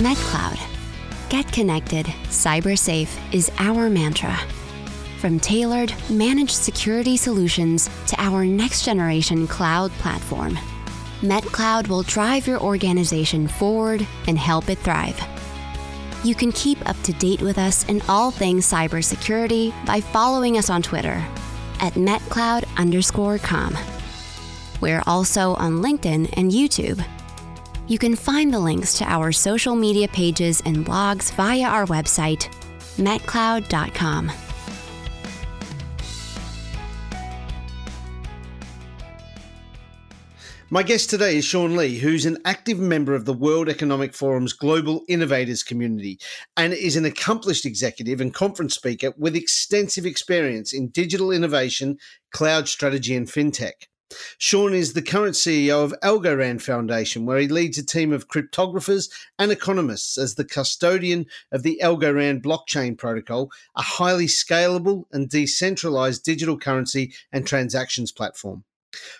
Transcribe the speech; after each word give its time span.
MetCloud. 0.00 0.58
Get 1.28 1.52
connected, 1.52 2.06
cyber 2.30 2.78
safe 2.78 3.18
is 3.34 3.52
our 3.58 3.90
mantra. 3.90 4.34
From 5.18 5.38
tailored, 5.38 5.92
managed 6.08 6.52
security 6.52 7.18
solutions 7.18 7.90
to 8.06 8.16
our 8.18 8.46
next 8.46 8.86
generation 8.86 9.46
cloud 9.46 9.90
platform, 9.98 10.58
MetCloud 11.20 11.88
will 11.88 12.02
drive 12.02 12.46
your 12.46 12.58
organization 12.60 13.46
forward 13.46 14.06
and 14.26 14.38
help 14.38 14.70
it 14.70 14.78
thrive. 14.78 15.20
You 16.24 16.34
can 16.34 16.50
keep 16.52 16.78
up 16.88 16.96
to 17.02 17.12
date 17.12 17.42
with 17.42 17.58
us 17.58 17.86
in 17.86 18.00
all 18.08 18.30
things 18.30 18.66
cybersecurity 18.66 19.74
by 19.84 20.00
following 20.00 20.56
us 20.56 20.70
on 20.70 20.80
Twitter 20.80 21.22
at 21.80 21.92
MetCloud 21.92 22.64
underscore 22.78 23.36
com. 23.36 23.76
We're 24.80 25.02
also 25.06 25.56
on 25.56 25.82
LinkedIn 25.82 26.32
and 26.38 26.50
YouTube. 26.50 27.04
You 27.90 27.98
can 27.98 28.14
find 28.14 28.54
the 28.54 28.60
links 28.60 28.96
to 28.98 29.04
our 29.04 29.32
social 29.32 29.74
media 29.74 30.06
pages 30.06 30.62
and 30.64 30.86
blogs 30.86 31.32
via 31.34 31.64
our 31.64 31.86
website, 31.86 32.48
metcloud.com. 32.98 34.30
My 40.70 40.84
guest 40.84 41.10
today 41.10 41.38
is 41.38 41.44
Sean 41.44 41.76
Lee, 41.76 41.98
who's 41.98 42.26
an 42.26 42.38
active 42.44 42.78
member 42.78 43.12
of 43.12 43.24
the 43.24 43.32
World 43.32 43.68
Economic 43.68 44.14
Forum's 44.14 44.52
Global 44.52 45.02
Innovators 45.08 45.64
community 45.64 46.20
and 46.56 46.72
is 46.72 46.94
an 46.94 47.06
accomplished 47.06 47.66
executive 47.66 48.20
and 48.20 48.32
conference 48.32 48.76
speaker 48.76 49.12
with 49.18 49.34
extensive 49.34 50.06
experience 50.06 50.72
in 50.72 50.90
digital 50.90 51.32
innovation, 51.32 51.98
cloud 52.30 52.68
strategy, 52.68 53.16
and 53.16 53.26
fintech. 53.26 53.89
Sean 54.38 54.74
is 54.74 54.92
the 54.92 55.02
current 55.02 55.34
CEO 55.34 55.84
of 55.84 55.94
Algorand 56.02 56.60
Foundation, 56.62 57.26
where 57.26 57.38
he 57.38 57.46
leads 57.46 57.78
a 57.78 57.86
team 57.86 58.12
of 58.12 58.26
cryptographers 58.26 59.08
and 59.38 59.52
economists 59.52 60.18
as 60.18 60.34
the 60.34 60.44
custodian 60.44 61.26
of 61.52 61.62
the 61.62 61.80
Algorand 61.82 62.42
blockchain 62.42 62.98
protocol, 62.98 63.50
a 63.76 63.82
highly 63.82 64.26
scalable 64.26 65.04
and 65.12 65.28
decentralized 65.28 66.24
digital 66.24 66.58
currency 66.58 67.12
and 67.32 67.46
transactions 67.46 68.10
platform. 68.10 68.64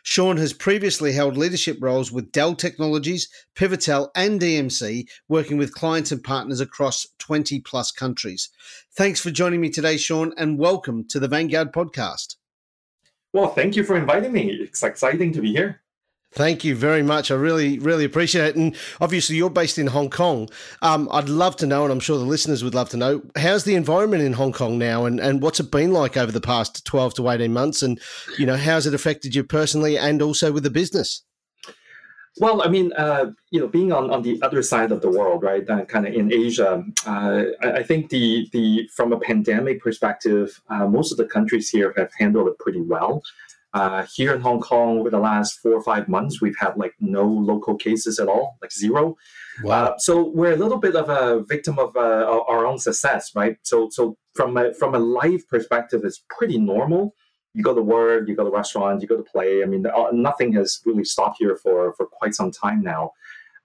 Sean 0.03 0.37
has 0.37 0.53
previously 0.53 1.13
held 1.13 1.37
leadership 1.37 1.79
roles 1.81 2.11
with 2.11 2.33
Dell 2.33 2.57
Technologies, 2.57 3.29
Pivotal, 3.55 4.11
and 4.17 4.41
EMC, 4.41 5.09
working 5.29 5.57
with 5.57 5.75
clients 5.75 6.11
and 6.11 6.25
partners 6.25 6.61
across 6.61 7.07
20 7.19 7.61
plus 7.61 7.93
countries. 7.93 8.49
Thanks 8.93 9.21
for 9.21 9.31
joining 9.31 9.61
me 9.61 9.71
today, 9.71 9.97
Sean, 9.97 10.35
and 10.37 10.59
welcome 10.59 11.07
to 11.09 11.21
the 11.21 11.29
Vanguard 11.29 11.73
podcast. 11.73 12.35
Well, 13.33 13.49
thank 13.49 13.77
you 13.77 13.85
for 13.85 13.97
inviting 13.97 14.33
me. 14.33 14.51
It's 14.51 14.83
exciting 14.83 15.33
to 15.33 15.41
be 15.41 15.53
here. 15.53 15.81
Thank 16.33 16.63
you 16.63 16.77
very 16.77 17.03
much. 17.03 17.33
I 17.33 17.35
really, 17.35 17.81
really 17.81 18.05
appreciate 18.05 18.51
it. 18.51 18.57
And 18.57 18.77
obviously, 19.01 19.35
you're 19.35 19.51
based 19.51 19.79
in 19.79 19.89
Hong 19.89 20.11
Kong. 20.11 20.49
Um, 20.81 21.09
I'd 21.11 21.29
love 21.29 21.57
to 21.57 21.67
know, 21.67 21.83
and 21.83 21.93
I'm 21.93 21.99
sure 21.99 22.19
the 22.19 22.25
listeners 22.25 22.63
would 22.63 22.75
love 22.75 22.89
to 22.91 22.97
know, 22.97 23.23
how's 23.37 23.65
the 23.65 23.75
environment 23.75 24.23
in 24.23 24.35
Hong 24.35 24.53
Kong 24.53 24.79
now, 24.79 25.07
and, 25.07 25.19
and 25.19 25.43
what's 25.43 25.59
it 25.59 25.73
been 25.73 25.93
like 25.93 26.17
over 26.17 26.31
the 26.31 26.41
past 26.41 26.85
12 26.87 27.15
to 27.15 27.29
18 27.29 27.53
months? 27.53 27.83
And, 27.83 28.01
you 28.39 28.47
know, 28.47 28.57
how's 28.57 28.87
it 28.87 28.95
affected 28.95 29.35
you 29.35 29.43
personally 29.43 29.99
and 29.99 30.23
also 30.23 30.53
with 30.53 30.63
the 30.63 30.71
business? 30.71 31.25
Well, 32.39 32.63
I 32.63 32.69
mean, 32.69 32.93
uh, 32.93 33.33
you 33.51 33.61
know, 33.61 33.67
being 33.67 33.93
on, 33.93 34.11
on 34.11 34.23
the 34.23 34.41
other 34.43 34.63
side 34.63 34.93
of 34.93 35.03
the 35.03 35.11
world, 35.11 35.43
right, 35.43 35.69
uh, 35.69 35.85
kind 35.85 36.07
of 36.07 36.15
in 36.15 36.33
Asia, 36.33 36.85
uh, 37.05 37.43
I, 37.61 37.73
I, 37.73 37.83
think 37.83 38.09
the 38.09 38.49
the 38.53 38.89
from 38.95 39.13
a 39.13 39.19
pandemic 39.19 39.81
perspective, 39.81 40.61
uh, 40.69 40.87
most 40.87 41.11
of 41.11 41.19
the 41.19 41.25
countries 41.25 41.69
here 41.69 41.93
have 41.97 42.11
handled 42.19 42.49
it 42.49 42.59
pretty 42.59 42.81
well. 42.81 43.23
Uh, 43.73 44.05
here 44.15 44.35
in 44.35 44.41
Hong 44.41 44.61
Kong, 44.61 44.99
over 44.99 45.11
the 45.11 45.19
last 45.19 45.61
four 45.61 45.73
or 45.73 45.83
five 45.83 46.09
months, 46.09 46.41
we've 46.41 46.59
had 46.59 46.77
like 46.77 46.95
no 46.99 47.25
local 47.25 47.77
cases 47.77 48.19
at 48.19 48.29
all, 48.29 48.59
like 48.61 48.73
zero. 48.73 49.17
Wow. 49.63 49.85
Uh, 49.85 49.99
so 49.99 50.29
we're 50.29 50.53
a 50.53 50.57
little 50.57 50.79
bit 50.79 50.97
of 50.97 51.09
a 51.09 51.45
victim 51.45 51.79
of 51.79 51.97
uh, 51.97 52.43
our 52.49 52.67
own 52.67 52.79
success, 52.79 53.31
right? 53.35 53.57
So, 53.63 53.89
so 53.91 54.17
from 54.35 54.57
a 54.57 54.75
from 54.75 54.95
a 54.95 54.99
life 54.99 55.47
perspective, 55.49 56.03
it's 56.05 56.23
pretty 56.37 56.59
normal. 56.59 57.15
You 57.55 57.63
go 57.63 57.75
to 57.75 57.83
work, 57.83 58.29
you 58.29 58.37
go 58.37 58.45
to 58.45 58.51
restaurants, 58.51 59.03
you 59.03 59.09
go 59.09 59.17
to 59.17 59.23
play. 59.23 59.63
I 59.63 59.67
mean, 59.67 59.87
uh, 59.87 60.11
nothing 60.13 60.53
has 60.55 60.81
really 60.85 61.05
stopped 61.05 61.37
here 61.39 61.57
for 61.57 61.93
for 61.95 62.07
quite 62.07 62.35
some 62.35 62.51
time 62.51 62.83
now. 62.83 63.13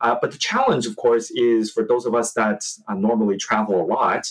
Uh, 0.01 0.15
but 0.19 0.31
the 0.31 0.37
challenge, 0.37 0.85
of 0.85 0.95
course, 0.97 1.31
is 1.31 1.71
for 1.71 1.83
those 1.83 2.05
of 2.05 2.13
us 2.13 2.33
that 2.33 2.65
uh, 2.87 2.93
normally 2.93 3.37
travel 3.37 3.81
a 3.81 3.85
lot. 3.85 4.27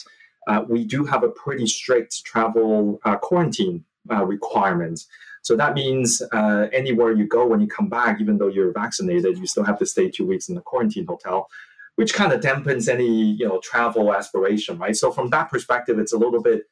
we 0.68 0.84
do 0.84 1.04
have 1.04 1.22
a 1.22 1.28
pretty 1.28 1.66
strict 1.66 2.24
travel 2.24 3.00
quarantine 3.22 3.84
requirement. 4.06 5.06
So 5.44 5.54
that 5.56 5.74
means 5.74 6.22
uh, 6.32 6.68
anywhere 6.72 7.12
you 7.12 7.26
go 7.26 7.46
when 7.46 7.60
you 7.60 7.66
come 7.66 7.90
back, 7.90 8.18
even 8.18 8.38
though 8.38 8.48
you're 8.48 8.72
vaccinated, 8.72 9.36
you 9.36 9.46
still 9.46 9.62
have 9.64 9.78
to 9.78 9.84
stay 9.84 10.08
two 10.08 10.26
weeks 10.26 10.48
in 10.48 10.54
the 10.54 10.62
quarantine 10.62 11.04
hotel, 11.04 11.50
which 11.96 12.14
kind 12.14 12.32
of 12.32 12.40
dampens 12.40 12.88
any 12.88 13.32
you 13.32 13.46
know 13.46 13.60
travel 13.62 14.14
aspiration, 14.14 14.78
right? 14.78 14.96
So 14.96 15.12
from 15.12 15.28
that 15.30 15.50
perspective, 15.50 15.98
it's 15.98 16.14
a 16.14 16.18
little 16.18 16.40
bit 16.40 16.62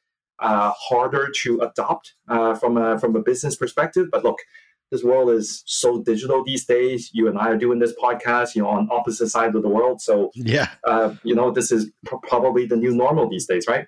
uh, 0.43 0.71
harder 0.77 1.29
to 1.41 1.61
adopt 1.61 2.13
uh, 2.27 2.53
from 2.55 2.77
a 2.77 2.99
from 2.99 3.15
a 3.15 3.21
business 3.21 3.55
perspective. 3.55 4.07
But 4.11 4.23
look, 4.23 4.37
this 4.91 5.03
world 5.03 5.31
is 5.31 5.63
so 5.65 6.03
digital 6.03 6.43
these 6.43 6.65
days. 6.65 7.09
You 7.13 7.27
and 7.27 7.39
I 7.39 7.47
are 7.49 7.57
doing 7.57 7.79
this 7.79 7.93
podcast, 8.01 8.53
you 8.53 8.61
know, 8.61 8.69
on 8.69 8.89
opposite 8.91 9.29
sides 9.29 9.55
of 9.55 9.63
the 9.63 9.69
world. 9.69 10.01
So 10.01 10.31
yeah, 10.35 10.69
uh, 10.83 11.15
you 11.23 11.33
know, 11.33 11.49
this 11.49 11.71
is 11.71 11.89
pr- 12.05 12.17
probably 12.27 12.67
the 12.67 12.75
new 12.75 12.93
normal 12.93 13.29
these 13.29 13.47
days, 13.47 13.65
right? 13.67 13.87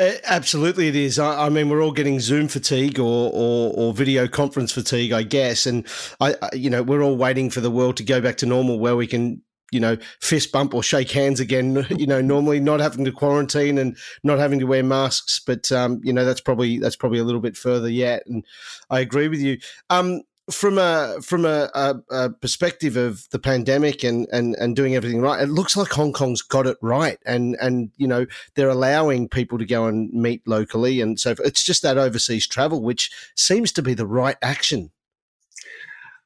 Uh, 0.00 0.12
absolutely, 0.24 0.88
it 0.88 0.96
is. 0.96 1.18
I, 1.18 1.46
I, 1.46 1.48
mean, 1.48 1.68
we're 1.68 1.82
all 1.82 1.92
getting 1.92 2.18
Zoom 2.18 2.48
fatigue 2.48 2.98
or, 2.98 3.30
or, 3.32 3.72
or 3.76 3.92
video 3.92 4.26
conference 4.26 4.72
fatigue, 4.72 5.12
I 5.12 5.22
guess, 5.22 5.66
and 5.66 5.86
I, 6.20 6.34
I, 6.42 6.48
you 6.54 6.70
know, 6.70 6.82
we're 6.82 7.02
all 7.02 7.16
waiting 7.16 7.50
for 7.50 7.60
the 7.60 7.70
world 7.70 7.96
to 7.98 8.02
go 8.02 8.20
back 8.20 8.38
to 8.38 8.46
normal, 8.46 8.80
where 8.80 8.96
we 8.96 9.06
can, 9.06 9.42
you 9.72 9.80
know, 9.80 9.96
fist 10.20 10.52
bump 10.52 10.74
or 10.74 10.82
shake 10.82 11.10
hands 11.10 11.40
again. 11.40 11.86
You 12.02 12.06
know, 12.06 12.20
normally 12.20 12.58
not 12.58 12.80
having 12.80 13.04
to 13.04 13.12
quarantine 13.12 13.78
and 13.78 13.96
not 14.24 14.38
having 14.38 14.58
to 14.58 14.64
wear 14.64 14.82
masks, 14.82 15.38
but 15.38 15.70
um, 15.70 16.00
you 16.02 16.12
know, 16.12 16.24
that's 16.24 16.40
probably 16.40 16.78
that's 16.78 16.96
probably 16.96 17.18
a 17.18 17.24
little 17.24 17.40
bit 17.40 17.56
further 17.56 17.88
yet. 17.88 18.24
And 18.26 18.44
I 18.90 19.00
agree 19.00 19.28
with 19.28 19.40
you. 19.40 19.58
Um, 19.88 20.22
from 20.50 20.78
a 20.78 21.18
from 21.22 21.44
a, 21.44 21.70
a, 21.74 21.94
a, 22.10 22.30
perspective 22.30 22.96
of 22.96 23.28
the 23.30 23.38
pandemic 23.38 24.02
and, 24.02 24.26
and 24.32 24.56
and 24.56 24.74
doing 24.74 24.96
everything 24.96 25.20
right, 25.20 25.40
it 25.40 25.48
looks 25.48 25.76
like 25.76 25.90
Hong 25.92 26.12
Kong's 26.12 26.42
got 26.42 26.66
it 26.66 26.76
right, 26.82 27.18
and 27.24 27.56
and 27.60 27.90
you 27.96 28.08
know 28.08 28.26
they're 28.54 28.68
allowing 28.68 29.28
people 29.28 29.58
to 29.58 29.64
go 29.64 29.86
and 29.86 30.12
meet 30.12 30.46
locally, 30.46 31.00
and 31.00 31.20
so 31.20 31.34
it's 31.44 31.62
just 31.62 31.82
that 31.82 31.98
overseas 31.98 32.46
travel, 32.46 32.82
which 32.82 33.10
seems 33.36 33.70
to 33.72 33.82
be 33.82 33.94
the 33.94 34.06
right 34.06 34.36
action. 34.42 34.90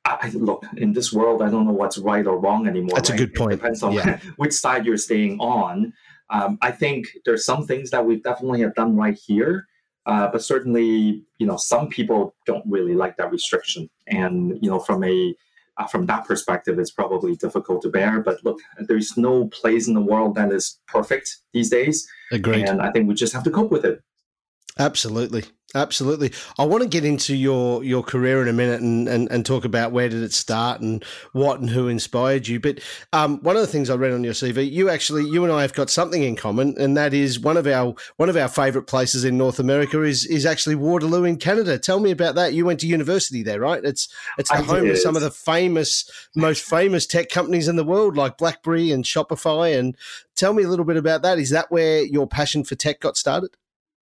I, 0.07 0.31
look, 0.35 0.65
in 0.77 0.93
this 0.93 1.13
world, 1.13 1.43
I 1.43 1.51
don't 1.51 1.67
know 1.67 1.73
what's 1.73 1.99
right 1.99 2.27
or 2.27 2.39
wrong 2.39 2.67
anymore. 2.67 2.95
That's 2.95 3.11
right? 3.11 3.21
a 3.21 3.27
good 3.27 3.35
point. 3.35 3.53
It 3.55 3.57
depends 3.57 3.83
on 3.83 3.93
yeah. 3.93 4.19
which 4.37 4.53
side 4.53 4.87
you're 4.87 4.97
staying 4.97 5.39
on. 5.41 5.93
Um, 6.31 6.59
I 6.63 6.71
think 6.71 7.09
there's 7.25 7.45
some 7.45 7.67
things 7.67 7.91
that 7.91 8.05
we 8.05 8.17
definitely 8.17 8.61
have 8.61 8.75
done 8.75 8.97
right 8.97 9.17
here 9.17 9.67
uh, 10.07 10.29
but 10.31 10.43
certainly, 10.43 11.25
you 11.39 11.47
know, 11.47 11.57
some 11.57 11.89
people 11.89 12.35
don't 12.47 12.65
really 12.67 12.95
like 12.95 13.17
that 13.17 13.33
restriction, 13.33 13.91
and 14.07 14.57
you 14.63 14.71
know, 14.71 14.79
from 14.79 15.03
a 15.03 15.35
uh, 15.79 15.87
from 15.87 16.07
that 16.07 16.25
perspective, 16.25 16.79
it's 16.79 16.93
probably 16.93 17.35
difficult 17.35 17.83
to 17.83 17.91
bear. 17.91 18.21
But 18.21 18.43
look, 18.45 18.61
there's 18.79 19.17
no 19.17 19.49
place 19.49 19.89
in 19.89 19.95
the 19.95 20.01
world 20.01 20.37
that 20.37 20.53
is 20.53 20.79
perfect 20.87 21.39
these 21.53 21.71
days. 21.71 22.09
Agreed. 22.31 22.69
And 22.69 22.81
I 22.81 22.93
think 22.93 23.09
we 23.09 23.15
just 23.15 23.33
have 23.35 23.43
to 23.45 23.51
cope 23.51 23.73
with 23.73 23.85
it. 23.85 24.01
Absolutely. 24.79 25.45
Absolutely. 25.75 26.33
I 26.59 26.65
want 26.65 26.85
to 26.85 26.89
get 26.89 27.05
into 27.05 27.35
your, 27.35 27.85
your 27.85 28.03
career 28.03 28.41
in 28.41 28.49
a 28.49 28.53
minute 28.53 28.81
and, 28.81 29.09
and, 29.09 29.31
and 29.31 29.45
talk 29.45 29.65
about 29.65 29.93
where 29.93 30.09
did 30.09 30.23
it 30.23 30.33
start 30.33 30.81
and 30.81 31.05
what 31.33 31.61
and 31.61 31.69
who 31.69 31.89
inspired 31.89 32.49
you. 32.49 32.61
But 32.61 32.81
um, 33.13 33.39
one 33.43 33.57
of 33.57 33.63
the 33.63 33.69
things 33.69 33.91
I 33.91 33.97
read 33.97 34.13
on 34.13 34.25
your 34.25 34.33
CV, 34.33 34.71
you 34.71 34.89
actually 34.89 35.25
you 35.25 35.45
and 35.45 35.53
I 35.53 35.63
have 35.63 35.75
got 35.75 35.91
something 35.91 36.23
in 36.23 36.35
common, 36.35 36.77
and 36.79 36.97
that 36.97 37.13
is 37.13 37.39
one 37.39 37.57
of 37.59 37.67
our 37.67 37.95
one 38.17 38.31
of 38.31 38.37
our 38.37 38.49
favourite 38.49 38.87
places 38.87 39.25
in 39.25 39.37
North 39.37 39.59
America 39.59 40.03
is 40.03 40.25
is 40.25 40.47
actually 40.47 40.77
Waterloo 40.77 41.25
in 41.25 41.37
Canada. 41.37 41.79
Tell 41.79 42.01
me 42.01 42.11
about 42.11 42.37
that. 42.37 42.55
You 42.55 42.65
went 42.65 42.81
to 42.81 42.87
university 42.87 43.43
there, 43.43 43.61
right? 43.61 43.85
It's 43.85 44.09
it's 44.39 44.51
the 44.51 44.59
I 44.59 44.63
home 44.63 44.85
did. 44.85 44.93
of 44.93 44.99
some 44.99 45.17
of 45.17 45.23
the 45.23 45.31
famous, 45.31 46.09
most 46.35 46.63
famous 46.63 47.07
tech 47.07 47.29
companies 47.29 47.69
in 47.69 47.77
the 47.77 47.85
world, 47.85 48.17
like 48.17 48.39
BlackBerry 48.39 48.93
and 48.93 49.05
Shopify. 49.05 49.79
And 49.79 49.97
tell 50.37 50.55
me 50.55 50.63
a 50.63 50.69
little 50.69 50.87
bit 50.87 50.97
about 50.97 51.21
that. 51.23 51.39
Is 51.39 51.51
that 51.51 51.71
where 51.71 52.03
your 52.03 52.27
passion 52.27 52.65
for 52.65 52.77
tech 52.77 53.01
got 53.01 53.17
started? 53.19 53.51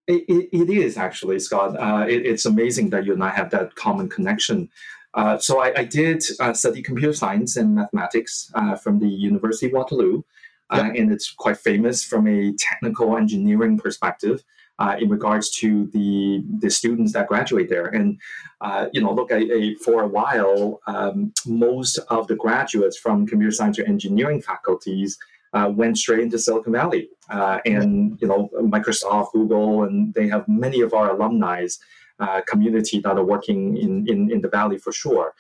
It, 0.07 0.25
it, 0.29 0.49
it 0.53 0.71
is 0.71 0.97
actually, 0.99 1.39
Scott. 1.39 1.77
Uh, 1.77 2.05
it, 2.07 2.27
it's 2.27 2.47
amazing 2.47 2.91
that 2.91 3.07
you 3.07 3.15
and 3.15 3.25
I 3.25 3.31
have 3.31 3.51
that 3.51 3.75
common 3.75 4.09
connection. 4.09 4.69
Uh, 5.15 5.39
so 5.39 5.61
I, 5.61 5.73
I 5.77 5.85
did 5.85 6.23
uh, 6.41 6.53
study 6.53 6.83
computer 6.83 7.13
science 7.13 7.57
and 7.57 7.75
mathematics 7.75 8.51
uh, 8.55 8.75
from 8.75 8.99
the 8.99 9.09
University 9.09 9.67
of 9.67 9.73
Waterloo, 9.73 10.23
uh, 10.71 10.83
yep. 10.85 10.95
and 10.97 11.13
it's 11.13 11.31
quite 11.31 11.57
famous 11.57 12.05
from 12.05 12.27
a 12.27 12.53
technical 12.59 13.17
engineering 13.17 13.79
perspective 13.79 14.43
uh, 14.81 14.97
in 14.99 15.09
regards 15.09 15.51
to 15.51 15.87
the 15.93 16.43
the 16.59 16.69
students 16.69 17.13
that 17.13 17.29
graduate 17.29 17.69
there. 17.69 17.87
And 17.87 18.19
you 18.93 19.01
know, 19.01 19.13
look, 19.13 19.31
I, 19.31 19.39
I, 19.39 19.75
for 19.85 20.03
a 20.03 20.09
while, 20.09 20.81
um, 20.89 21.33
most 21.47 21.99
of 22.09 22.27
the 22.27 22.35
graduates 22.35 22.99
from 22.99 23.27
computer 23.27 23.53
science 23.53 23.79
or 23.79 23.85
engineering 23.85 24.43
faculties 24.43 25.17
uh, 25.55 25.71
went 25.75 25.97
straight 25.97 26.21
into 26.21 26.39
Silicon 26.39 26.73
Valley, 26.73 27.09
uh, 27.31 27.59
and 27.65 28.19
you 28.21 28.29
know 28.29 28.51
Microsoft, 28.61 29.33
Google, 29.33 29.85
and 29.85 30.13
they 30.15 30.29
have 30.29 30.47
many 30.49 30.81
of 30.81 30.93
our 30.93 31.11
alumni 31.15 31.67
uh, 32.19 32.41
community 32.47 33.01
that 33.01 33.17
are 33.17 33.25
working 33.25 33.77
in, 33.77 34.07
in 34.09 34.31
in 34.31 34.41
the 34.41 34.49
valley 34.49 34.79
for 34.79 34.93
sure. 34.93 35.35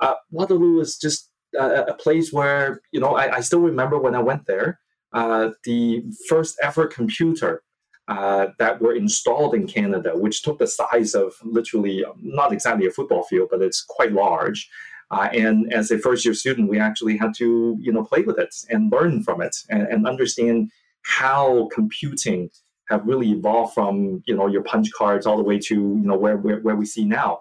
Uh, 0.00 0.14
Waterloo 0.30 0.80
is 0.80 0.98
just 0.98 1.30
a, 1.58 1.84
a, 1.84 1.94
place 1.94 2.32
where 2.32 2.82
you 2.92 3.00
know 3.00 3.16
I, 3.16 3.36
I, 3.36 3.40
still 3.40 3.60
remember 3.60 3.98
when 3.98 4.14
I 4.14 4.20
went 4.20 4.46
there. 4.46 4.80
uh, 5.14 5.50
the 5.64 6.02
first 6.28 6.58
ever 6.60 6.86
computer 6.86 7.62
uh, 8.08 8.48
that 8.58 8.82
were 8.82 8.94
installed 8.94 9.54
in 9.54 9.66
Canada, 9.66 10.12
which 10.14 10.42
took 10.42 10.58
the 10.58 10.66
size 10.66 11.14
of 11.14 11.32
literally 11.42 12.04
not 12.20 12.52
exactly 12.52 12.86
a 12.86 12.90
football 12.90 13.22
field, 13.22 13.48
but 13.50 13.62
it's 13.62 13.82
quite 13.82 14.12
large. 14.12 14.68
Uh, 15.10 15.28
and 15.32 15.72
as 15.72 15.90
a 15.90 15.98
first 15.98 16.24
year 16.24 16.34
student, 16.34 16.68
we 16.68 16.78
actually 16.78 17.16
had 17.16 17.34
to 17.34 17.76
you 17.80 17.92
know 17.92 18.04
play 18.04 18.22
with 18.22 18.38
it 18.38 18.54
and 18.70 18.92
learn 18.92 19.22
from 19.22 19.40
it 19.40 19.56
and, 19.70 19.82
and 19.82 20.06
understand 20.06 20.70
how 21.02 21.68
computing 21.72 22.50
have 22.88 23.06
really 23.06 23.30
evolved 23.30 23.74
from 23.74 24.22
you 24.26 24.34
know 24.34 24.46
your 24.46 24.62
punch 24.62 24.90
cards 24.92 25.26
all 25.26 25.36
the 25.36 25.42
way 25.42 25.58
to 25.58 25.74
you 25.74 26.06
know 26.06 26.16
where 26.16 26.36
where, 26.36 26.60
where 26.60 26.76
we 26.76 26.86
see 26.86 27.04
now. 27.04 27.40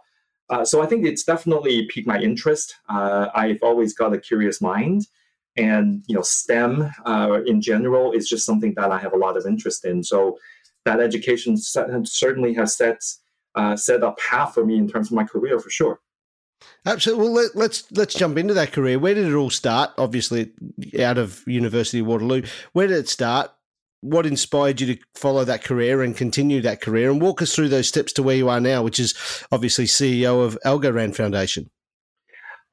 Uh, 0.49 0.63
so 0.63 0.81
I 0.81 0.85
think 0.85 1.05
it's 1.05 1.23
definitely 1.23 1.87
piqued 1.87 2.07
my 2.07 2.19
interest. 2.19 2.75
Uh, 2.89 3.29
I've 3.33 3.63
always 3.63 3.93
got 3.93 4.13
a 4.13 4.19
curious 4.19 4.61
mind, 4.61 5.07
and 5.55 6.03
you 6.07 6.15
know 6.15 6.21
STEM 6.21 6.91
uh, 7.05 7.39
in 7.45 7.61
general 7.61 8.11
is 8.11 8.27
just 8.27 8.45
something 8.45 8.73
that 8.75 8.91
I 8.91 8.99
have 8.99 9.13
a 9.13 9.17
lot 9.17 9.37
of 9.37 9.45
interest 9.45 9.85
in. 9.85 10.03
So 10.03 10.37
that 10.85 10.99
education 10.99 11.57
certainly 11.57 12.53
has 12.55 12.75
set 12.75 13.01
uh, 13.55 13.75
set 13.75 14.03
a 14.03 14.11
path 14.13 14.53
for 14.53 14.65
me 14.65 14.77
in 14.77 14.87
terms 14.87 15.07
of 15.07 15.13
my 15.13 15.23
career 15.23 15.59
for 15.59 15.69
sure. 15.69 15.99
Absolutely. 16.85 17.23
Well, 17.23 17.33
let, 17.33 17.45
us 17.45 17.55
let's, 17.55 17.91
let's 17.91 18.13
jump 18.13 18.37
into 18.37 18.53
that 18.53 18.73
career. 18.73 18.99
Where 18.99 19.13
did 19.13 19.27
it 19.27 19.35
all 19.35 19.49
start? 19.49 19.91
Obviously, 19.97 20.51
out 20.99 21.17
of 21.17 21.43
University 21.47 21.99
of 21.99 22.07
Waterloo. 22.07 22.43
Where 22.73 22.87
did 22.87 22.97
it 22.97 23.09
start? 23.09 23.51
What 24.01 24.25
inspired 24.25 24.81
you 24.81 24.95
to 24.95 25.01
follow 25.15 25.45
that 25.45 25.63
career 25.63 26.01
and 26.01 26.15
continue 26.15 26.61
that 26.61 26.81
career? 26.81 27.09
And 27.09 27.21
walk 27.21 27.41
us 27.41 27.55
through 27.55 27.69
those 27.69 27.87
steps 27.87 28.11
to 28.13 28.23
where 28.23 28.35
you 28.35 28.49
are 28.49 28.59
now, 28.59 28.83
which 28.83 28.99
is 28.99 29.13
obviously 29.51 29.85
CEO 29.85 30.43
of 30.43 30.57
Algorand 30.65 31.15
Foundation. 31.15 31.69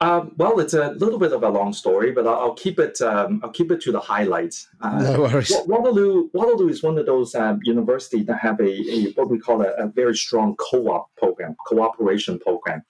Um, 0.03 0.33
well, 0.39 0.59
it's 0.61 0.73
a 0.73 0.93
little 0.93 1.19
bit 1.19 1.33
of 1.33 1.43
a 1.43 1.49
long 1.49 1.75
story, 1.75 2.11
but 2.11 2.27
I'll, 2.27 2.37
I'll 2.37 2.55
keep 2.55 2.79
it. 2.79 3.01
Um, 3.03 3.41
I'll 3.45 3.51
keep 3.51 3.71
it 3.71 3.83
to 3.83 3.93
the 3.93 4.01
highlights. 4.01 4.67
Uh, 4.81 5.03
no 5.03 5.21
worries. 5.21 5.53
Waterloo, 5.67 6.31
Waterloo 6.33 6.69
is 6.69 6.83
one 6.83 6.97
of 6.97 7.05
those 7.05 7.35
um, 7.35 7.61
universities 7.65 8.25
that 8.27 8.39
have 8.39 8.59
a, 8.61 8.65
a, 8.65 9.13
what 9.13 9.29
we 9.29 9.39
call 9.39 9.61
a, 9.61 9.69
a 9.75 9.89
very 9.89 10.17
strong 10.17 10.57
co-op 10.57 11.15
program, 11.19 11.55
cooperation 11.67 12.39
program, 12.39 12.83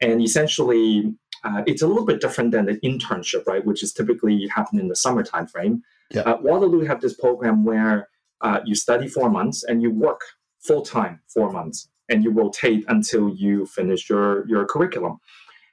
and 0.00 0.22
essentially, 0.22 1.14
uh, 1.44 1.62
it's 1.66 1.82
a 1.82 1.86
little 1.86 2.04
bit 2.04 2.20
different 2.20 2.50
than 2.52 2.66
the 2.66 2.74
internship, 2.80 3.46
right, 3.46 3.64
which 3.64 3.82
is 3.82 3.92
typically 3.92 4.46
happen 4.48 4.78
in 4.78 4.88
the 4.88 4.96
summer 4.96 5.22
time 5.22 5.46
frame. 5.46 5.82
Yeah. 6.10 6.22
Uh, 6.22 6.38
Waterloo 6.40 6.84
have 6.84 7.00
this 7.00 7.14
program 7.14 7.64
where 7.64 8.08
uh, 8.40 8.60
you 8.64 8.74
study 8.74 9.08
four 9.08 9.30
months 9.30 9.64
and 9.64 9.82
you 9.82 9.90
work 9.90 10.20
full 10.60 10.82
time 10.82 11.20
four 11.26 11.52
months, 11.52 11.88
and 12.08 12.24
you 12.24 12.30
rotate 12.30 12.84
until 12.88 13.28
you 13.34 13.66
finish 13.66 14.08
your 14.08 14.48
your 14.48 14.64
curriculum. 14.66 15.18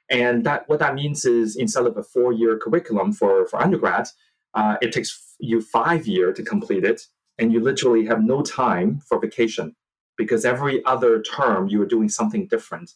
And 0.08 0.44
that 0.44 0.68
what 0.68 0.78
that 0.78 0.94
means 0.94 1.24
is 1.24 1.56
instead 1.56 1.86
of 1.86 1.96
a 1.96 2.02
four-year 2.02 2.58
curriculum 2.58 3.12
for, 3.12 3.46
for 3.46 3.60
undergrad, 3.60 4.06
uh, 4.54 4.76
it 4.80 4.92
takes 4.92 5.34
you 5.40 5.60
five 5.60 6.06
years 6.06 6.36
to 6.36 6.44
complete 6.44 6.84
it, 6.84 7.02
and 7.38 7.52
you 7.52 7.60
literally 7.60 8.06
have 8.06 8.22
no 8.22 8.42
time 8.42 9.00
for 9.08 9.18
vacation 9.18 9.74
because 10.16 10.44
every 10.44 10.84
other 10.84 11.20
term 11.20 11.68
you 11.68 11.82
are 11.82 11.86
doing 11.86 12.08
something 12.08 12.46
different. 12.46 12.92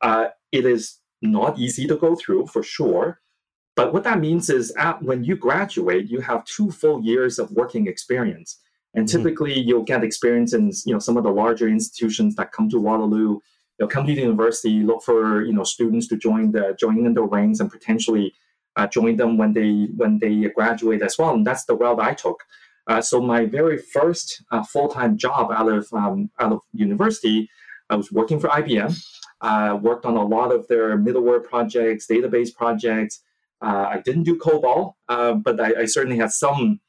Uh, 0.00 0.26
it 0.52 0.64
is 0.64 0.98
not 1.22 1.58
easy 1.58 1.86
to 1.86 1.96
go 1.96 2.14
through 2.14 2.46
for 2.46 2.62
sure, 2.62 3.20
but 3.76 3.92
what 3.92 4.04
that 4.04 4.20
means 4.20 4.50
is 4.50 4.72
at, 4.76 5.02
when 5.02 5.24
you 5.24 5.36
graduate, 5.36 6.08
you 6.08 6.20
have 6.20 6.44
two 6.44 6.70
full 6.70 7.02
years 7.02 7.38
of 7.38 7.50
working 7.50 7.86
experience. 7.86 8.60
And 8.94 9.06
mm-hmm. 9.06 9.16
typically, 9.16 9.56
mm-hmm. 9.56 9.68
you'll 9.68 9.82
get 9.82 10.04
experience 10.04 10.52
in 10.52 10.70
you 10.86 10.92
know 10.92 10.98
some 10.98 11.16
of 11.16 11.24
the 11.24 11.30
larger 11.30 11.68
institutions 11.68 12.36
that 12.36 12.52
come 12.52 12.68
to 12.70 12.78
Waterloo 12.78 13.40
you 13.78 13.84
know, 13.84 13.88
come 13.88 14.06
to 14.06 14.14
the 14.14 14.20
university, 14.20 14.82
look 14.82 15.02
for 15.02 15.42
you 15.44 15.52
know 15.52 15.64
students 15.64 16.06
to 16.08 16.16
join 16.16 16.52
the 16.52 16.76
join 16.78 17.04
in 17.06 17.14
the 17.14 17.22
ranks 17.22 17.60
and 17.60 17.70
potentially 17.70 18.32
uh, 18.76 18.86
join 18.86 19.16
them 19.16 19.36
when 19.36 19.52
they 19.52 19.88
when 19.96 20.18
they 20.18 20.48
graduate 20.54 21.02
as 21.02 21.18
well. 21.18 21.34
And 21.34 21.46
that's 21.46 21.64
the 21.64 21.76
route 21.76 22.00
I 22.00 22.14
took. 22.14 22.44
Uh, 22.86 23.00
so 23.00 23.20
my 23.20 23.46
very 23.46 23.78
first 23.78 24.42
uh, 24.52 24.62
full 24.62 24.88
time 24.88 25.16
job 25.16 25.50
out 25.50 25.68
of 25.68 25.88
um, 25.92 26.30
out 26.38 26.52
of 26.52 26.60
university, 26.72 27.50
I 27.94 27.96
was 27.96 28.10
working 28.10 28.40
for 28.40 28.48
IBM. 28.48 28.92
Uh, 29.40 29.78
worked 29.80 30.04
on 30.04 30.16
a 30.16 30.24
lot 30.24 30.52
of 30.52 30.66
their 30.68 30.98
middleware 30.98 31.42
projects, 31.42 32.06
database 32.06 32.54
projects. 32.54 33.20
Uh, 33.62 33.86
I 33.94 34.02
didn't 34.04 34.24
do 34.24 34.38
COBOL, 34.38 34.94
uh, 35.08 35.34
but 35.34 35.60
I, 35.60 35.82
I, 35.82 35.84
certainly 35.84 36.18
had 36.18 36.32
some 36.32 36.80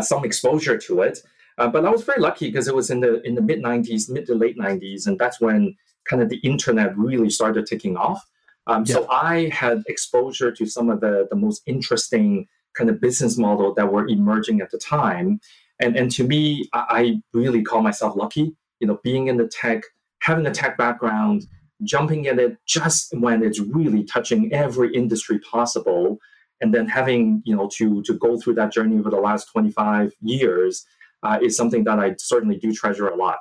some 0.00 0.24
exposure 0.24 0.78
to 0.78 1.02
it. 1.02 1.18
Uh, 1.58 1.68
but 1.68 1.84
I 1.84 1.90
was 1.90 2.02
very 2.02 2.20
lucky 2.20 2.46
because 2.48 2.68
it 2.68 2.74
was 2.74 2.90
in 2.90 3.00
the 3.00 3.22
in 3.22 3.34
the 3.34 3.42
mid 3.42 3.60
'90s, 3.62 4.10
mid 4.10 4.26
to 4.26 4.34
late 4.34 4.58
'90s, 4.58 5.06
and 5.06 5.18
that's 5.18 5.40
when 5.40 5.74
kind 6.08 6.22
of 6.22 6.28
the 6.28 6.38
internet 6.38 6.96
really 6.96 7.30
started 7.30 7.66
taking 7.66 7.96
off. 7.96 8.22
Um, 8.66 8.84
yeah. 8.86 8.94
So 8.94 9.08
I 9.10 9.48
had 9.50 9.82
exposure 9.88 10.52
to 10.52 10.66
some 10.66 10.90
of 10.90 11.00
the 11.00 11.26
the 11.30 11.36
most 11.36 11.62
interesting 11.66 12.46
kind 12.74 12.90
of 12.90 13.00
business 13.00 13.36
model 13.38 13.74
that 13.74 13.92
were 13.92 14.06
emerging 14.08 14.60
at 14.60 14.70
the 14.70 14.78
time, 14.78 15.40
and 15.80 15.96
and 15.96 16.10
to 16.12 16.24
me, 16.24 16.68
I, 16.72 16.84
I 16.90 17.22
really 17.32 17.62
call 17.62 17.82
myself 17.82 18.16
lucky. 18.16 18.56
You 18.80 18.88
know, 18.88 19.00
being 19.02 19.28
in 19.28 19.36
the 19.36 19.48
tech, 19.48 19.82
having 20.24 20.46
a 20.46 20.50
tech 20.50 20.76
background, 20.76 21.46
jumping 21.82 22.24
in 22.24 22.38
it 22.38 22.56
just 22.66 23.16
when 23.18 23.42
it's 23.42 23.60
really 23.60 24.04
touching 24.04 24.52
every 24.52 24.94
industry 24.94 25.38
possible 25.40 26.18
and 26.60 26.72
then 26.72 26.86
having 26.88 27.42
you 27.44 27.54
know 27.54 27.68
to 27.76 28.02
to 28.02 28.14
go 28.14 28.38
through 28.38 28.54
that 28.54 28.72
journey 28.72 28.98
over 28.98 29.10
the 29.10 29.16
last 29.16 29.50
25 29.52 30.12
years 30.20 30.86
uh, 31.22 31.38
is 31.42 31.56
something 31.56 31.84
that 31.84 31.98
I 31.98 32.14
certainly 32.18 32.56
do 32.56 32.72
treasure 32.72 33.08
a 33.08 33.16
lot. 33.16 33.38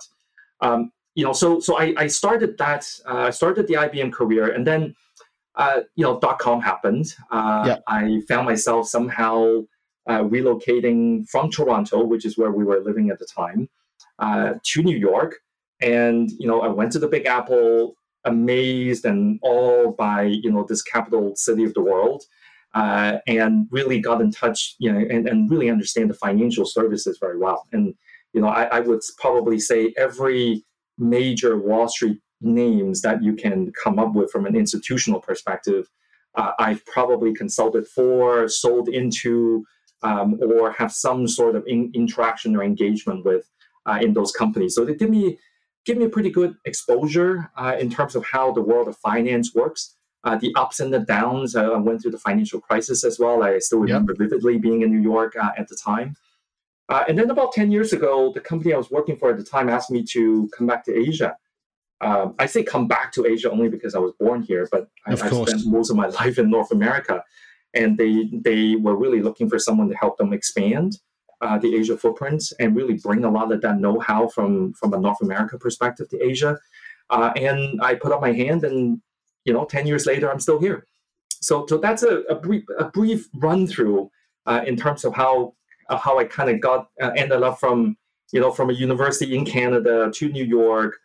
Um, 0.61 0.91
you 1.15 1.23
know, 1.23 1.33
so 1.33 1.59
so 1.59 1.77
I, 1.77 1.93
I 1.97 2.07
started 2.07 2.57
that. 2.57 2.85
Uh, 3.07 3.27
I 3.27 3.29
started 3.29 3.67
the 3.67 3.75
IBM 3.75 4.11
career, 4.11 4.51
and 4.51 4.65
then 4.65 4.95
uh, 5.55 5.81
you 5.95 6.03
know, 6.03 6.19
dot 6.19 6.39
com 6.39 6.61
happened. 6.61 7.15
Uh, 7.31 7.63
yeah. 7.67 7.77
I 7.87 8.21
found 8.27 8.47
myself 8.47 8.87
somehow 8.87 9.61
uh, 10.09 10.23
relocating 10.23 11.27
from 11.29 11.51
Toronto, 11.51 12.03
which 12.03 12.25
is 12.25 12.37
where 12.37 12.51
we 12.51 12.63
were 12.63 12.81
living 12.81 13.09
at 13.09 13.19
the 13.19 13.27
time, 13.27 13.69
uh, 14.19 14.55
to 14.63 14.81
New 14.81 14.97
York, 14.97 15.35
and 15.83 16.31
you 16.39 16.47
know, 16.47 16.61
I 16.61 16.67
went 16.67 16.91
to 16.93 16.99
the 16.99 17.07
Big 17.07 17.25
Apple, 17.25 17.95
amazed 18.25 19.05
and 19.05 19.39
all 19.41 19.91
by 19.91 20.23
you 20.23 20.51
know 20.51 20.65
this 20.67 20.81
capital 20.81 21.35
city 21.35 21.63
of 21.63 21.73
the 21.73 21.81
world 21.81 22.23
uh, 22.73 23.17
and 23.27 23.67
really 23.71 23.99
got 23.99 24.21
in 24.21 24.31
touch, 24.31 24.75
you 24.79 24.91
know, 24.91 24.99
and, 24.99 25.27
and 25.27 25.51
really 25.51 25.69
understand 25.69 26.09
the 26.09 26.15
financial 26.15 26.65
services 26.65 27.17
very 27.19 27.37
well. 27.37 27.67
And 27.71 27.93
you 28.33 28.41
know, 28.41 28.47
I, 28.47 28.63
I 28.63 28.79
would 28.79 29.01
probably 29.19 29.59
say 29.59 29.93
every 29.97 30.63
major 30.97 31.57
Wall 31.57 31.87
Street 31.87 32.19
names 32.41 33.01
that 33.01 33.23
you 33.23 33.35
can 33.35 33.71
come 33.83 33.99
up 33.99 34.13
with 34.13 34.31
from 34.31 34.45
an 34.45 34.55
institutional 34.55 35.19
perspective, 35.19 35.87
uh, 36.35 36.51
I've 36.59 36.85
probably 36.85 37.33
consulted 37.33 37.87
for, 37.87 38.47
sold 38.47 38.89
into, 38.89 39.63
um, 40.01 40.39
or 40.41 40.71
have 40.71 40.91
some 40.91 41.27
sort 41.27 41.55
of 41.55 41.63
in, 41.67 41.91
interaction 41.93 42.55
or 42.55 42.63
engagement 42.63 43.23
with 43.23 43.49
uh, 43.85 43.99
in 44.01 44.13
those 44.13 44.31
companies. 44.31 44.75
So 44.75 44.83
they 44.83 44.95
give 44.95 45.09
me 45.09 45.37
give 45.85 45.97
me 45.97 46.05
a 46.05 46.09
pretty 46.09 46.29
good 46.29 46.55
exposure 46.65 47.51
uh, 47.57 47.75
in 47.79 47.89
terms 47.89 48.15
of 48.15 48.25
how 48.25 48.51
the 48.51 48.61
world 48.61 48.87
of 48.87 48.97
finance 48.97 49.53
works 49.53 49.95
uh, 50.23 50.37
the 50.37 50.53
ups 50.55 50.79
and 50.79 50.93
the 50.93 50.99
downs. 50.99 51.55
Uh, 51.55 51.71
I 51.71 51.77
went 51.77 52.01
through 52.01 52.11
the 52.11 52.19
financial 52.19 52.61
crisis 52.61 53.03
as 53.03 53.19
well. 53.19 53.43
I 53.43 53.59
still 53.59 53.79
remember 53.79 54.13
yep. 54.13 54.19
vividly 54.19 54.57
being 54.57 54.81
in 54.81 54.91
New 54.91 55.01
York 55.01 55.35
uh, 55.35 55.51
at 55.57 55.67
the 55.67 55.75
time. 55.75 56.15
Uh, 56.89 57.03
and 57.07 57.17
then 57.17 57.29
about 57.29 57.53
10 57.53 57.71
years 57.71 57.93
ago, 57.93 58.31
the 58.33 58.39
company 58.39 58.73
I 58.73 58.77
was 58.77 58.91
working 58.91 59.17
for 59.17 59.29
at 59.31 59.37
the 59.37 59.43
time 59.43 59.69
asked 59.69 59.91
me 59.91 60.03
to 60.11 60.49
come 60.55 60.67
back 60.67 60.85
to 60.85 60.97
Asia. 60.97 61.35
Um, 62.01 62.35
I 62.39 62.45
say 62.45 62.63
come 62.63 62.87
back 62.87 63.13
to 63.13 63.25
Asia 63.25 63.49
only 63.49 63.69
because 63.69 63.95
I 63.95 63.99
was 63.99 64.13
born 64.19 64.41
here, 64.41 64.67
but 64.71 64.89
I, 65.05 65.13
I, 65.13 65.15
spent 65.15 65.65
most 65.65 65.89
of 65.89 65.95
my 65.95 66.07
life 66.19 66.37
in 66.37 66.49
North 66.49 66.71
America. 66.71 67.23
And 67.73 67.97
they, 67.97 68.29
they 68.31 68.75
were 68.75 68.95
really 68.95 69.21
looking 69.21 69.49
for 69.49 69.57
someone 69.57 69.89
to 69.89 69.95
help 69.95 70.17
them 70.17 70.31
expand 70.31 70.97
uh, 71.43 71.57
the 71.59 71.75
Asia 71.75 71.97
footprint 71.97 72.41
and 72.59 72.75
really 72.75 72.93
bring 72.93 73.25
a 73.25 73.29
lot 73.29 73.51
of 73.51 73.61
that 73.61 73.79
know 73.79 73.99
how 73.99 74.27
from, 74.29 74.73
from 74.73 74.93
a 74.93 74.97
North 74.97 75.21
America 75.21 75.57
perspective 75.57 76.07
to 76.09 76.23
Asia. 76.23 76.57
Uh, 77.09 77.31
and 77.35 77.81
I 77.81 77.95
put 77.95 78.13
up 78.13 78.21
my 78.21 78.31
hand 78.31 78.63
and 78.63 79.01
you 79.45 79.53
know, 79.53 79.65
10 79.65 79.87
years 79.87 80.05
later, 80.05 80.31
I'm 80.31 80.39
still 80.39 80.59
here. 80.59 80.85
So, 81.41 81.65
so 81.67 81.77
that's 81.77 82.03
a, 82.03 82.19
a 82.29 82.35
brief, 82.35 82.63
a 82.79 82.85
brief 82.85 83.27
run 83.35 83.67
through 83.67 84.09
uh, 84.45 84.61
in 84.65 84.77
terms 84.77 85.03
of 85.03 85.13
how, 85.13 85.53
uh, 85.89 85.97
how 85.97 86.17
I 86.17 86.23
kind 86.23 86.49
of 86.49 86.61
got, 86.61 86.87
uh, 87.01 87.11
ended 87.17 87.43
up 87.43 87.59
from, 87.59 87.97
you 88.31 88.39
know, 88.39 88.51
from 88.51 88.69
a 88.69 88.73
university 88.73 89.35
in 89.35 89.45
Canada 89.45 90.09
to 90.13 90.29
New 90.29 90.45
York, 90.45 90.97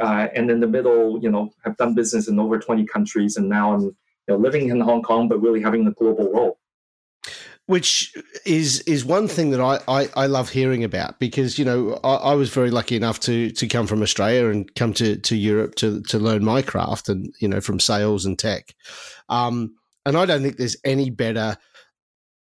uh, 0.00 0.26
and 0.34 0.50
in 0.50 0.58
the 0.58 0.66
middle, 0.66 1.22
you 1.22 1.30
know, 1.30 1.50
have 1.64 1.76
done 1.76 1.94
business 1.94 2.26
in 2.28 2.38
over 2.40 2.58
20 2.58 2.84
countries. 2.86 3.36
And 3.36 3.48
now 3.48 3.74
I'm, 3.74 3.82
you 3.82 3.94
know, 4.28 4.36
living 4.36 4.70
in 4.70 4.80
Hong 4.80 5.02
Kong, 5.02 5.28
but 5.28 5.40
really 5.40 5.62
having 5.62 5.86
a 5.86 5.92
global 5.92 6.32
role 6.32 6.58
which 7.66 8.14
is 8.44 8.80
is 8.80 9.04
one 9.04 9.26
thing 9.26 9.50
that 9.50 9.60
I, 9.60 9.80
I, 9.88 10.08
I, 10.16 10.26
love 10.26 10.50
hearing 10.50 10.84
about 10.84 11.18
because 11.18 11.58
you 11.58 11.64
know 11.64 11.98
I, 12.04 12.14
I, 12.16 12.34
was 12.34 12.50
very 12.50 12.70
lucky 12.70 12.96
enough 12.96 13.20
to 13.20 13.50
to 13.52 13.66
come 13.66 13.86
from 13.86 14.02
Australia 14.02 14.48
and 14.48 14.72
come 14.74 14.92
to, 14.94 15.16
to 15.16 15.36
Europe 15.36 15.74
to 15.76 16.02
to 16.02 16.18
learn 16.18 16.44
my 16.44 16.60
craft 16.60 17.08
and 17.08 17.34
you 17.40 17.48
know 17.48 17.60
from 17.60 17.80
sales 17.80 18.26
and 18.26 18.38
tech, 18.38 18.74
um, 19.28 19.74
and 20.04 20.16
I 20.16 20.26
don't 20.26 20.42
think 20.42 20.56
there's 20.56 20.76
any 20.84 21.08
better 21.10 21.56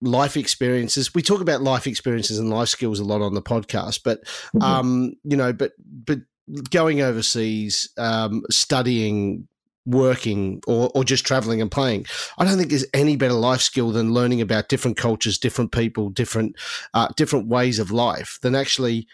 life 0.01 0.37
experiences. 0.37 1.15
We 1.15 1.23
talk 1.23 1.41
about 1.41 1.63
life 1.63 1.87
experiences 1.87 2.39
and 2.39 2.51
life 2.51 2.69
skills 2.69 3.01
a 3.01 3.05
lot 3.05 3.21
on 3.21 3.35
the 3.35 3.43
podcast, 3.43 4.01
but 4.05 4.25
mm-hmm. 4.25 4.63
um, 4.63 5.13
you 5.25 5.37
know, 5.37 5.53
but 5.53 5.73
but 5.81 6.21
going 6.71 7.03
overseas, 7.03 7.91
um, 7.99 8.43
studying 8.51 9.49
working 9.89 10.61
or, 10.67 10.91
or 10.95 11.03
just 11.03 11.27
traveling 11.27 11.61
and 11.61 11.71
playing. 11.71 12.07
I 12.37 12.45
don't 12.45 12.57
think 12.57 12.71
there's 12.71 12.87
any 12.93 13.17
better 13.17 13.35
life 13.35 13.63
skill 13.63 13.91
than 13.91 14.13
learning 14.13 14.41
about 14.41 14.69
different 14.69 14.97
cultures, 14.97 15.39
different 15.39 15.73
people, 15.73 16.11
different 16.11 16.57
uh, 16.95 17.09
different 17.17 17.49
ways 17.49 17.79
of 17.79 17.91
life 17.91 18.39
than 18.43 18.55
actually 18.55 19.07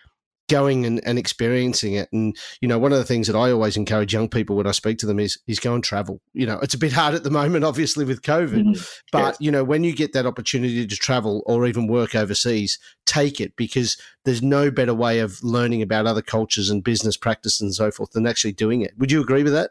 going 0.49 0.85
and, 0.85 1.01
and 1.07 1.19
experiencing 1.19 1.95
it. 1.95 2.13
And, 2.13 2.37
you 2.61 2.69
know, 2.69 2.79
one 2.79 2.93
of 2.93 2.99
the 2.99 3.05
things 3.05 3.27
that 3.27 3.37
I 3.37 3.51
always 3.51 3.77
encourage 3.77 4.13
young 4.13 4.29
people 4.29 4.57
when 4.57 4.67
I 4.67 4.73
speak 4.73 4.99
to 4.99 5.07
them 5.07 5.19
is, 5.19 5.39
is 5.47 5.59
go 5.59 5.75
and 5.75 5.83
travel. 5.83 6.21
You 6.35 6.47
know, 6.47 6.59
it's 6.61 6.75
a 6.75 6.79
bit 6.79 6.93
hard 6.93 7.15
at 7.15 7.25
the 7.25 7.31
moment, 7.31 7.65
obviously, 7.65 8.05
with 8.05 8.23
COVID, 8.23 8.51
mm-hmm. 8.51 8.83
but, 9.11 9.19
yes. 9.19 9.37
you 9.41 9.51
know, 9.51 9.65
when 9.65 9.85
you 9.85 9.95
get 9.95 10.13
that 10.13 10.27
opportunity 10.27 10.87
to 10.87 10.97
travel 10.97 11.43
or 11.47 11.67
even 11.67 11.87
work 11.87 12.15
overseas, 12.15 12.79
take 13.07 13.41
it 13.41 13.57
because 13.57 13.97
there's 14.25 14.43
no 14.43 14.71
better 14.71 14.95
way 14.95 15.21
of 15.21 15.43
learning 15.43 15.81
about 15.81 16.07
other 16.07 16.23
cultures 16.23 16.69
and 16.69 16.85
business 16.85 17.17
practice 17.17 17.61
and 17.61 17.75
so 17.75 17.91
forth 17.91 18.11
than 18.11 18.27
actually 18.27 18.53
doing 18.53 18.83
it. 18.83 18.93
Would 18.99 19.13
you 19.13 19.23
agree 19.23 19.43
with 19.43 19.53
that? 19.55 19.71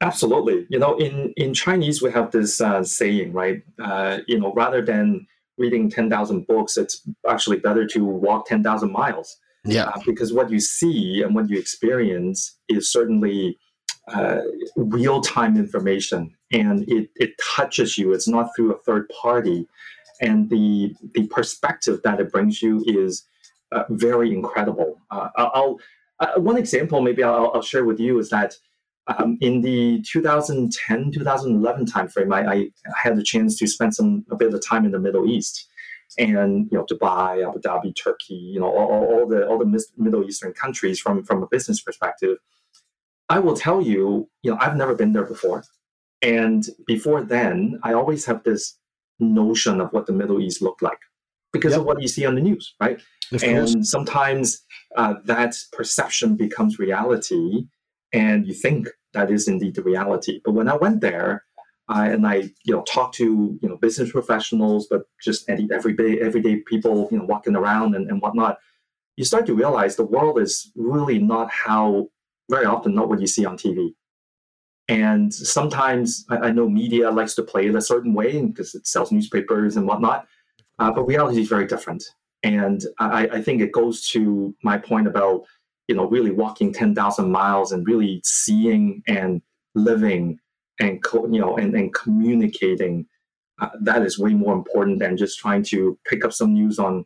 Absolutely. 0.00 0.66
You 0.68 0.78
know, 0.78 0.96
in, 0.98 1.32
in 1.36 1.54
Chinese, 1.54 2.02
we 2.02 2.10
have 2.12 2.30
this 2.30 2.60
uh, 2.60 2.84
saying, 2.84 3.32
right? 3.32 3.62
Uh, 3.82 4.18
you 4.26 4.38
know, 4.38 4.52
rather 4.52 4.84
than 4.84 5.26
reading 5.58 5.90
10,000 5.90 6.46
books, 6.46 6.76
it's 6.76 7.02
actually 7.28 7.58
better 7.58 7.86
to 7.86 8.04
walk 8.04 8.46
10,000 8.46 8.92
miles. 8.92 9.38
Yeah. 9.64 9.86
Uh, 9.86 10.00
because 10.04 10.32
what 10.32 10.50
you 10.50 10.60
see 10.60 11.22
and 11.22 11.34
what 11.34 11.48
you 11.48 11.58
experience 11.58 12.58
is 12.68 12.92
certainly 12.92 13.58
uh, 14.08 14.40
real 14.76 15.20
time 15.20 15.56
information 15.56 16.32
and 16.52 16.88
it, 16.88 17.10
it 17.16 17.32
touches 17.56 17.98
you. 17.98 18.12
It's 18.12 18.28
not 18.28 18.50
through 18.54 18.72
a 18.72 18.78
third 18.78 19.08
party. 19.08 19.66
And 20.20 20.48
the, 20.48 20.94
the 21.14 21.26
perspective 21.28 22.00
that 22.04 22.20
it 22.20 22.30
brings 22.30 22.62
you 22.62 22.84
is 22.86 23.24
uh, 23.72 23.84
very 23.90 24.32
incredible. 24.32 25.00
Uh, 25.10 25.28
I'll, 25.36 25.78
uh, 26.20 26.38
one 26.40 26.56
example 26.56 27.00
maybe 27.00 27.22
I'll, 27.22 27.50
I'll, 27.54 27.62
share 27.62 27.84
with 27.84 28.00
you 28.00 28.18
is 28.18 28.30
that 28.30 28.54
um, 29.08 29.38
in 29.40 29.60
the 29.60 30.02
2010 30.02 31.12
2011 31.12 31.86
timeframe, 31.86 32.34
I, 32.34 32.54
I 32.54 32.70
had 32.96 33.16
the 33.16 33.22
chance 33.22 33.56
to 33.58 33.66
spend 33.66 33.94
some 33.94 34.24
a 34.30 34.36
bit 34.36 34.52
of 34.52 34.66
time 34.66 34.84
in 34.84 34.92
the 34.92 34.98
Middle 34.98 35.28
East 35.28 35.68
and 36.18 36.68
you 36.70 36.78
know 36.78 36.84
Dubai, 36.84 37.46
Abu 37.46 37.60
Dhabi, 37.60 37.94
Turkey, 37.94 38.34
you 38.34 38.60
know 38.60 38.66
all, 38.66 39.04
all 39.04 39.26
the 39.28 39.46
all 39.46 39.58
the 39.58 39.84
Middle 39.96 40.24
Eastern 40.24 40.52
countries 40.52 41.00
from 41.00 41.24
from 41.24 41.42
a 41.42 41.46
business 41.46 41.80
perspective. 41.80 42.38
I 43.28 43.40
will 43.40 43.56
tell 43.56 43.80
you, 43.80 44.28
you 44.42 44.52
know, 44.52 44.58
I've 44.60 44.76
never 44.76 44.94
been 44.94 45.12
there 45.12 45.24
before, 45.24 45.64
and 46.22 46.64
before 46.86 47.22
then, 47.22 47.80
I 47.82 47.92
always 47.92 48.24
have 48.26 48.44
this 48.44 48.78
notion 49.18 49.80
of 49.80 49.92
what 49.92 50.06
the 50.06 50.12
Middle 50.12 50.40
East 50.40 50.62
looked 50.62 50.82
like 50.82 50.98
because 51.52 51.72
yep. 51.72 51.80
of 51.80 51.86
what 51.86 52.00
you 52.00 52.08
see 52.08 52.26
on 52.26 52.34
the 52.34 52.40
news, 52.40 52.74
right? 52.80 53.00
And 53.42 53.84
sometimes 53.84 54.62
uh, 54.96 55.14
that 55.24 55.56
perception 55.72 56.36
becomes 56.36 56.78
reality, 56.78 57.66
and 58.16 58.46
you 58.46 58.54
think 58.54 58.88
that 59.12 59.30
is 59.30 59.46
indeed 59.46 59.74
the 59.74 59.82
reality. 59.82 60.40
But 60.42 60.52
when 60.52 60.68
I 60.68 60.76
went 60.76 61.02
there, 61.02 61.44
I, 61.88 62.08
and 62.08 62.26
I, 62.26 62.36
you 62.64 62.74
know, 62.74 62.82
talk 62.82 63.12
to 63.14 63.58
you 63.60 63.68
know 63.68 63.76
business 63.76 64.10
professionals, 64.10 64.88
but 64.90 65.02
just 65.22 65.48
any 65.48 65.68
everyday 65.72 66.18
everyday 66.20 66.56
people, 66.56 67.08
you 67.12 67.18
know, 67.18 67.24
walking 67.24 67.54
around 67.54 67.94
and, 67.94 68.10
and 68.10 68.20
whatnot. 68.20 68.58
You 69.16 69.24
start 69.24 69.46
to 69.46 69.54
realize 69.54 69.96
the 69.96 70.04
world 70.04 70.40
is 70.40 70.72
really 70.76 71.18
not 71.18 71.50
how 71.50 72.08
very 72.50 72.64
often 72.66 72.94
not 72.94 73.08
what 73.08 73.20
you 73.20 73.26
see 73.26 73.44
on 73.44 73.56
TV. 73.56 73.90
And 74.88 75.32
sometimes 75.32 76.24
I, 76.30 76.36
I 76.36 76.50
know 76.52 76.68
media 76.68 77.10
likes 77.10 77.34
to 77.34 77.42
play 77.42 77.66
it 77.66 77.74
a 77.74 77.80
certain 77.80 78.14
way 78.14 78.40
because 78.40 78.74
it 78.74 78.86
sells 78.86 79.12
newspapers 79.12 79.76
and 79.76 79.86
whatnot, 79.86 80.26
uh, 80.78 80.90
but 80.90 81.04
reality 81.04 81.40
is 81.42 81.48
very 81.48 81.66
different. 81.66 82.04
And 82.42 82.84
I, 82.98 83.28
I 83.28 83.42
think 83.42 83.60
it 83.60 83.72
goes 83.72 84.08
to 84.10 84.54
my 84.62 84.78
point 84.78 85.06
about 85.06 85.42
you 85.88 85.94
know 85.94 86.06
really 86.06 86.30
walking 86.30 86.72
ten 86.72 86.94
thousand 86.94 87.30
miles 87.30 87.72
and 87.72 87.86
really 87.86 88.20
seeing 88.24 89.02
and 89.06 89.42
living 89.74 90.38
and 90.80 91.02
co- 91.02 91.28
you 91.28 91.40
know 91.40 91.56
and, 91.56 91.74
and 91.74 91.94
communicating 91.94 93.06
uh, 93.60 93.70
that 93.80 94.02
is 94.02 94.18
way 94.18 94.34
more 94.34 94.54
important 94.54 94.98
than 94.98 95.16
just 95.16 95.38
trying 95.38 95.62
to 95.62 95.98
pick 96.04 96.24
up 96.24 96.32
some 96.32 96.52
news 96.52 96.78
on 96.78 97.04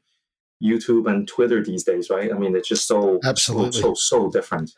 YouTube 0.62 1.10
and 1.10 1.26
Twitter 1.26 1.62
these 1.64 1.84
days, 1.84 2.10
right? 2.10 2.32
I 2.32 2.38
mean, 2.38 2.54
it's 2.54 2.68
just 2.68 2.86
so 2.86 3.20
absolutely 3.24 3.80
so 3.80 3.94
so 3.94 4.30
different. 4.30 4.72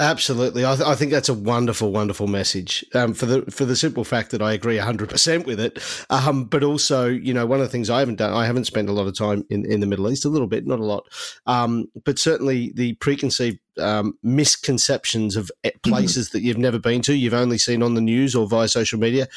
Absolutely, 0.00 0.64
I, 0.64 0.74
th- 0.74 0.88
I, 0.88 0.94
think 0.96 1.12
that's 1.12 1.28
a 1.28 1.34
wonderful, 1.34 1.92
wonderful 1.92 2.26
message. 2.26 2.84
Um, 2.94 3.14
for 3.14 3.26
the 3.26 3.42
for 3.50 3.64
the 3.64 3.76
simple 3.76 4.02
fact 4.02 4.30
that 4.30 4.42
I 4.42 4.52
agree 4.52 4.78
hundred 4.78 5.10
percent 5.10 5.46
with 5.46 5.60
it. 5.60 5.78
Um, 6.10 6.46
but 6.46 6.64
also, 6.64 7.06
you 7.06 7.32
know, 7.32 7.46
one 7.46 7.60
of 7.60 7.66
the 7.66 7.70
things 7.70 7.88
I 7.88 8.00
haven't 8.00 8.16
done, 8.16 8.32
I 8.32 8.46
haven't 8.46 8.64
spent 8.64 8.88
a 8.88 8.92
lot 8.92 9.06
of 9.06 9.16
time 9.16 9.44
in, 9.48 9.64
in 9.64 9.80
the 9.80 9.86
Middle 9.86 10.10
East, 10.10 10.24
a 10.24 10.28
little 10.28 10.48
bit, 10.48 10.66
not 10.66 10.80
a 10.80 10.84
lot, 10.84 11.06
um, 11.46 11.86
but 12.04 12.18
certainly 12.18 12.72
the 12.74 12.94
preconceived 12.94 13.60
um, 13.78 14.18
misconceptions 14.22 15.36
of 15.36 15.50
mm-hmm. 15.64 15.90
places 15.90 16.28
mm-hmm. 16.28 16.38
that 16.38 16.44
you've 16.44 16.58
never 16.58 16.78
been 16.78 17.02
to, 17.02 17.14
you've 17.14 17.34
only 17.34 17.58
seen 17.58 17.82
on 17.82 17.94
the 17.94 18.00
news 18.00 18.34
or 18.34 18.48
via 18.48 18.68
social 18.68 18.98
media 18.98 19.28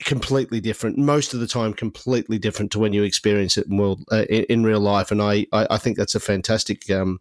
completely 0.00 0.60
different 0.60 0.96
most 0.96 1.34
of 1.34 1.40
the 1.40 1.46
time 1.46 1.72
completely 1.72 2.38
different 2.38 2.70
to 2.70 2.78
when 2.78 2.92
you 2.92 3.02
experience 3.02 3.56
it 3.58 3.66
in 3.66 3.76
world 3.76 4.04
uh, 4.12 4.24
in, 4.30 4.44
in, 4.44 4.64
real 4.64 4.80
life. 4.80 5.10
And 5.10 5.20
I, 5.20 5.46
I, 5.52 5.66
I 5.72 5.78
think 5.78 5.96
that's 5.96 6.14
a 6.14 6.20
fantastic 6.20 6.88
um 6.90 7.20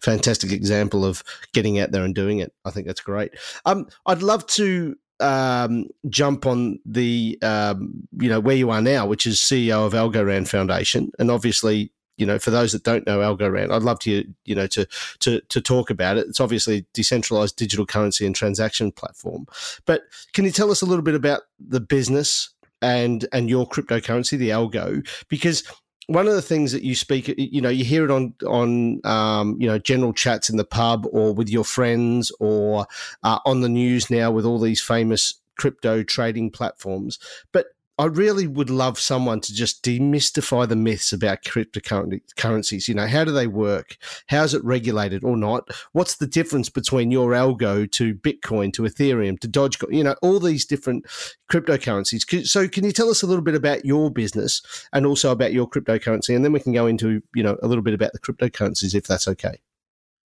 fantastic 0.00 0.52
example 0.52 1.04
of 1.04 1.22
getting 1.54 1.78
out 1.78 1.90
there 1.90 2.04
and 2.04 2.14
doing 2.14 2.38
it. 2.38 2.52
I 2.64 2.70
think 2.70 2.86
that's 2.86 3.00
great. 3.00 3.32
Um 3.64 3.86
i'd 4.06 4.22
love 4.22 4.46
to 4.46 4.96
um 5.20 5.86
jump 6.08 6.46
on 6.46 6.78
the 6.84 7.38
um 7.42 8.06
you 8.20 8.28
know 8.28 8.40
where 8.40 8.54
you 8.54 8.70
are 8.70 8.82
now 8.82 9.04
which 9.04 9.26
is 9.26 9.38
ceo 9.38 9.86
of 9.86 9.94
algorand 9.94 10.48
foundation. 10.48 11.10
And 11.18 11.30
obviously 11.30 11.92
you 12.18 12.26
know, 12.26 12.38
for 12.38 12.50
those 12.50 12.72
that 12.72 12.82
don't 12.82 13.06
know 13.06 13.20
Algorand, 13.20 13.72
I'd 13.72 13.82
love 13.82 14.00
to, 14.00 14.24
you 14.44 14.54
know, 14.54 14.66
to 14.66 14.86
to 15.20 15.40
to 15.40 15.60
talk 15.60 15.88
about 15.88 16.18
it. 16.18 16.26
It's 16.26 16.40
obviously 16.40 16.78
a 16.78 16.86
decentralized 16.92 17.56
digital 17.56 17.86
currency 17.86 18.26
and 18.26 18.34
transaction 18.34 18.92
platform. 18.92 19.46
But 19.86 20.02
can 20.34 20.44
you 20.44 20.50
tell 20.50 20.70
us 20.70 20.82
a 20.82 20.86
little 20.86 21.04
bit 21.04 21.14
about 21.14 21.42
the 21.58 21.80
business 21.80 22.50
and 22.82 23.26
and 23.32 23.48
your 23.48 23.66
cryptocurrency, 23.66 24.36
the 24.36 24.50
Algo? 24.50 25.06
Because 25.28 25.62
one 26.08 26.26
of 26.26 26.34
the 26.34 26.42
things 26.42 26.72
that 26.72 26.82
you 26.82 26.94
speak, 26.94 27.32
you 27.36 27.60
know, 27.60 27.68
you 27.68 27.84
hear 27.84 28.04
it 28.04 28.10
on 28.10 28.34
on 28.46 29.00
um, 29.04 29.56
you 29.60 29.68
know 29.68 29.78
general 29.78 30.12
chats 30.12 30.50
in 30.50 30.56
the 30.56 30.64
pub 30.64 31.06
or 31.12 31.32
with 31.32 31.48
your 31.48 31.64
friends 31.64 32.32
or 32.40 32.86
uh, 33.22 33.38
on 33.46 33.60
the 33.60 33.68
news 33.68 34.10
now 34.10 34.30
with 34.30 34.44
all 34.44 34.58
these 34.58 34.80
famous 34.80 35.34
crypto 35.56 36.02
trading 36.02 36.50
platforms. 36.50 37.18
But 37.52 37.66
I 37.98 38.04
really 38.04 38.46
would 38.46 38.70
love 38.70 38.96
someone 39.00 39.40
to 39.40 39.52
just 39.52 39.82
demystify 39.82 40.68
the 40.68 40.76
myths 40.76 41.12
about 41.12 41.42
cryptocurrencies. 41.42 42.86
You 42.86 42.94
know, 42.94 43.08
how 43.08 43.24
do 43.24 43.32
they 43.32 43.48
work? 43.48 43.96
How 44.28 44.44
is 44.44 44.54
it 44.54 44.64
regulated 44.64 45.24
or 45.24 45.36
not? 45.36 45.68
What's 45.92 46.16
the 46.16 46.28
difference 46.28 46.68
between 46.68 47.10
your 47.10 47.30
algo 47.32 47.90
to 47.90 48.14
Bitcoin, 48.14 48.72
to 48.74 48.82
Ethereum, 48.82 49.40
to 49.40 49.48
Dogecoin? 49.48 49.92
You 49.92 50.04
know, 50.04 50.14
all 50.22 50.38
these 50.38 50.64
different 50.64 51.06
cryptocurrencies. 51.50 52.46
So, 52.46 52.68
can 52.68 52.84
you 52.84 52.92
tell 52.92 53.10
us 53.10 53.22
a 53.22 53.26
little 53.26 53.42
bit 53.42 53.56
about 53.56 53.84
your 53.84 54.12
business 54.12 54.62
and 54.92 55.04
also 55.04 55.32
about 55.32 55.52
your 55.52 55.68
cryptocurrency, 55.68 56.36
and 56.36 56.44
then 56.44 56.52
we 56.52 56.60
can 56.60 56.72
go 56.72 56.86
into 56.86 57.20
you 57.34 57.42
know 57.42 57.58
a 57.64 57.66
little 57.66 57.82
bit 57.82 57.94
about 57.94 58.12
the 58.12 58.20
cryptocurrencies 58.20 58.94
if 58.94 59.08
that's 59.08 59.26
okay. 59.26 59.58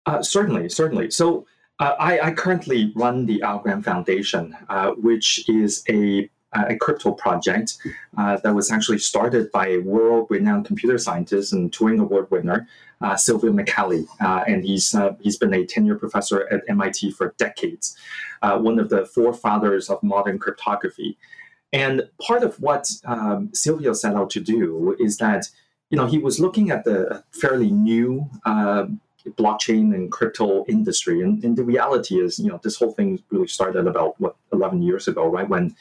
Uh, 0.05 0.22
certainly, 0.22 0.70
certainly. 0.70 1.10
So. 1.12 1.46
Uh, 1.79 1.96
I, 2.00 2.20
I, 2.20 2.32
currently 2.32 2.93
run 2.96 3.25
the 3.25 3.39
Algorand 3.39 3.84
Foundation, 3.84 4.55
uh, 4.70 4.91
which 4.91 5.50
is 5.50 5.84
a 5.89 6.29
a 6.54 6.76
crypto 6.76 7.12
project 7.12 7.78
uh, 8.18 8.38
that 8.44 8.54
was 8.54 8.72
actually 8.72 9.00
started 9.00 9.52
by 9.52 9.68
a 9.70 9.78
world-renowned 9.80 10.66
computer 10.66 10.98
scientist 10.98 11.54
and 11.54 11.72
Turing 11.72 12.00
Award 12.00 12.30
winner, 12.32 12.68
uh, 13.02 13.16
Silvio 13.16 13.52
Micali, 13.52 14.08
uh, 14.22 14.44
and 14.48 14.64
he's 14.64 14.96
uh, 14.96 15.16
he's 15.20 15.38
been 15.38 15.54
a 15.54 15.66
tenured 15.66 16.00
professor 16.00 16.48
at 16.52 16.62
MIT 16.70 17.12
for 17.12 17.34
decades, 17.38 17.96
uh, 18.42 18.58
one 18.58 18.80
of 18.80 18.90
the 18.90 19.06
forefathers 19.06 19.90
of 19.90 20.02
modern 20.02 20.40
cryptography. 20.40 21.18
And 21.74 22.04
part 22.22 22.44
of 22.44 22.56
what 22.62 22.90
um, 23.06 23.50
set 23.54 24.16
out 24.16 24.30
to 24.30 24.40
do 24.40 24.96
is 25.00 25.18
that 25.18 25.50
you 25.90 25.98
know 25.98 26.06
he 26.06 26.18
was 26.18 26.40
looking 26.40 26.72
at 26.72 26.86
the 26.86 27.24
fairly 27.32 27.72
new 27.72 28.30
um, 28.46 29.02
blockchain 29.32 29.94
and 29.94 30.12
crypto 30.12 30.66
industry, 30.68 31.22
and, 31.22 31.44
and 31.44 31.58
the 31.58 31.64
reality 31.64 32.22
is 32.22 32.40
you 32.40 32.50
know 32.50 32.60
this 32.64 32.78
whole 32.78 32.92
thing 32.92 33.22
really 33.32 33.48
started 33.48 33.88
about 33.88 34.20
what 34.22 34.36
11 34.54 34.82
years 34.82 35.08
ago, 35.08 35.26
right 35.26 35.50
when 35.50 35.76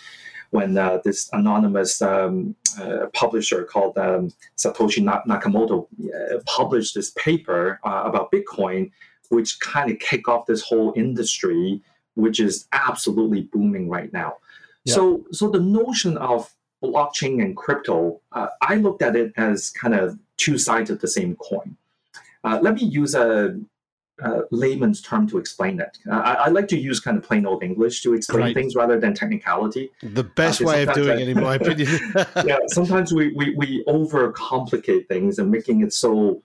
when 0.52 0.76
uh, 0.76 0.98
this 1.02 1.30
anonymous 1.32 2.02
um, 2.02 2.54
uh, 2.78 3.06
publisher 3.14 3.64
called 3.64 3.96
um, 3.96 4.30
Satoshi 4.58 5.02
Nakamoto 5.02 5.86
uh, 5.88 6.38
published 6.44 6.94
this 6.94 7.10
paper 7.12 7.80
uh, 7.84 8.02
about 8.04 8.30
Bitcoin, 8.30 8.90
which 9.30 9.58
kind 9.60 9.90
of 9.90 9.98
kicked 9.98 10.28
off 10.28 10.44
this 10.44 10.60
whole 10.60 10.92
industry, 10.94 11.80
which 12.16 12.38
is 12.38 12.68
absolutely 12.72 13.42
booming 13.50 13.88
right 13.88 14.12
now. 14.12 14.36
Yeah. 14.84 14.94
So, 14.94 15.24
so 15.32 15.48
the 15.48 15.60
notion 15.60 16.18
of 16.18 16.54
blockchain 16.84 17.42
and 17.42 17.56
crypto, 17.56 18.20
uh, 18.32 18.48
I 18.60 18.74
looked 18.74 19.00
at 19.00 19.16
it 19.16 19.32
as 19.38 19.70
kind 19.70 19.94
of 19.94 20.18
two 20.36 20.58
sides 20.58 20.90
of 20.90 21.00
the 21.00 21.08
same 21.08 21.34
coin. 21.36 21.78
Uh, 22.44 22.58
let 22.60 22.74
me 22.74 22.84
use 22.84 23.14
a 23.14 23.58
uh, 24.22 24.42
layman's 24.50 25.00
term 25.00 25.26
to 25.28 25.38
explain 25.38 25.80
it. 25.80 25.98
Uh, 26.10 26.14
I, 26.14 26.32
I, 26.32 26.48
like 26.48 26.68
to 26.68 26.78
use 26.78 27.00
kind 27.00 27.16
of 27.16 27.24
plain 27.24 27.46
old 27.46 27.62
English 27.62 28.02
to 28.02 28.14
explain 28.14 28.42
right. 28.42 28.54
things 28.54 28.74
rather 28.74 28.98
than 28.98 29.14
technicality. 29.14 29.90
The 30.02 30.24
best 30.24 30.62
uh, 30.62 30.66
way 30.66 30.82
of 30.84 30.94
doing 30.94 31.18
I, 31.18 31.22
it, 31.22 31.28
in 31.28 31.40
my 31.40 31.54
opinion. 31.60 31.88
yeah, 32.44 32.58
sometimes 32.68 33.12
we, 33.12 33.32
we, 33.32 33.54
we 33.54 33.84
overcomplicate 33.88 35.08
things 35.08 35.38
and 35.38 35.50
making 35.50 35.82
it 35.82 35.92
so 35.92 36.42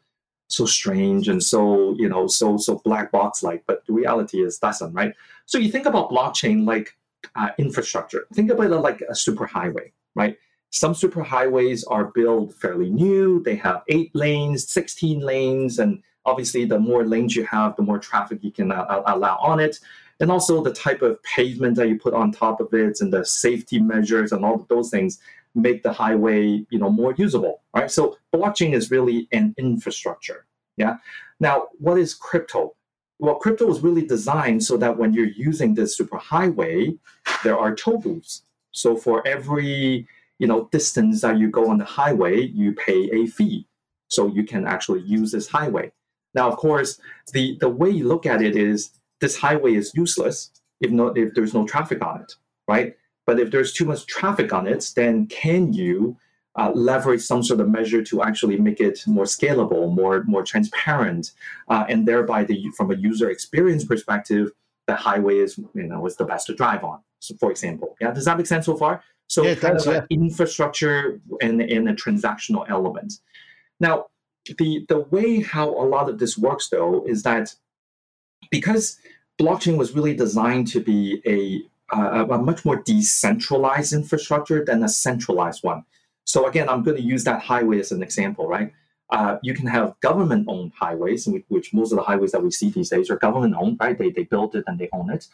so 0.50 0.66
strange 0.66 1.28
and 1.28 1.44
so 1.44 1.94
you 1.98 2.08
know 2.08 2.26
so 2.26 2.58
so 2.58 2.82
black 2.84 3.12
box 3.12 3.44
like. 3.44 3.64
But 3.68 3.86
the 3.86 3.94
reality 3.94 4.44
is 4.44 4.58
doesn't 4.58 4.94
right. 4.94 5.14
So 5.46 5.58
you 5.58 5.72
think 5.72 5.86
about 5.86 6.10
blockchain 6.10 6.66
like 6.66 6.96
uh, 7.36 7.50
infrastructure. 7.58 8.28
Think 8.34 8.52
about 8.52 8.72
it 8.72 8.78
like 8.78 9.02
a 9.02 9.14
superhighway, 9.14 9.92
right? 10.16 10.38
Some 10.72 10.94
superhighways 10.94 11.84
are 11.88 12.06
built 12.06 12.54
fairly 12.54 12.90
new. 12.90 13.42
They 13.44 13.56
have 13.56 13.84
eight 13.88 14.14
lanes, 14.14 14.70
16 14.70 15.22
lanes, 15.22 15.80
and 15.80 16.04
obviously, 16.28 16.66
the 16.66 16.78
more 16.78 17.06
lanes 17.06 17.36
you 17.36 17.46
have, 17.46 17.76
the 17.76 17.82
more 17.82 17.98
traffic 17.98 18.40
you 18.44 18.52
can 18.52 18.72
uh, 18.72 19.02
allow 19.08 19.38
on 19.38 19.60
it. 19.60 19.80
And 20.20 20.32
also 20.32 20.64
the 20.64 20.74
type 20.74 21.02
of 21.02 21.22
pavement 21.24 21.76
that 21.78 21.88
you 21.88 21.98
put 21.98 22.14
on 22.14 22.32
top 22.32 22.60
of 22.60 22.74
it 22.74 23.02
and 23.02 23.14
the 23.14 23.24
safety 23.26 23.80
measures 23.80 24.32
and 24.32 24.44
all 24.44 24.56
of 24.56 24.68
those 24.68 24.90
things 24.90 25.20
make 25.56 25.84
the 25.84 25.94
highway 25.94 26.66
you 26.70 26.80
know 26.80 26.90
more 26.90 27.14
usable 27.18 27.62
right? 27.74 27.90
So 27.90 28.18
blockchain 28.34 28.74
is 28.74 28.92
really 28.92 29.28
an 29.32 29.56
infrastructure 29.58 30.46
yeah? 30.76 30.98
Now 31.40 31.68
what 31.80 31.98
is 31.98 32.14
crypto? 32.14 32.76
Well 33.20 33.36
crypto 33.36 33.70
is 33.70 33.82
really 33.82 34.06
designed 34.06 34.64
so 34.64 34.78
that 34.78 34.98
when 34.98 35.14
you're 35.14 35.26
using 35.26 35.74
this 35.74 36.00
superhighway 36.00 36.98
there 37.44 37.58
are 37.58 37.76
toll 37.76 38.00
booths. 38.00 38.44
So 38.72 38.96
for 38.96 39.26
every 39.28 40.08
you 40.40 40.48
know 40.48 40.68
distance 40.72 41.22
that 41.22 41.38
you 41.38 41.50
go 41.50 41.70
on 41.70 41.78
the 41.78 41.86
highway 41.86 42.42
you 42.42 42.74
pay 42.74 43.10
a 43.12 43.28
fee. 43.28 43.68
So 44.10 44.28
you 44.28 44.44
can 44.44 44.66
actually 44.66 45.02
use 45.02 45.32
this 45.32 45.48
highway 45.48 45.92
now 46.38 46.48
of 46.50 46.58
course 46.58 47.00
the 47.34 47.58
the 47.60 47.70
way 47.70 47.90
you 47.90 48.08
look 48.08 48.26
at 48.26 48.42
it 48.42 48.56
is 48.56 48.92
this 49.22 49.38
highway 49.38 49.74
is 49.74 49.92
useless 49.96 50.52
if 50.80 50.92
not 50.92 51.18
if 51.18 51.34
there's 51.34 51.54
no 51.54 51.66
traffic 51.66 52.02
on 52.04 52.22
it 52.22 52.34
right 52.68 52.96
but 53.26 53.40
if 53.40 53.52
there's 53.52 53.74
too 53.74 53.86
much 53.86 54.06
traffic 54.06 54.54
on 54.54 54.68
it 54.68 54.92
then 54.96 55.26
can 55.28 55.74
you 55.74 56.18
uh, 56.60 56.72
leverage 56.74 57.22
some 57.22 57.44
sort 57.44 57.60
of 57.60 57.70
measure 57.70 58.04
to 58.04 58.24
actually 58.24 58.58
make 58.58 58.80
it 58.80 59.04
more 59.08 59.26
scalable 59.26 59.94
more 59.94 60.24
more 60.24 60.44
transparent 60.44 61.32
uh, 61.68 61.86
and 61.90 62.08
thereby 62.08 62.44
the 62.44 62.60
from 62.78 62.92
a 62.92 62.96
user 62.96 63.30
experience 63.30 63.84
perspective 63.84 64.52
the 64.88 64.96
highway 64.96 65.38
is 65.38 65.58
you 65.58 65.88
know 65.92 66.06
is 66.06 66.16
the 66.16 66.26
best 66.26 66.48
to 66.48 66.56
drive 66.56 66.84
on 66.84 67.00
so 67.20 67.36
for 67.40 67.52
example 67.52 67.96
yeah 68.00 68.12
does 68.12 68.26
that 68.26 68.38
make 68.38 68.48
sense 68.48 68.66
so 68.66 68.76
far 68.76 69.04
so 69.28 69.44
yeah, 69.44 69.56
kind 69.56 69.78
of 69.78 69.86
yeah. 69.86 70.06
infrastructure 70.10 71.20
and, 71.42 71.62
and 71.62 71.90
a 71.90 71.94
transactional 71.94 72.66
element. 72.70 73.20
Now, 73.80 74.08
the 74.58 74.86
the 74.88 75.00
way 75.00 75.42
how 75.42 75.70
a 75.70 75.86
lot 75.86 76.10
of 76.10 76.20
this 76.20 76.38
works 76.38 76.70
though 76.70 77.06
is 77.06 77.24
that 77.24 77.56
because 78.52 78.98
blockchain 79.40 79.78
was 79.78 79.94
really 79.94 80.16
designed 80.16 80.68
to 80.68 80.80
be 80.80 81.22
a 81.26 81.62
a 81.96 82.26
much 82.38 82.66
more 82.66 82.78
decentralized 82.78 83.94
infrastructure 83.94 84.64
than 84.66 84.84
a 84.84 84.90
centralized 84.90 85.64
one. 85.64 85.86
So 86.26 86.46
again, 86.46 86.68
I'm 86.68 86.84
going 86.84 86.98
to 86.98 87.04
use 87.04 87.24
that 87.24 87.42
highway 87.42 87.80
as 87.80 87.94
an 87.94 88.04
example, 88.04 88.48
right? 88.48 88.74
Uh, 89.10 89.38
you 89.42 89.54
can 89.54 89.68
have 89.68 89.98
government-owned 90.02 90.74
highways, 90.78 91.30
which 91.48 91.74
most 91.74 91.94
of 91.94 91.98
the 91.98 92.04
highways 92.04 92.34
that 92.34 92.44
we 92.44 92.52
see 92.52 92.70
these 92.70 92.90
days 92.90 93.10
are 93.10 93.16
government-owned, 93.16 93.78
right? 93.80 93.98
They, 93.98 94.10
they 94.10 94.24
build 94.24 94.54
it 94.56 94.66
and 94.68 94.78
they 94.78 94.90
own 94.92 95.10
it. 95.10 95.28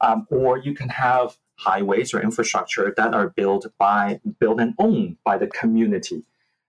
Um, 0.00 0.26
or 0.30 0.56
you 0.56 0.72
can 0.72 0.88
have 0.88 1.36
highways 1.56 2.14
or 2.14 2.22
infrastructure 2.22 2.94
that 2.96 3.12
are 3.12 3.28
built 3.28 3.66
by 3.78 4.20
built 4.38 4.60
and 4.60 4.74
owned 4.78 5.16
by 5.24 5.36
the 5.36 5.48
community. 5.48 6.22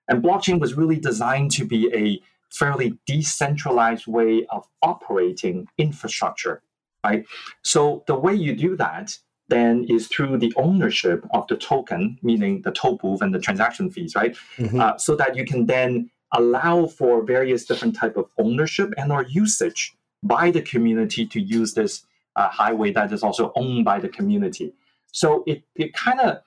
And 0.09 0.21
blockchain 0.21 0.59
was 0.59 0.73
really 0.73 0.99
designed 0.99 1.51
to 1.51 1.65
be 1.65 1.89
a 1.93 2.19
fairly 2.49 2.97
decentralized 3.05 4.07
way 4.07 4.45
of 4.49 4.67
operating 4.81 5.67
infrastructure, 5.77 6.61
right? 7.05 7.25
So 7.61 8.03
the 8.07 8.15
way 8.15 8.33
you 8.33 8.55
do 8.55 8.75
that 8.75 9.17
then 9.47 9.85
is 9.89 10.07
through 10.07 10.37
the 10.37 10.53
ownership 10.57 11.25
of 11.31 11.47
the 11.47 11.57
token, 11.57 12.19
meaning 12.21 12.61
the 12.63 12.71
toll 12.71 12.97
booth 12.97 13.21
and 13.21 13.33
the 13.33 13.39
transaction 13.39 13.89
fees, 13.89 14.15
right? 14.15 14.35
Mm-hmm. 14.57 14.79
Uh, 14.79 14.97
so 14.97 15.15
that 15.15 15.35
you 15.35 15.45
can 15.45 15.65
then 15.65 16.09
allow 16.33 16.85
for 16.85 17.23
various 17.23 17.65
different 17.65 17.95
type 17.95 18.17
of 18.17 18.29
ownership 18.37 18.93
and 18.97 19.11
or 19.11 19.23
usage 19.23 19.95
by 20.21 20.51
the 20.51 20.61
community 20.61 21.25
to 21.25 21.39
use 21.39 21.73
this 21.73 22.03
uh, 22.35 22.49
highway 22.49 22.91
that 22.91 23.11
is 23.11 23.23
also 23.23 23.51
owned 23.55 23.85
by 23.85 23.99
the 23.99 24.09
community. 24.09 24.73
So 25.11 25.43
it, 25.47 25.63
it 25.75 25.93
kind 25.93 26.19
of 26.19 26.41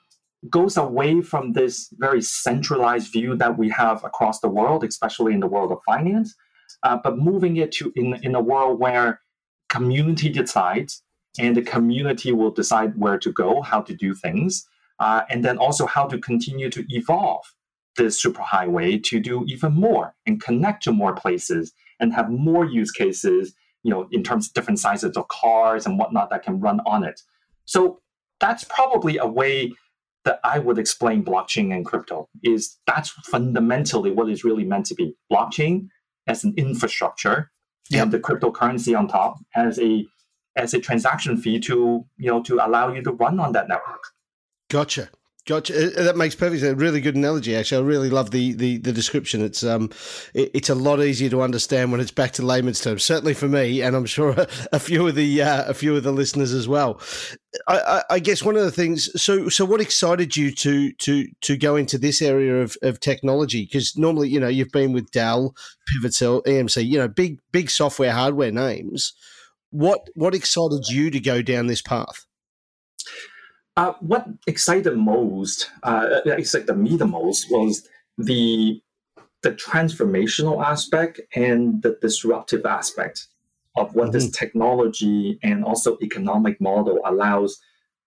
goes 0.51 0.77
away 0.77 1.21
from 1.23 1.53
this 1.53 1.89
very 1.99 2.23
centralized 2.23 3.13
view 3.13 3.37
that 3.37 3.57
we 3.57 3.69
have 3.71 4.03
across 4.05 4.41
the 4.41 4.49
world, 4.49 4.85
especially 4.85 5.33
in 5.33 5.41
the 5.41 5.47
world 5.47 5.71
of 5.71 5.79
finance, 5.87 6.35
uh, 6.83 6.99
but 7.03 7.19
moving 7.19 7.57
it 7.57 7.73
to 7.73 7.93
in, 7.95 8.15
in 8.23 8.35
a 8.35 8.41
world 8.41 8.79
where 8.81 9.21
community 9.69 10.29
decides 10.29 11.03
and 11.39 11.57
the 11.57 11.63
community 11.63 12.33
will 12.33 12.51
decide 12.51 12.99
where 12.99 13.19
to 13.19 13.33
go, 13.33 13.63
how 13.63 13.81
to 13.81 13.95
do 13.95 14.15
things, 14.15 14.67
uh, 14.99 15.23
and 15.31 15.45
then 15.45 15.59
also 15.59 15.87
how 15.87 16.07
to 16.07 16.19
continue 16.19 16.69
to 16.71 16.85
evolve 16.91 17.45
this 17.97 18.23
superhighway 18.23 19.03
to 19.03 19.21
do 19.21 19.45
even 19.47 19.73
more 19.73 20.15
and 20.27 20.43
connect 20.43 20.83
to 20.83 20.93
more 20.93 21.15
places 21.15 21.73
and 22.01 22.13
have 22.13 22.31
more 22.31 22.65
use 22.65 22.91
cases, 22.91 23.55
you 23.83 23.91
know, 23.91 24.09
in 24.11 24.23
terms 24.23 24.49
of 24.49 24.55
different 24.55 24.79
sizes 24.79 25.17
of 25.17 25.29
cars 25.29 25.87
and 25.87 25.99
whatnot 25.99 26.31
that 26.31 26.43
can 26.43 26.61
run 26.61 26.81
on 26.87 27.05
it. 27.05 27.21
So 27.65 28.01
that's 28.41 28.65
probably 28.65 29.19
a 29.19 29.27
way 29.27 29.73
that 30.25 30.41
I 30.45 30.59
would 30.59 30.79
explain 30.79 31.25
blockchain 31.25 31.75
and 31.75 31.85
crypto 31.85 32.29
is 32.43 32.79
that's 32.87 33.11
fundamentally 33.11 34.11
what 34.11 34.31
is 34.31 34.45
really 34.45 34.65
meant 34.65 34.87
to 34.87 34.95
be 34.95 35.15
blockchain 35.31 35.89
as 36.27 36.45
an 36.45 36.55
infrastructure 36.57 37.51
yep. 37.91 38.05
and 38.05 38.13
the 38.13 38.21
cryptocurrency 38.21 38.97
on 38.97 39.09
top 39.09 39.39
as 39.57 39.79
a 39.79 40.07
as 40.55 40.75
a 40.75 40.81
transaction 40.81 41.37
fee 41.37 41.59
to 41.61 42.05
you 42.19 42.31
know 42.31 42.43
to 42.43 42.65
allow 42.65 42.93
you 42.93 43.03
to 43.03 43.13
run 43.13 43.41
on 43.41 43.53
that 43.53 43.69
network. 43.69 44.05
Gotcha. 44.71 45.11
Gotcha. 45.45 45.99
Uh, 45.99 46.05
that 46.05 46.17
makes 46.17 46.37
perfect 46.37 46.61
sense. 46.61 46.79
Really 46.79 47.01
good 47.01 47.17
analogy. 47.17 47.57
Actually, 47.57 47.85
I 47.85 47.89
really 47.89 48.11
love 48.11 48.31
the, 48.31 48.53
the, 48.53 48.79
the 48.79 48.93
description. 48.93 49.43
It's 49.43 49.65
um, 49.65 49.91
it, 50.35 50.53
it's 50.55 50.69
a 50.71 50.75
lot 50.77 51.03
easier 51.03 51.29
to 51.31 51.43
understand 51.43 51.91
when 51.91 52.01
it's 52.01 52.13
back 52.13 52.31
to 52.33 52.47
layman's 52.47 52.81
terms. 52.81 53.03
Certainly 53.03 53.35
for 53.35 53.49
me, 53.49 53.83
and 53.83 53.97
I'm 53.97 54.07
sure 54.07 54.31
a, 54.31 54.47
a 54.73 54.79
few 54.79 55.09
of 55.09 55.17
the 55.17 55.43
uh, 55.43 55.69
a 55.69 55.75
few 55.75 55.97
of 55.97 56.05
the 56.05 56.13
listeners 56.13 56.53
as 56.53 56.69
well. 56.69 57.01
I, 57.67 57.81
I, 57.81 58.03
I, 58.11 58.19
guess 58.21 58.45
one 58.45 58.55
of 58.57 58.63
the 58.63 58.71
things. 58.71 59.11
So 59.21 59.49
so 59.49 59.65
what 59.65 59.81
excited 59.81 60.37
you 60.37 60.53
to 60.53 60.93
to 60.93 61.27
to 61.41 61.57
go 61.57 61.75
into 61.75 61.99
this 61.99 62.23
area 62.23 62.63
of, 62.63 62.77
of 62.83 63.01
technology? 63.01 63.65
Because 63.65 63.97
normally, 63.97 64.29
you 64.29 64.39
know, 64.39 64.49
you've 64.49 64.71
been 64.71 64.93
with 64.93 65.11
Dell, 65.11 65.57
Pivotal, 65.89 66.45
EMC. 66.45 66.87
You 66.87 66.99
know, 66.99 67.09
big 67.09 67.41
big 67.51 67.69
software 67.69 68.13
hardware 68.13 68.53
names. 68.53 69.13
What 69.71 70.09
what 70.15 70.37
excited 70.37 70.87
you 70.89 71.11
to 71.11 71.19
go 71.19 71.43
down 71.43 71.67
this 71.67 71.83
path? 71.83 72.27
Uh, 73.77 73.95
what 74.01 74.27
excited 74.47 74.97
most, 74.97 75.71
uh, 75.83 76.21
excited 76.27 76.77
me 76.77 76.97
the 76.97 77.07
most, 77.07 77.51
was 77.51 77.89
the 78.19 78.81
the 79.43 79.53
transformational 79.53 80.63
aspect 80.65 81.21
and 81.35 81.83
the 81.83 81.99
disruptive 82.01 82.65
aspect 82.65 83.27
of 83.77 83.93
what 83.95 84.05
mm-hmm. 84.05 84.13
this 84.13 84.31
technology 84.31 85.39
and 85.43 85.65
also 85.65 85.99
economic 86.01 86.61
model 86.61 87.01
allows 87.05 87.59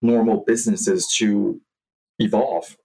normal 0.01 0.45
businesses 0.47 1.07
to 1.17 1.59
evolve. 2.19 2.77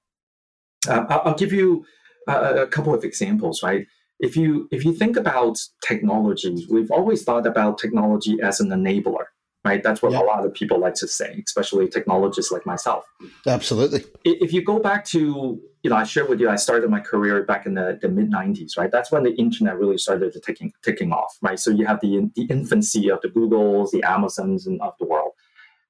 Uh, 0.89 1.05
I'll 1.09 1.35
give 1.35 1.53
you 1.53 1.85
a, 2.27 2.63
a 2.63 2.67
couple 2.67 2.95
of 2.95 3.05
examples, 3.05 3.63
right? 3.63 3.87
If 4.19 4.37
you 4.37 4.69
if 4.71 4.85
you 4.85 4.95
think 4.95 5.17
about 5.17 5.59
technology, 5.87 6.67
we've 6.71 6.91
always 6.91 7.23
thought 7.25 7.47
about 7.47 7.79
technology 7.79 8.39
as 8.43 8.61
an 8.61 8.71
enabler 8.71 9.27
right? 9.65 9.83
That's 9.83 10.01
what 10.03 10.15
a 10.15 10.21
lot 10.21 10.45
of 10.45 10.55
people 10.55 10.79
like 10.79 10.95
to 10.95 11.09
say, 11.09 11.43
especially 11.47 11.89
technologists 11.89 12.51
like 12.51 12.65
myself. 12.65 13.05
Absolutely. 13.47 14.05
If 14.25 14.53
you 14.53 14.65
go 14.65 14.79
back 14.79 15.05
to, 15.07 15.61
you 15.83 15.91
know, 15.91 15.97
I 15.97 16.05
shared 16.05 16.29
with 16.29 16.41
you, 16.41 16.49
I 16.49 16.57
started 16.57 16.89
my 16.91 17.01
career 17.01 17.43
back 17.45 17.67
in 17.67 17.75
the, 17.75 17.99
the 18.01 18.09
mid 18.09 18.31
90s, 18.31 18.79
right? 18.79 18.91
That's 18.91 19.13
when 19.13 19.23
the 19.23 19.35
internet 19.35 19.79
really 19.79 19.99
started 19.99 20.33
to 20.33 20.41
taking, 20.41 20.73
taking 20.83 21.13
off, 21.13 21.37
right? 21.43 21.59
So 21.59 21.71
you 21.71 21.87
have 21.87 22.01
the, 22.01 22.31
the 22.37 22.45
infancy 22.45 23.11
of 23.11 23.21
the 23.21 23.29
Googles, 23.29 23.91
the 23.91 24.03
Amazons 24.03 24.67
and 24.67 24.81
of 24.81 24.95
the 24.99 25.07
world. 25.07 25.33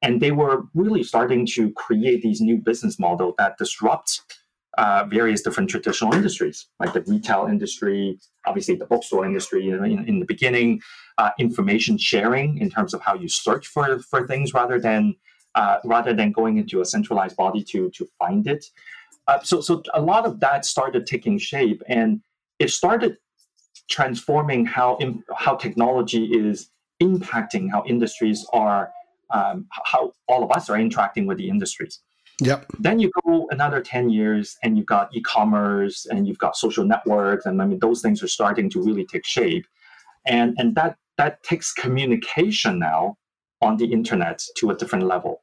And 0.03 0.21
they 0.21 0.33
were 0.33 0.65
really 0.75 1.05
starting 1.05 1.47
to 1.55 1.71
create 1.73 2.23
these 2.23 2.41
new 2.41 2.57
business 2.57 2.99
models 2.99 3.35
that 3.39 3.59
disrupt 3.59 4.23
uh, 4.81 5.05
various 5.05 5.43
different 5.43 5.69
traditional 5.69 6.15
industries, 6.15 6.67
like 6.81 6.93
the 6.95 7.03
retail 7.03 7.47
industry, 7.55 8.19
obviously 8.47 8.75
the 8.75 8.87
bookstore 8.87 9.27
industry 9.27 9.69
in, 9.69 10.05
in 10.11 10.19
the 10.21 10.25
beginning, 10.25 10.81
uh, 11.19 11.31
information 11.39 11.99
sharing 11.99 12.57
in 12.57 12.71
terms 12.71 12.95
of 12.95 13.01
how 13.03 13.15
you 13.15 13.29
search 13.29 13.67
for, 13.67 13.99
for 14.11 14.27
things 14.27 14.55
rather 14.55 14.81
than 14.81 15.15
uh, 15.55 15.79
rather 15.85 16.15
than 16.15 16.33
going 16.33 16.57
into 16.57 16.81
a 16.81 16.85
centralized 16.85 17.37
body 17.37 17.63
to 17.63 17.91
to 17.91 18.09
find 18.19 18.47
it. 18.47 18.65
Uh, 19.29 19.41
so 19.43 19.61
so 19.61 19.83
a 19.93 20.01
lot 20.01 20.25
of 20.25 20.41
that 20.41 20.65
started 20.65 21.07
taking 21.07 21.37
shape, 21.39 21.83
and 21.87 22.23
it 22.59 22.71
started 22.71 23.19
transforming 23.91 24.65
how 24.65 24.97
in, 24.97 25.23
how 25.37 25.57
technology 25.57 26.25
is 26.25 26.71
impacting 27.03 27.71
how 27.71 27.83
industries 27.87 28.47
are 28.55 28.91
um, 29.31 29.67
how 29.85 30.13
all 30.27 30.43
of 30.43 30.51
us 30.53 30.71
are 30.71 30.79
interacting 30.79 31.27
with 31.27 31.37
the 31.37 31.49
industries. 31.51 32.01
Yep. 32.41 32.67
Then 32.79 32.99
you 32.99 33.11
go 33.25 33.47
another 33.51 33.81
10 33.81 34.11
years 34.11 34.57
and 34.63 34.77
you've 34.77 34.87
got 34.87 35.15
e-commerce 35.15 36.07
and 36.07 36.27
you've 36.27 36.39
got 36.39 36.57
social 36.57 36.85
networks 36.85 37.47
and 37.47 37.61
I 37.61 37.67
mean 37.67 37.79
those 37.79 38.01
things 38.01 38.23
are 38.23 38.29
starting 38.29 38.71
to 38.71 38.83
really 38.83 39.05
take 39.05 39.25
shape. 39.25 39.67
And 40.27 40.55
and 40.59 40.75
that 40.75 40.97
that 41.19 41.43
takes 41.43 41.73
communication 41.73 42.79
now 42.79 43.17
on 43.61 43.77
the 43.77 43.93
internet 43.93 44.43
to 44.57 44.71
a 44.71 44.75
different 44.75 45.05
level. 45.05 45.43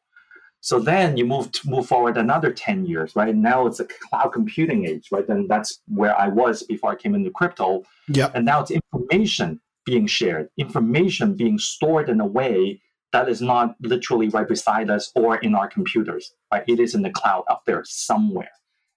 So 0.61 0.79
then 0.79 1.17
you 1.17 1.25
move 1.25 1.51
to 1.51 1.69
move 1.69 1.87
forward 1.87 2.17
another 2.17 2.51
10 2.51 2.85
years, 2.85 3.15
right? 3.15 3.35
Now 3.35 3.67
it's 3.67 3.79
a 3.79 3.85
cloud 3.85 4.29
computing 4.29 4.85
age, 4.85 5.09
right? 5.11 5.27
And 5.29 5.47
that's 5.47 5.79
where 5.87 6.19
I 6.19 6.27
was 6.29 6.63
before 6.63 6.91
I 6.91 6.95
came 6.95 7.13
into 7.13 7.29
crypto. 7.29 7.83
Yeah. 8.07 8.31
And 8.33 8.43
now 8.45 8.61
it's 8.61 8.71
information 8.71 9.61
being 9.85 10.07
shared, 10.07 10.49
information 10.57 11.35
being 11.35 11.59
stored 11.59 12.09
in 12.09 12.19
a 12.19 12.25
way 12.25 12.81
that 13.11 13.29
is 13.29 13.41
not 13.41 13.75
literally 13.81 14.29
right 14.29 14.47
beside 14.47 14.89
us 14.89 15.11
or 15.15 15.37
in 15.37 15.55
our 15.55 15.67
computers, 15.67 16.33
right? 16.51 16.63
It 16.67 16.79
is 16.79 16.93
in 16.93 17.01
the 17.01 17.09
cloud 17.09 17.43
up 17.49 17.63
there 17.65 17.83
somewhere. 17.85 18.51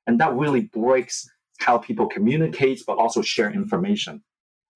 And 0.07 0.20
that 0.20 0.35
really 0.35 0.62
breaks 0.62 1.29
how 1.59 1.79
people 1.79 2.07
communicate, 2.07 2.83
but 2.87 2.99
also 2.99 3.23
share 3.23 3.51
information. 3.51 4.23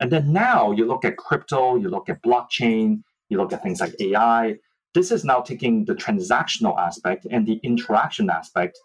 And 0.01 0.11
then 0.11 0.33
now 0.33 0.70
you 0.73 0.87
look 0.87 1.05
at 1.05 1.16
crypto, 1.16 1.77
you 1.77 1.88
look 1.88 2.09
at 2.09 2.23
blockchain, 2.23 3.03
you 3.29 3.38
look 3.38 3.53
at 3.53 3.62
things 3.62 3.81
like 3.81 3.94
AI. 4.01 4.57
This 4.92 5.11
is 5.11 5.25
now 5.25 5.40
taking 5.40 5.85
the 5.85 5.94
transactional 5.94 6.79
aspect 6.79 7.27
and 7.31 7.47
the 7.47 7.61
interaction 7.62 8.31
aspect 8.31 8.79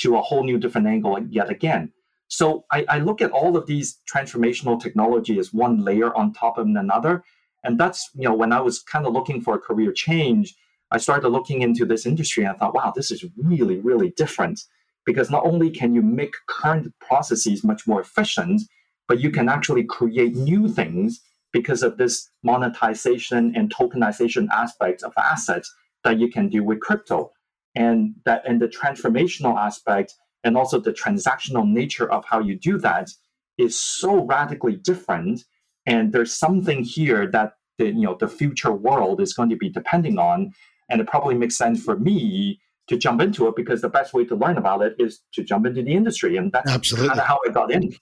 to 0.00 0.16
a 0.16 0.22
whole 0.22 0.44
new 0.44 0.58
different 0.58 0.86
angle 0.86 1.18
yet 1.28 1.50
again. 1.50 1.92
So 2.28 2.64
I, 2.72 2.84
I 2.88 2.98
look 2.98 3.22
at 3.22 3.30
all 3.30 3.56
of 3.56 3.66
these 3.66 3.98
transformational 4.12 4.80
technology 4.80 5.38
as 5.38 5.52
one 5.52 5.84
layer 5.84 6.14
on 6.16 6.32
top 6.32 6.58
of 6.58 6.66
another. 6.66 7.24
And 7.66 7.80
that's, 7.80 8.10
you 8.14 8.22
know, 8.22 8.34
when 8.34 8.52
I 8.52 8.60
was 8.60 8.80
kind 8.80 9.06
of 9.06 9.12
looking 9.12 9.40
for 9.40 9.56
a 9.56 9.58
career 9.58 9.92
change, 9.92 10.54
I 10.92 10.98
started 10.98 11.28
looking 11.30 11.62
into 11.62 11.84
this 11.84 12.06
industry 12.06 12.44
and 12.44 12.54
I 12.54 12.56
thought, 12.56 12.74
wow, 12.74 12.92
this 12.94 13.10
is 13.10 13.24
really, 13.36 13.80
really 13.80 14.10
different. 14.10 14.60
Because 15.04 15.30
not 15.30 15.44
only 15.44 15.70
can 15.70 15.92
you 15.94 16.00
make 16.02 16.34
current 16.48 16.94
processes 17.00 17.64
much 17.64 17.86
more 17.86 18.00
efficient, 18.00 18.62
but 19.08 19.20
you 19.20 19.30
can 19.30 19.48
actually 19.48 19.82
create 19.82 20.34
new 20.36 20.68
things 20.68 21.20
because 21.52 21.82
of 21.82 21.96
this 21.96 22.30
monetization 22.44 23.52
and 23.56 23.74
tokenization 23.74 24.46
aspect 24.52 25.02
of 25.02 25.12
assets 25.18 25.72
that 26.04 26.20
you 26.20 26.30
can 26.30 26.48
do 26.48 26.62
with 26.62 26.80
crypto. 26.80 27.32
And 27.74 28.14
that 28.24 28.42
and 28.48 28.60
the 28.60 28.68
transformational 28.68 29.56
aspect 29.56 30.14
and 30.44 30.56
also 30.56 30.78
the 30.78 30.92
transactional 30.92 31.68
nature 31.68 32.10
of 32.10 32.24
how 32.24 32.40
you 32.40 32.56
do 32.56 32.78
that 32.78 33.10
is 33.58 33.78
so 33.78 34.24
radically 34.24 34.76
different 34.76 35.44
and 35.86 36.12
there's 36.12 36.34
something 36.34 36.82
here 36.82 37.30
that 37.30 37.54
the 37.78 37.86
you 37.86 38.02
know 38.02 38.16
the 38.18 38.28
future 38.28 38.72
world 38.72 39.20
is 39.20 39.32
going 39.32 39.48
to 39.50 39.56
be 39.56 39.68
depending 39.68 40.18
on 40.18 40.52
and 40.88 41.00
it 41.00 41.06
probably 41.06 41.34
makes 41.34 41.56
sense 41.56 41.82
for 41.82 41.96
me 41.96 42.60
to 42.88 42.96
jump 42.96 43.20
into 43.20 43.48
it 43.48 43.56
because 43.56 43.80
the 43.80 43.88
best 43.88 44.14
way 44.14 44.24
to 44.24 44.36
learn 44.36 44.56
about 44.56 44.82
it 44.82 44.94
is 44.98 45.20
to 45.32 45.42
jump 45.42 45.66
into 45.66 45.82
the 45.82 45.92
industry 45.92 46.36
and 46.36 46.52
that's 46.52 46.70
Absolutely. 46.70 47.08
kind 47.08 47.20
of 47.20 47.26
how 47.26 47.38
i 47.46 47.50
got 47.50 47.72
in 47.72 47.94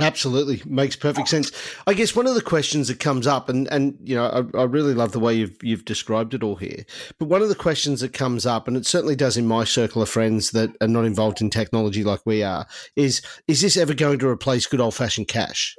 Absolutely, 0.00 0.60
makes 0.66 0.96
perfect 0.96 1.28
sense. 1.28 1.52
I 1.86 1.94
guess 1.94 2.16
one 2.16 2.26
of 2.26 2.34
the 2.34 2.42
questions 2.42 2.88
that 2.88 2.98
comes 2.98 3.28
up, 3.28 3.48
and 3.48 3.68
and 3.70 3.96
you 4.02 4.16
know, 4.16 4.26
I, 4.26 4.58
I, 4.58 4.64
really 4.64 4.92
love 4.92 5.12
the 5.12 5.20
way 5.20 5.34
you've 5.34 5.56
you've 5.62 5.84
described 5.84 6.34
it 6.34 6.42
all 6.42 6.56
here. 6.56 6.84
But 7.18 7.28
one 7.28 7.42
of 7.42 7.48
the 7.48 7.54
questions 7.54 8.00
that 8.00 8.12
comes 8.12 8.44
up, 8.44 8.66
and 8.66 8.76
it 8.76 8.86
certainly 8.86 9.14
does 9.14 9.36
in 9.36 9.46
my 9.46 9.62
circle 9.62 10.02
of 10.02 10.08
friends 10.08 10.50
that 10.50 10.70
are 10.80 10.88
not 10.88 11.04
involved 11.04 11.40
in 11.40 11.48
technology 11.48 12.02
like 12.02 12.22
we 12.26 12.42
are, 12.42 12.66
is 12.96 13.22
is 13.46 13.60
this 13.60 13.76
ever 13.76 13.94
going 13.94 14.18
to 14.18 14.28
replace 14.28 14.66
good 14.66 14.80
old 14.80 14.94
fashioned 14.94 15.28
cash? 15.28 15.76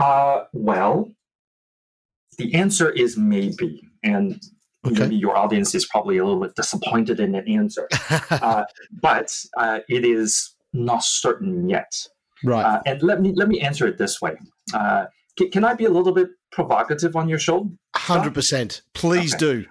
Uh, 0.00 0.44
well, 0.52 1.10
the 2.38 2.54
answer 2.54 2.90
is 2.90 3.16
maybe, 3.16 3.88
and 4.02 4.40
okay. 4.86 5.00
maybe 5.00 5.16
your 5.16 5.36
audience 5.36 5.74
is 5.74 5.86
probably 5.86 6.18
a 6.18 6.24
little 6.24 6.40
bit 6.40 6.54
disappointed 6.56 7.20
in 7.20 7.32
the 7.32 7.54
answer, 7.54 7.88
uh, 8.30 8.64
but 9.00 9.36
uh, 9.56 9.80
it 9.88 10.04
is 10.04 10.54
not 10.72 11.04
certain 11.04 11.68
yet. 11.68 11.92
Right. 12.42 12.64
Uh, 12.64 12.82
and 12.86 13.02
let 13.02 13.20
me 13.20 13.32
let 13.34 13.48
me 13.48 13.60
answer 13.60 13.86
it 13.86 13.96
this 13.96 14.20
way. 14.20 14.36
Uh, 14.72 15.06
can, 15.38 15.50
can, 15.50 15.64
I 15.64 15.74
be 15.74 15.86
a 15.86 15.90
little 15.90 16.12
bit 16.12 16.28
provocative 16.52 17.16
on 17.16 17.28
your 17.28 17.38
show? 17.38 17.70
Hundred 17.96 18.34
percent. 18.34 18.82
Please 18.92 19.34
okay. 19.34 19.40
do. 19.40 19.64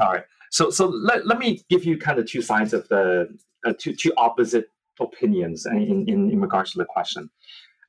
All 0.00 0.12
right. 0.12 0.24
So 0.50 0.70
so 0.70 0.86
let, 0.86 1.26
let 1.26 1.38
me 1.38 1.62
give 1.68 1.84
you 1.84 1.98
kind 1.98 2.18
of 2.18 2.26
two 2.26 2.42
sides 2.42 2.72
of 2.72 2.86
the 2.88 3.28
uh, 3.66 3.72
two 3.78 3.94
two 3.94 4.12
opposite 4.16 4.68
opinions 5.00 5.66
in, 5.66 6.08
in, 6.08 6.30
in 6.30 6.40
regards 6.40 6.72
to 6.72 6.78
the 6.78 6.84
question. 6.84 7.30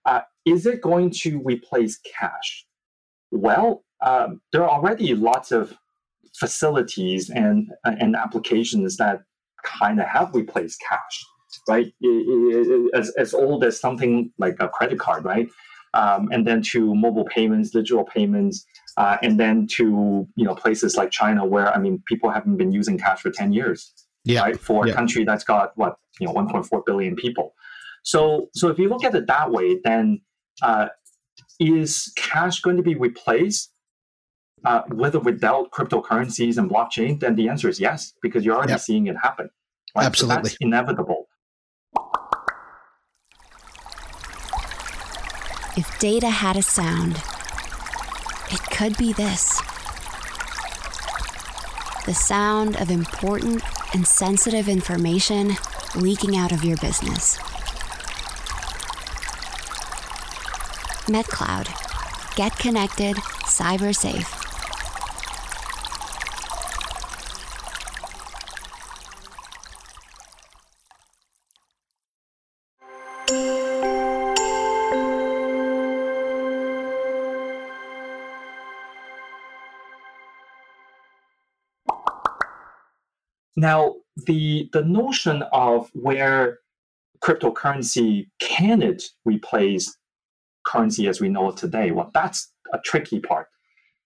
Uh, 0.06 0.22
is 0.46 0.66
it 0.66 0.82
going 0.82 1.12
to 1.12 1.42
replace 1.44 2.00
cash? 2.00 2.66
Well, 3.32 3.84
um, 4.04 4.42
there 4.52 4.64
are 4.64 4.70
already 4.70 5.14
lots 5.14 5.52
of 5.52 5.78
facilities 6.36 7.30
and 7.30 7.70
and 7.84 8.16
applications 8.16 8.98
that 8.98 9.22
kind 9.64 10.00
of 10.00 10.08
have 10.08 10.34
replaced 10.34 10.82
cash 10.88 11.24
right? 11.68 11.94
As, 12.94 13.10
as 13.18 13.34
old 13.34 13.64
as 13.64 13.80
something 13.80 14.32
like 14.38 14.58
a 14.60 14.70
credit 14.70 15.00
card, 15.00 15.26
right? 15.26 15.48
Um, 15.94 16.30
and 16.32 16.48
then 16.48 16.62
to 16.64 16.96
mobile 16.96 17.26
payments, 17.26 17.72
digital 17.72 18.06
payments, 18.06 18.66
uh, 18.98 19.18
and 19.22 19.40
then 19.40 19.68
to 19.72 20.28
you 20.36 20.46
know 20.46 20.56
places 20.56 20.96
like 20.96 21.12
China, 21.12 21.46
where 21.46 21.74
I 21.74 21.80
mean 21.80 22.02
people 22.06 22.30
haven't 22.30 22.58
been 22.58 22.72
using 22.72 22.98
cash 22.98 23.20
for 23.22 23.30
ten 23.30 23.52
years, 23.52 23.94
yeah. 24.24 24.42
right? 24.42 24.58
For 24.58 24.88
yeah. 24.88 24.94
a 24.94 24.96
country 24.96 25.26
that's 25.26 25.44
got 25.44 25.78
what 25.78 25.98
you 26.20 26.28
know 26.28 26.34
1.4 26.34 26.86
billion 26.86 27.16
people. 27.16 27.54
So 28.04 28.50
so 28.54 28.70
if 28.70 28.80
you 28.80 28.90
look 28.90 29.04
at 29.04 29.16
it 29.16 29.28
that 29.28 29.52
way, 29.52 29.80
then 29.84 30.22
uh, 30.62 30.88
is 31.60 32.12
cash 32.16 32.62
going 32.62 32.78
to 32.78 32.84
be 32.84 32.96
replaced? 32.96 33.70
Uh, 34.64 34.84
with 34.90 35.16
or 35.16 35.22
without 35.22 35.72
cryptocurrencies 35.72 36.60
and 36.60 36.70
blockchain, 36.70 37.20
then 37.20 37.34
the 37.34 37.50
answer 37.50 37.68
is 37.68 37.80
yes, 37.80 38.14
because 38.22 38.46
you're 38.46 38.56
already 38.56 38.74
yep. 38.74 38.80
seeing 38.80 39.08
it 39.08 39.16
happen. 39.20 39.50
Right? 39.96 40.06
Absolutely, 40.06 40.36
so 40.36 40.42
that's 40.44 40.58
inevitable. 40.62 41.28
If 45.76 45.98
data 46.00 46.30
had 46.30 46.58
a 46.58 46.62
sound, 46.62 47.24
it 48.52 48.62
could 48.70 48.96
be 48.98 49.14
this 49.14 49.60
the 52.06 52.14
sound 52.14 52.76
of 52.76 52.90
important 52.90 53.64
and 53.94 54.06
sensitive 54.06 54.68
information 54.68 55.54
leaking 55.96 56.36
out 56.36 56.52
of 56.52 56.64
your 56.64 56.78
business. 56.78 57.40
MetCloud. 61.12 61.67
Get 62.36 62.58
connected, 62.58 63.15
cyber 63.45 63.93
safe. 63.93 64.41
Now, 83.58 83.97
the 84.26 84.69
the 84.74 84.84
notion 84.84 85.43
of 85.54 85.89
where 85.93 86.60
cryptocurrency 87.24 88.28
can 88.39 88.82
it 88.82 89.04
replace 89.26 89.95
currency 90.71 91.07
as 91.07 91.19
we 91.19 91.29
know 91.29 91.49
it 91.49 91.57
today, 91.57 91.91
well, 91.91 92.12
that's 92.13 92.51
a 92.73 92.79
tricky 92.79 93.19
part 93.19 93.47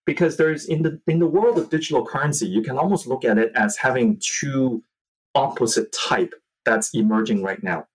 because 0.06 0.38
there's 0.38 0.66
in 0.66 0.84
the 0.84 1.00
in 1.08 1.20
the 1.20 1.28
world 1.28 1.58
of 1.58 1.70
digital 1.70 2.06
currency, 2.06 2.48
you 2.48 2.62
can 2.62 2.78
almost 2.78 3.08
look 3.08 3.26
at 3.26 3.38
it 3.38 3.52
as 3.56 3.78
having 3.78 4.20
two 4.22 4.84
opposite 5.34 5.92
type 5.92 6.34
that's 6.66 6.94
emerging 6.94 7.44
right 7.44 7.62
now. 7.64 7.86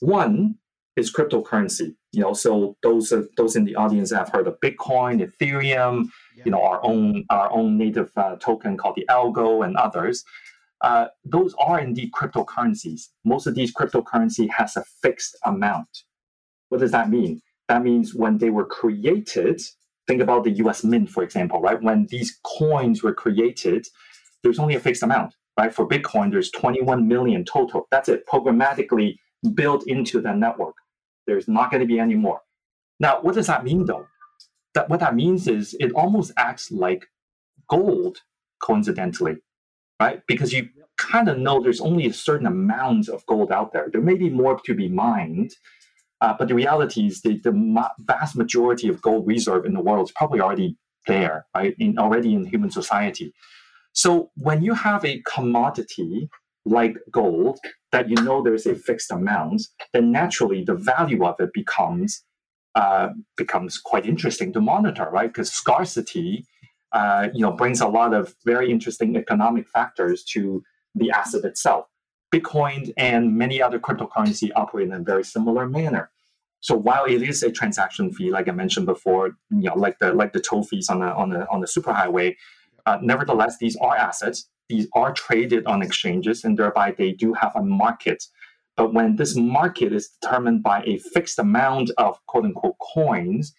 One 0.00 0.56
is 0.96 1.12
cryptocurrency. 1.12 1.94
You 2.12 2.22
know, 2.22 2.32
so 2.32 2.76
those 2.82 3.12
are, 3.12 3.28
those 3.36 3.56
in 3.56 3.64
the 3.64 3.76
audience 3.76 4.10
have 4.12 4.30
heard 4.30 4.46
of 4.46 4.58
Bitcoin, 4.60 5.20
Ethereum, 5.20 6.08
yeah. 6.34 6.44
you 6.46 6.50
know, 6.50 6.62
our 6.62 6.80
own 6.82 7.24
our 7.30 7.52
own 7.52 7.76
native 7.76 8.10
uh, 8.16 8.36
token 8.36 8.76
called 8.76 8.96
the 8.96 9.06
Algo 9.10 9.64
and 9.64 9.76
others 9.76 10.24
uh, 10.82 11.06
those 11.24 11.54
are 11.58 11.80
indeed 11.80 12.12
cryptocurrencies. 12.12 13.08
Most 13.24 13.46
of 13.46 13.54
these 13.54 13.72
cryptocurrency 13.74 14.48
has 14.56 14.76
a 14.76 14.84
fixed 15.02 15.36
amount. 15.44 15.88
What 16.68 16.80
does 16.80 16.90
that 16.92 17.10
mean? 17.10 17.40
That 17.68 17.82
means 17.82 18.14
when 18.14 18.38
they 18.38 18.50
were 18.50 18.66
created, 18.66 19.60
think 20.06 20.22
about 20.22 20.44
the 20.44 20.52
US 20.52 20.84
Mint, 20.84 21.10
for 21.10 21.22
example, 21.22 21.60
right? 21.60 21.82
When 21.82 22.06
these 22.10 22.38
coins 22.44 23.02
were 23.02 23.14
created, 23.14 23.86
there's 24.42 24.58
only 24.58 24.76
a 24.76 24.80
fixed 24.80 25.02
amount, 25.02 25.34
right? 25.58 25.74
For 25.74 25.88
Bitcoin, 25.88 26.30
there's 26.30 26.50
21 26.52 27.08
million 27.08 27.44
total. 27.44 27.88
That's 27.90 28.08
it, 28.08 28.26
programmatically 28.26 29.16
built 29.54 29.84
into 29.86 30.20
the 30.20 30.34
network. 30.34 30.76
There's 31.26 31.48
not 31.48 31.70
going 31.70 31.82
to 31.82 31.86
be 31.86 32.00
any 32.00 32.14
more. 32.14 32.40
Now, 33.00 33.20
what 33.22 33.34
does 33.34 33.48
that 33.48 33.64
mean 33.64 33.86
though? 33.86 34.06
That 34.74 34.88
what 34.90 35.00
that 35.00 35.16
means 35.16 35.48
is 35.48 35.76
it 35.80 35.92
almost 35.92 36.32
acts 36.36 36.70
like 36.70 37.06
gold, 37.68 38.18
coincidentally 38.62 39.36
right? 40.00 40.22
Because 40.26 40.52
you 40.52 40.68
kind 40.98 41.28
of 41.28 41.38
know 41.38 41.60
there's 41.60 41.80
only 41.80 42.06
a 42.06 42.12
certain 42.12 42.46
amount 42.46 43.08
of 43.08 43.24
gold 43.26 43.52
out 43.52 43.72
there. 43.72 43.88
There 43.92 44.00
may 44.00 44.14
be 44.14 44.30
more 44.30 44.60
to 44.64 44.74
be 44.74 44.88
mined, 44.88 45.52
uh, 46.20 46.34
but 46.38 46.48
the 46.48 46.54
reality 46.54 47.06
is 47.06 47.22
the, 47.22 47.38
the 47.44 47.88
vast 48.00 48.36
majority 48.36 48.88
of 48.88 49.02
gold 49.02 49.26
reserve 49.26 49.64
in 49.64 49.74
the 49.74 49.80
world 49.80 50.08
is 50.08 50.12
probably 50.12 50.40
already 50.40 50.76
there, 51.06 51.46
right? 51.54 51.74
In, 51.78 51.98
already 51.98 52.34
in 52.34 52.44
human 52.46 52.70
society. 52.70 53.32
So 53.92 54.30
when 54.36 54.62
you 54.62 54.74
have 54.74 55.04
a 55.04 55.22
commodity 55.22 56.28
like 56.64 56.96
gold 57.10 57.58
that 57.92 58.08
you 58.08 58.16
know 58.16 58.42
there's 58.42 58.66
a 58.66 58.74
fixed 58.74 59.10
amount, 59.10 59.62
then 59.92 60.10
naturally 60.10 60.64
the 60.64 60.74
value 60.74 61.24
of 61.24 61.36
it 61.38 61.50
becomes 61.54 62.24
uh, 62.74 63.08
becomes 63.38 63.78
quite 63.78 64.04
interesting 64.04 64.52
to 64.52 64.60
monitor, 64.60 65.08
right? 65.10 65.32
Because 65.32 65.50
scarcity 65.50 66.44
uh, 66.92 67.28
you 67.34 67.42
know, 67.42 67.52
brings 67.52 67.80
a 67.80 67.88
lot 67.88 68.14
of 68.14 68.34
very 68.44 68.70
interesting 68.70 69.16
economic 69.16 69.68
factors 69.68 70.24
to 70.24 70.62
the 70.94 71.10
asset 71.10 71.44
itself. 71.44 71.86
Bitcoin 72.34 72.92
and 72.96 73.36
many 73.36 73.62
other 73.62 73.78
cryptocurrency 73.78 74.50
operate 74.56 74.88
in 74.88 74.92
a 74.92 75.00
very 75.00 75.24
similar 75.24 75.66
manner. 75.68 76.10
So 76.60 76.74
while 76.74 77.04
it 77.04 77.22
is 77.22 77.42
a 77.42 77.50
transaction 77.50 78.12
fee, 78.12 78.30
like 78.30 78.48
I 78.48 78.52
mentioned 78.52 78.86
before, 78.86 79.36
you 79.50 79.68
know, 79.68 79.74
like 79.74 79.98
the 80.00 80.12
like 80.12 80.32
the 80.32 80.40
toll 80.40 80.64
fees 80.64 80.88
on 80.88 81.00
the 81.00 81.14
on 81.14 81.30
the 81.30 81.48
on 81.50 81.60
the 81.60 81.66
superhighway, 81.66 82.34
Uh, 82.86 82.98
nevertheless, 83.02 83.58
these 83.58 83.76
are 83.86 83.96
assets. 83.96 84.48
These 84.68 84.86
are 84.94 85.12
traded 85.12 85.66
on 85.66 85.82
exchanges, 85.82 86.44
and 86.44 86.56
thereby 86.56 86.94
they 86.98 87.12
do 87.12 87.34
have 87.34 87.52
a 87.56 87.62
market. 87.62 88.20
But 88.76 88.94
when 88.94 89.16
this 89.16 89.34
market 89.36 89.92
is 89.92 90.08
determined 90.08 90.62
by 90.62 90.78
a 90.86 90.98
fixed 91.14 91.38
amount 91.38 91.90
of 91.98 92.12
quote 92.26 92.44
unquote 92.44 92.78
coins 92.94 93.54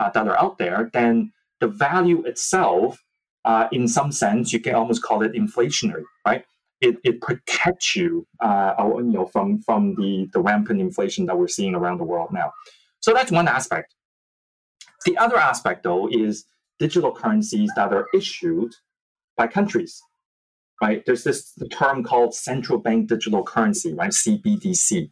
uh, 0.00 0.10
that 0.14 0.28
are 0.28 0.38
out 0.44 0.58
there, 0.58 0.90
then 0.92 1.32
the 1.60 1.68
value 1.68 2.24
itself, 2.30 3.04
uh, 3.44 3.68
in 3.70 3.86
some 3.88 4.10
sense, 4.12 4.52
you 4.52 4.60
can 4.60 4.74
almost 4.74 5.02
call 5.02 5.22
it 5.22 5.32
inflationary, 5.32 6.06
right? 6.26 6.44
It, 6.82 6.96
it 7.04 7.20
protects 7.20 7.94
you, 7.94 8.26
uh, 8.40 8.74
you 8.96 9.04
know, 9.04 9.26
from 9.26 9.60
from 9.62 9.94
the 9.94 10.28
the 10.32 10.40
rampant 10.40 10.80
inflation 10.80 11.26
that 11.26 11.38
we're 11.38 11.48
seeing 11.48 11.74
around 11.74 11.98
the 11.98 12.04
world 12.04 12.30
now. 12.32 12.52
So 13.00 13.14
that's 13.14 13.30
one 13.30 13.48
aspect. 13.48 13.94
The 15.04 15.16
other 15.16 15.36
aspect, 15.36 15.82
though, 15.82 16.08
is 16.10 16.44
digital 16.78 17.12
currencies 17.12 17.70
that 17.76 17.92
are 17.92 18.06
issued 18.14 18.74
by 19.36 19.46
countries. 19.46 20.00
Right? 20.80 21.04
There's 21.06 21.22
this 21.22 21.56
term 21.70 22.02
called 22.02 22.34
central 22.34 22.78
bank 22.78 23.08
digital 23.08 23.44
currency, 23.44 23.94
right? 23.94 24.10
CBDC. 24.10 25.10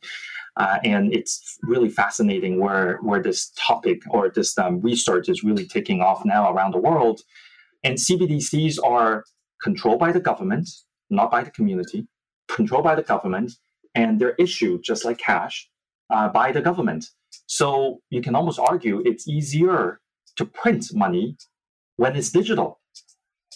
Uh, 0.57 0.79
and 0.83 1.15
it's 1.15 1.59
really 1.63 1.89
fascinating 1.89 2.59
where 2.59 2.99
where 3.03 3.23
this 3.23 3.53
topic 3.57 4.03
or 4.11 4.31
this 4.31 4.59
um, 4.59 4.81
research 4.81 5.29
is 5.29 5.45
really 5.45 5.67
taking 5.67 6.01
off 6.01 6.25
now 6.25 6.53
around 6.53 6.75
the 6.75 6.79
world. 6.79 7.21
And 7.85 7.97
CBDCs 7.97 8.79
are 8.83 9.25
controlled 9.63 10.01
by 10.01 10.11
the 10.13 10.21
government, 10.21 10.69
not 11.11 11.31
by 11.31 11.43
the 11.43 11.51
community, 11.51 12.07
controlled 12.49 12.85
by 12.85 12.95
the 12.95 13.03
government, 13.03 13.53
and 13.95 14.21
they're 14.21 14.37
issued 14.39 14.83
just 14.83 15.05
like 15.05 15.19
cash 15.19 15.69
uh, 16.11 16.29
by 16.29 16.53
the 16.53 16.61
government. 16.61 17.07
So 17.47 18.01
you 18.11 18.23
can 18.23 18.35
almost 18.35 18.59
argue 18.59 19.03
it's 19.05 19.29
easier 19.29 20.01
to 20.37 20.45
print 20.45 20.87
money 20.95 21.37
when 21.97 22.17
it's 22.17 22.31
digital, 22.31 22.81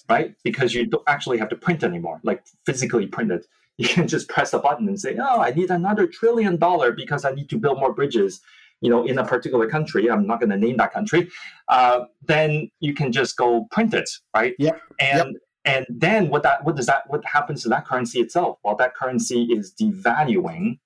right? 0.09 0.35
Because 0.45 0.75
you 0.75 0.87
don't 0.87 1.03
actually 1.07 1.39
have 1.39 1.49
to 1.49 1.57
print 1.57 1.83
anymore, 1.83 2.21
like 2.23 2.45
physically 2.67 3.07
print 3.07 3.33
it. 3.33 3.47
You 3.77 3.89
can 3.89 4.07
just 4.07 4.29
press 4.29 4.53
a 4.53 4.61
button 4.61 4.87
and 4.87 5.01
say, 5.01 5.17
"Oh, 5.21 5.41
I 5.41 5.51
need 5.51 5.69
another 5.69 6.07
trillion 6.07 6.59
dollar 6.59 6.93
because 6.93 7.25
I 7.25 7.33
need 7.33 7.49
to 7.51 7.59
build 7.59 7.81
more 7.81 7.93
bridges." 7.93 8.41
You 8.81 8.89
know, 8.89 9.05
in 9.05 9.19
a 9.19 9.25
particular 9.25 9.69
country, 9.69 10.09
I'm 10.09 10.29
not 10.29 10.39
going 10.39 10.51
to 10.51 10.57
name 10.57 10.77
that 10.77 10.93
country. 10.93 11.29
Uh, 11.69 12.05
then 12.23 12.71
you 12.79 12.95
can 12.95 13.11
just 13.11 13.37
go 13.37 13.67
print 13.73 13.93
it, 13.93 14.09
right? 14.33 14.55
Yeah. 14.61 14.77
And 15.01 15.33
yep. 15.33 15.43
And 15.65 15.87
then 15.89 16.29
what 16.29 16.43
that 16.43 16.65
what 16.65 16.77
does 16.77 16.87
that 16.87 17.09
what 17.09 17.25
happens 17.25 17.63
to 17.63 17.69
that 17.71 17.87
currency 17.87 18.21
itself? 18.21 18.59
Well, 18.63 18.77
that 18.77 18.95
currency 18.95 19.45
is 19.45 19.73
devaluing 19.73 20.79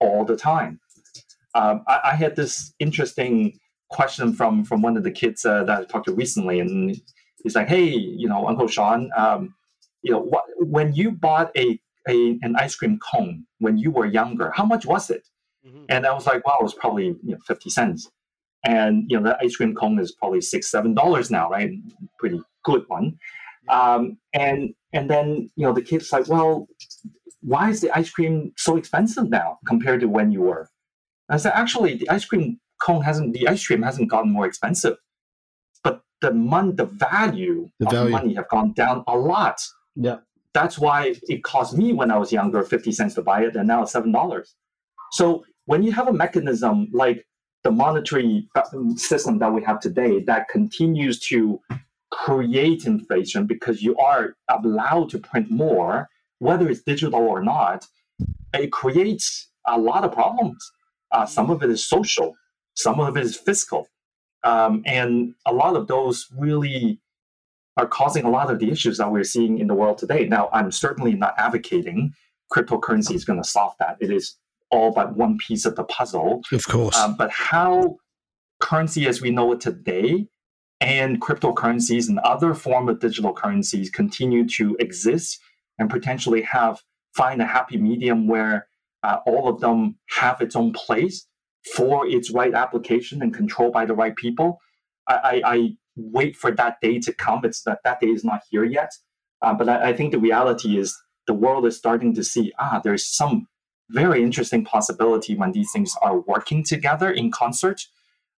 all 0.00 0.24
the 0.24 0.36
time. 0.36 0.80
Um, 1.54 1.84
I, 1.88 2.00
I, 2.04 2.14
had 2.14 2.36
this 2.36 2.72
interesting 2.78 3.58
question 3.90 4.32
from 4.32 4.64
from 4.64 4.82
one 4.82 4.96
of 4.96 5.04
the 5.04 5.10
kids 5.10 5.44
uh, 5.44 5.64
that 5.64 5.80
I 5.80 5.84
talked 5.84 6.06
to 6.06 6.14
recently, 6.14 6.60
and 6.60 7.00
he's 7.42 7.54
like, 7.54 7.68
"Hey, 7.68 7.86
you 7.86 8.28
know, 8.28 8.46
Uncle 8.46 8.68
Sean, 8.68 9.10
um, 9.16 9.54
you 10.02 10.12
know, 10.12 10.20
what 10.20 10.44
when 10.58 10.92
you 10.94 11.10
bought 11.12 11.50
a, 11.56 11.80
a 12.08 12.38
an 12.42 12.56
ice 12.56 12.74
cream 12.74 12.98
cone 12.98 13.46
when 13.58 13.78
you 13.78 13.90
were 13.90 14.06
younger, 14.06 14.52
how 14.54 14.64
much 14.64 14.84
was 14.84 15.10
it?" 15.10 15.28
Mm-hmm. 15.66 15.84
And 15.88 16.06
I 16.06 16.12
was 16.12 16.26
like, 16.26 16.46
"Wow, 16.46 16.58
it 16.60 16.64
was 16.64 16.74
probably 16.74 17.06
you 17.06 17.32
know 17.32 17.38
fifty 17.46 17.70
cents." 17.70 18.10
And 18.64 19.04
you 19.08 19.18
know, 19.18 19.30
the 19.30 19.38
ice 19.42 19.56
cream 19.56 19.74
cone 19.74 19.98
is 19.98 20.12
probably 20.12 20.40
six, 20.40 20.70
seven 20.70 20.94
dollars 20.94 21.30
now, 21.30 21.48
right? 21.50 21.70
Pretty 22.18 22.40
good 22.64 22.84
one. 22.88 23.18
Um, 23.70 24.18
and 24.32 24.74
and 24.92 25.10
then 25.10 25.50
you 25.56 25.66
know, 25.66 25.72
the 25.72 25.82
kid's 25.82 26.12
like, 26.12 26.28
"Well, 26.28 26.68
why 27.40 27.70
is 27.70 27.80
the 27.80 27.90
ice 27.96 28.10
cream 28.10 28.52
so 28.56 28.76
expensive 28.76 29.28
now 29.28 29.58
compared 29.66 30.00
to 30.00 30.08
when 30.08 30.32
you 30.32 30.42
were?" 30.42 30.68
I 31.28 31.36
said, 31.36 31.52
"Actually, 31.54 31.96
the 31.96 32.08
ice 32.10 32.24
cream 32.24 32.60
cone 32.80 33.02
hasn't 33.02 33.34
the 33.34 33.48
ice 33.48 33.66
cream 33.66 33.82
hasn't 33.82 34.10
gotten 34.10 34.32
more 34.32 34.46
expensive, 34.46 34.96
but 35.82 36.02
the 36.20 36.32
money, 36.32 36.72
the 36.72 36.86
value 36.86 37.68
the 37.78 37.86
of 37.86 37.92
value. 37.92 38.10
money 38.10 38.34
have 38.34 38.48
gone 38.48 38.72
down 38.72 39.04
a 39.06 39.16
lot. 39.16 39.60
Yeah, 39.96 40.18
that's 40.54 40.78
why 40.78 41.14
it 41.28 41.44
cost 41.44 41.76
me 41.76 41.92
when 41.92 42.10
I 42.10 42.18
was 42.18 42.32
younger 42.32 42.62
fifty 42.62 42.92
cents 42.92 43.14
to 43.14 43.22
buy 43.22 43.42
it, 43.44 43.56
and 43.56 43.68
now 43.68 43.82
it's 43.82 43.92
seven 43.92 44.12
dollars. 44.12 44.54
So 45.12 45.44
when 45.66 45.82
you 45.82 45.92
have 45.92 46.08
a 46.08 46.12
mechanism 46.12 46.88
like 46.92 47.26
the 47.64 47.70
monetary 47.70 48.48
uh, 48.54 48.62
system 48.96 49.38
that 49.40 49.52
we 49.52 49.62
have 49.62 49.80
today 49.80 50.20
that 50.20 50.48
continues 50.48 51.18
to 51.20 51.60
create 52.10 52.86
inflation 52.86 53.46
because 53.46 53.82
you 53.82 53.96
are 53.96 54.34
allowed 54.48 55.10
to 55.10 55.18
print 55.18 55.50
more, 55.50 56.08
whether 56.38 56.68
it's 56.68 56.82
digital 56.82 57.20
or 57.20 57.42
not, 57.42 57.86
it 58.54 58.72
creates 58.72 59.48
a 59.66 59.78
lot 59.78 60.04
of 60.04 60.12
problems. 60.12 60.72
Uh, 61.12 61.26
some 61.26 61.50
of 61.50 61.62
it 61.62 61.70
is 61.70 61.86
social, 61.86 62.34
some 62.74 63.00
of 63.00 63.16
it 63.16 63.24
is 63.24 63.36
fiscal. 63.36 63.88
Um, 64.44 64.82
and 64.86 65.34
a 65.46 65.52
lot 65.52 65.76
of 65.76 65.88
those 65.88 66.26
really 66.36 67.00
are 67.76 67.86
causing 67.86 68.24
a 68.24 68.30
lot 68.30 68.50
of 68.50 68.58
the 68.58 68.70
issues 68.70 68.98
that 68.98 69.10
we're 69.10 69.24
seeing 69.24 69.58
in 69.58 69.66
the 69.66 69.74
world 69.74 69.98
today. 69.98 70.26
Now, 70.26 70.48
I'm 70.52 70.72
certainly 70.72 71.14
not 71.14 71.34
advocating 71.38 72.12
cryptocurrency 72.52 73.14
is 73.14 73.24
going 73.24 73.40
to 73.40 73.48
solve 73.48 73.74
that. 73.78 73.96
It 74.00 74.10
is 74.10 74.36
all 74.70 74.90
but 74.92 75.16
one 75.16 75.38
piece 75.38 75.64
of 75.64 75.76
the 75.76 75.84
puzzle. 75.84 76.42
Of 76.52 76.64
course. 76.66 76.96
Um, 76.96 77.16
but 77.16 77.30
how 77.30 77.98
currency 78.60 79.06
as 79.06 79.20
we 79.20 79.30
know 79.30 79.52
it 79.52 79.60
today 79.60 80.26
and 80.80 81.20
cryptocurrencies 81.20 82.08
and 82.08 82.18
other 82.20 82.54
form 82.54 82.88
of 82.88 83.00
digital 83.00 83.32
currencies 83.32 83.90
continue 83.90 84.46
to 84.46 84.76
exist 84.78 85.40
and 85.78 85.90
potentially 85.90 86.42
have 86.42 86.80
find 87.14 87.42
a 87.42 87.46
happy 87.46 87.76
medium 87.76 88.28
where 88.28 88.68
uh, 89.02 89.18
all 89.26 89.48
of 89.48 89.60
them 89.60 89.96
have 90.10 90.40
its 90.40 90.54
own 90.54 90.72
place 90.72 91.26
for 91.74 92.06
its 92.06 92.30
right 92.30 92.54
application 92.54 93.22
and 93.22 93.34
controlled 93.34 93.72
by 93.72 93.84
the 93.84 93.94
right 93.94 94.14
people. 94.16 94.58
I, 95.08 95.14
I, 95.14 95.54
I 95.54 95.68
wait 95.96 96.36
for 96.36 96.50
that 96.52 96.76
day 96.80 97.00
to 97.00 97.12
come. 97.12 97.40
It's 97.44 97.62
that 97.62 97.80
that 97.84 98.00
day 98.00 98.08
is 98.08 98.24
not 98.24 98.42
here 98.50 98.64
yet. 98.64 98.92
Uh, 99.42 99.54
but 99.54 99.68
I, 99.68 99.90
I, 99.90 99.92
think 99.92 100.12
the 100.12 100.18
reality 100.18 100.78
is 100.78 100.96
the 101.26 101.34
world 101.34 101.64
is 101.66 101.76
starting 101.76 102.14
to 102.14 102.24
see 102.24 102.52
ah, 102.58 102.80
there's 102.82 103.06
some 103.06 103.46
very 103.90 104.22
interesting 104.22 104.64
possibility 104.64 105.34
when 105.34 105.52
these 105.52 105.70
things 105.72 105.94
are 106.02 106.20
working 106.20 106.64
together 106.64 107.10
in 107.10 107.30
concert. 107.30 107.80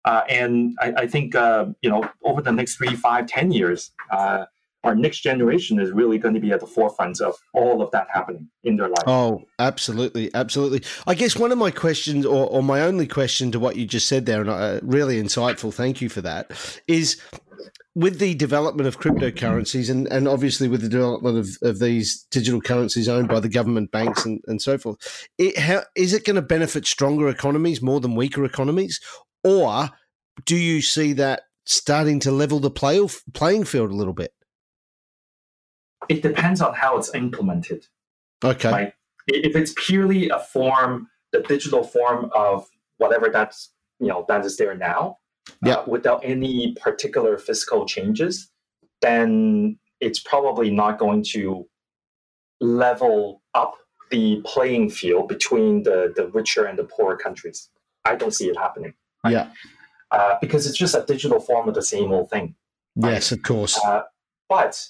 Uh, 0.05 0.21
and 0.29 0.75
I, 0.79 0.93
I 0.97 1.07
think 1.07 1.35
uh, 1.35 1.67
you 1.81 1.89
know 1.89 2.09
over 2.23 2.41
the 2.41 2.51
next 2.51 2.75
three, 2.75 2.95
five, 2.95 3.27
ten 3.27 3.51
years, 3.51 3.91
uh, 4.12 4.45
our 4.83 4.95
next 4.95 5.19
generation 5.19 5.79
is 5.79 5.91
really 5.91 6.17
going 6.17 6.33
to 6.33 6.39
be 6.39 6.51
at 6.51 6.62
the 6.62 6.67
forefront 6.67 7.19
of 7.19 7.35
all 7.53 7.81
of 7.81 7.91
that 7.91 8.07
happening 8.13 8.47
in 8.63 8.77
their 8.77 8.88
life. 8.88 9.03
Oh, 9.07 9.43
absolutely, 9.59 10.33
absolutely. 10.33 10.83
I 11.05 11.15
guess 11.15 11.35
one 11.35 11.51
of 11.51 11.57
my 11.57 11.71
questions, 11.71 12.25
or, 12.25 12.47
or 12.47 12.63
my 12.63 12.81
only 12.81 13.07
question 13.07 13.51
to 13.51 13.59
what 13.59 13.75
you 13.75 13.85
just 13.85 14.07
said 14.07 14.25
there, 14.25 14.41
and 14.41 14.49
uh, 14.49 14.79
really 14.81 15.21
insightful, 15.21 15.73
thank 15.73 16.01
you 16.01 16.07
for 16.07 16.21
that, 16.21 16.51
is 16.88 17.21
with 17.95 18.19
the 18.19 18.35
development 18.35 18.88
of 18.88 18.99
cryptocurrencies 18.99 19.89
and, 19.89 20.07
and 20.07 20.27
obviously 20.27 20.69
with 20.69 20.81
the 20.81 20.88
development 20.88 21.38
of, 21.38 21.49
of 21.63 21.79
these 21.79 22.25
digital 22.31 22.62
currencies 22.62 23.09
owned 23.09 23.27
by 23.27 23.41
the 23.41 23.49
government 23.49 23.91
banks 23.91 24.25
and, 24.25 24.41
and 24.47 24.62
so 24.62 24.77
forth, 24.77 25.27
it, 25.38 25.57
how, 25.57 25.81
is 25.95 26.13
it 26.13 26.23
going 26.23 26.38
to 26.38 26.41
benefit 26.41 26.85
stronger 26.85 27.27
economies 27.27 27.81
more 27.81 27.99
than 27.99 28.15
weaker 28.15 28.45
economies? 28.45 29.01
Or 29.43 29.89
do 30.45 30.56
you 30.56 30.82
see 30.82 31.13
that 31.13 31.43
starting 31.65 32.19
to 32.21 32.32
level 32.32 32.60
the 32.60 32.71
play, 32.71 32.99
playing 33.34 33.65
field 33.65 33.91
a 33.91 33.95
little 33.95 34.13
bit? 34.13 34.34
it 36.10 36.21
depends 36.23 36.62
on 36.62 36.73
how 36.73 36.97
it's 36.97 37.13
implemented. 37.13 37.86
Okay. 38.43 38.71
Right? 38.71 38.93
If 39.28 39.56
it's 39.56 39.73
purely 39.78 40.30
a 40.30 40.39
form, 40.39 41.08
the 41.32 41.41
digital 41.41 41.84
form 41.84 42.32
of 42.34 42.67
whatever 42.97 43.30
that's 43.30 43.71
you 43.99 44.08
know 44.08 44.25
that 44.28 44.45
is 44.45 44.58
there 44.58 44.75
now, 44.75 45.17
yeah. 45.63 45.75
Uh, 45.75 45.84
without 45.88 46.21
any 46.23 46.75
particular 46.82 47.38
fiscal 47.38 47.86
changes, 47.86 48.49
then 49.02 49.78
it's 49.99 50.19
probably 50.19 50.71
not 50.71 50.97
going 50.97 51.23
to 51.23 51.67
level 52.62 53.41
up 53.54 53.75
the 54.10 54.41
playing 54.45 54.89
field 54.89 55.28
between 55.28 55.84
the, 55.84 56.13
the 56.15 56.28
richer 56.30 56.65
and 56.65 56.78
the 56.78 56.84
poorer 56.84 57.17
countries. 57.17 57.69
I 58.06 58.15
don't 58.15 58.34
see 58.34 58.47
it 58.47 58.58
happening. 58.58 58.93
Right? 59.23 59.32
Yeah. 59.32 59.51
Uh, 60.12 60.36
because 60.41 60.65
it's 60.67 60.77
just 60.77 60.95
a 60.95 61.03
digital 61.05 61.39
form 61.39 61.67
of 61.67 61.75
the 61.75 61.82
same 61.82 62.12
old 62.12 62.29
thing. 62.29 62.55
Right? 62.95 63.13
Yes, 63.13 63.32
of 63.32 63.43
course. 63.43 63.79
Uh, 63.84 64.03
but 64.47 64.89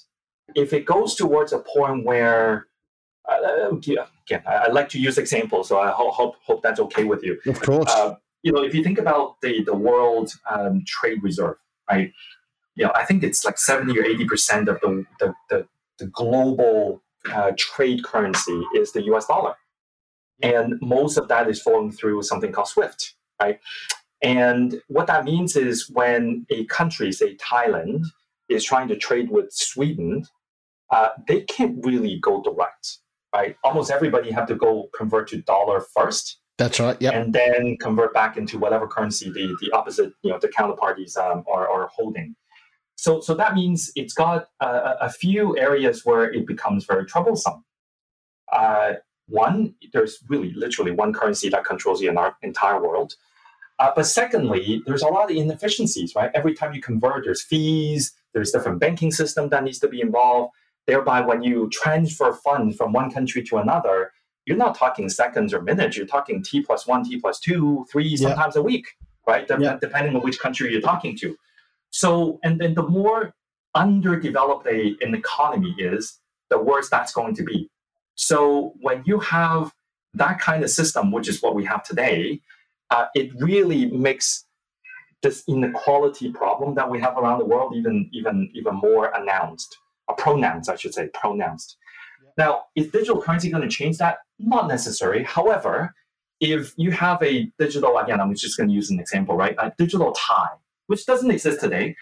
if 0.54 0.72
it 0.72 0.86
goes 0.86 1.14
towards 1.14 1.52
a 1.52 1.58
point 1.58 2.04
where 2.04 2.66
uh, 3.28 3.70
again, 3.70 4.42
I, 4.46 4.68
like 4.68 4.88
to 4.90 4.98
use 4.98 5.18
examples, 5.18 5.68
so 5.68 5.78
I 5.78 5.90
hope, 5.90 6.14
hope, 6.14 6.36
hope 6.42 6.62
that's 6.62 6.80
okay 6.80 7.04
with 7.04 7.22
you. 7.22 7.38
Of 7.46 7.60
course. 7.60 7.90
Uh, 7.90 8.16
you 8.42 8.52
know, 8.52 8.62
if 8.62 8.74
you 8.74 8.82
think 8.82 8.98
about 8.98 9.40
the 9.42 9.62
the 9.64 9.74
world 9.74 10.32
um, 10.50 10.82
trade 10.86 11.22
reserve, 11.22 11.56
right? 11.90 12.12
You 12.74 12.86
know, 12.86 12.92
I 12.94 13.04
think 13.04 13.22
it's 13.22 13.44
like 13.44 13.58
seventy 13.58 13.98
or 13.98 14.04
eighty 14.04 14.24
percent 14.24 14.68
of 14.68 14.80
the 14.80 15.04
the, 15.18 15.34
the, 15.50 15.66
the 15.98 16.06
global 16.06 17.02
uh, 17.32 17.52
trade 17.58 18.02
currency 18.02 18.62
is 18.74 18.92
the 18.92 19.02
U.S. 19.04 19.26
dollar, 19.26 19.54
and 20.42 20.74
most 20.80 21.18
of 21.18 21.28
that 21.28 21.48
is 21.48 21.60
flowing 21.60 21.92
through 21.92 22.22
something 22.22 22.50
called 22.50 22.68
SWIFT, 22.68 23.14
right? 23.40 23.60
And 24.22 24.80
what 24.88 25.06
that 25.06 25.24
means 25.24 25.56
is 25.56 25.88
when 25.90 26.46
a 26.50 26.64
country, 26.66 27.10
say 27.12 27.36
Thailand, 27.36 28.04
is 28.48 28.64
trying 28.64 28.88
to 28.88 28.96
trade 28.96 29.30
with 29.30 29.52
Sweden, 29.52 30.26
uh, 30.90 31.08
they 31.26 31.42
can't 31.42 31.84
really 31.84 32.18
go 32.20 32.42
direct, 32.42 32.98
right? 33.34 33.56
Almost 33.64 33.90
everybody 33.90 34.30
have 34.30 34.46
to 34.48 34.54
go 34.54 34.90
convert 34.96 35.28
to 35.28 35.38
dollar 35.42 35.80
first. 35.80 36.38
That's 36.58 36.78
right. 36.78 36.96
Yeah. 37.00 37.12
And 37.12 37.32
then 37.32 37.78
convert 37.80 38.12
back 38.12 38.36
into 38.36 38.58
whatever 38.58 38.86
currency 38.86 39.30
the, 39.30 39.56
the 39.62 39.70
opposite, 39.72 40.12
you 40.22 40.30
know, 40.30 40.38
the 40.38 40.48
counterparties 40.48 41.16
um, 41.16 41.44
are, 41.50 41.66
are 41.68 41.86
holding. 41.86 42.36
So, 42.96 43.20
so 43.22 43.34
that 43.34 43.54
means 43.54 43.90
it's 43.96 44.12
got 44.12 44.48
a, 44.60 44.96
a 45.00 45.10
few 45.10 45.56
areas 45.56 46.04
where 46.04 46.30
it 46.30 46.46
becomes 46.46 46.84
very 46.84 47.06
troublesome. 47.06 47.64
Uh, 48.52 48.94
one, 49.26 49.74
there's 49.94 50.18
really 50.28 50.52
literally 50.52 50.90
one 50.90 51.14
currency 51.14 51.48
that 51.48 51.64
controls 51.64 52.00
the 52.00 52.34
entire 52.42 52.82
world. 52.82 53.14
Uh, 53.80 53.90
but 53.96 54.04
secondly, 54.04 54.82
there's 54.86 55.00
a 55.00 55.08
lot 55.08 55.30
of 55.30 55.36
inefficiencies, 55.36 56.14
right? 56.14 56.30
Every 56.34 56.54
time 56.54 56.74
you 56.74 56.82
convert, 56.82 57.24
there's 57.24 57.42
fees, 57.42 58.12
there's 58.34 58.50
different 58.50 58.78
banking 58.78 59.10
system 59.10 59.48
that 59.48 59.64
needs 59.64 59.78
to 59.78 59.88
be 59.88 60.02
involved. 60.02 60.52
Thereby, 60.86 61.22
when 61.22 61.42
you 61.42 61.68
transfer 61.70 62.34
funds 62.34 62.76
from 62.76 62.92
one 62.92 63.10
country 63.10 63.42
to 63.44 63.56
another, 63.56 64.12
you're 64.44 64.58
not 64.58 64.74
talking 64.74 65.08
seconds 65.08 65.54
or 65.54 65.62
minutes. 65.62 65.96
You're 65.96 66.06
talking 66.06 66.42
T 66.42 66.60
plus 66.62 66.86
one, 66.86 67.04
T 67.04 67.18
plus 67.18 67.40
two, 67.40 67.86
three, 67.90 68.16
sometimes 68.18 68.54
yeah. 68.54 68.60
a 68.60 68.62
week, 68.62 68.86
right? 69.26 69.48
De- 69.48 69.58
yeah. 69.58 69.78
Depending 69.80 70.14
on 70.14 70.22
which 70.22 70.38
country 70.38 70.70
you're 70.70 70.82
talking 70.82 71.16
to. 71.18 71.34
So, 71.88 72.38
and 72.44 72.60
then 72.60 72.74
the 72.74 72.86
more 72.86 73.32
underdeveloped 73.74 74.66
a, 74.66 74.94
an 75.00 75.14
economy 75.14 75.74
is, 75.78 76.18
the 76.50 76.58
worse 76.58 76.90
that's 76.90 77.12
going 77.12 77.34
to 77.36 77.44
be. 77.44 77.70
So, 78.14 78.74
when 78.80 79.02
you 79.06 79.20
have 79.20 79.72
that 80.14 80.38
kind 80.38 80.64
of 80.64 80.70
system, 80.70 81.12
which 81.12 81.28
is 81.28 81.40
what 81.40 81.54
we 81.54 81.64
have 81.64 81.82
today, 81.82 82.42
uh, 82.90 83.06
it 83.14 83.30
really 83.40 83.86
makes 83.86 84.44
this 85.22 85.44
inequality 85.48 86.32
problem 86.32 86.74
that 86.74 86.90
we 86.90 86.98
have 87.00 87.16
around 87.18 87.38
the 87.38 87.44
world 87.44 87.74
even 87.76 88.08
even 88.12 88.50
even 88.54 88.74
more 88.74 89.12
announced, 89.14 89.76
or 90.08 90.16
pronounced, 90.16 90.70
I 90.70 90.76
should 90.76 90.94
say, 90.94 91.08
pronounced. 91.12 91.76
Now, 92.38 92.62
is 92.74 92.88
digital 92.88 93.20
currency 93.20 93.50
going 93.50 93.62
to 93.62 93.68
change 93.68 93.98
that? 93.98 94.18
Not 94.38 94.68
necessary. 94.68 95.24
However, 95.24 95.94
if 96.40 96.72
you 96.76 96.90
have 96.90 97.22
a 97.22 97.52
digital, 97.58 97.98
again, 97.98 98.20
I'm 98.20 98.34
just 98.34 98.56
going 98.56 98.68
to 98.68 98.74
use 98.74 98.90
an 98.90 98.98
example, 98.98 99.36
right? 99.36 99.54
A 99.58 99.72
digital 99.76 100.12
tie, 100.12 100.56
which 100.86 101.04
doesn't 101.04 101.30
exist 101.30 101.60
today, 101.60 101.96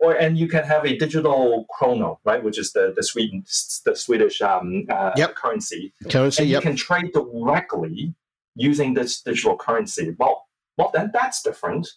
or 0.00 0.14
and 0.14 0.36
you 0.36 0.48
can 0.48 0.64
have 0.64 0.84
a 0.84 0.96
digital 0.98 1.66
krona, 1.78 2.16
right, 2.24 2.42
which 2.42 2.58
is 2.58 2.72
the 2.72 2.92
the 2.96 3.02
Sweden 3.02 3.44
the 3.84 3.94
Swedish 3.94 4.42
um, 4.42 4.86
uh, 4.90 5.12
yep. 5.16 5.36
currency. 5.36 5.92
Currency. 6.10 6.42
And 6.42 6.50
yep. 6.50 6.64
you 6.64 6.68
can 6.68 6.76
trade 6.76 7.12
directly 7.12 8.14
using 8.54 8.94
this 8.94 9.20
digital 9.20 9.56
currency. 9.56 10.14
Well, 10.18 10.46
well, 10.76 10.90
then 10.92 11.10
that's 11.12 11.42
different 11.42 11.88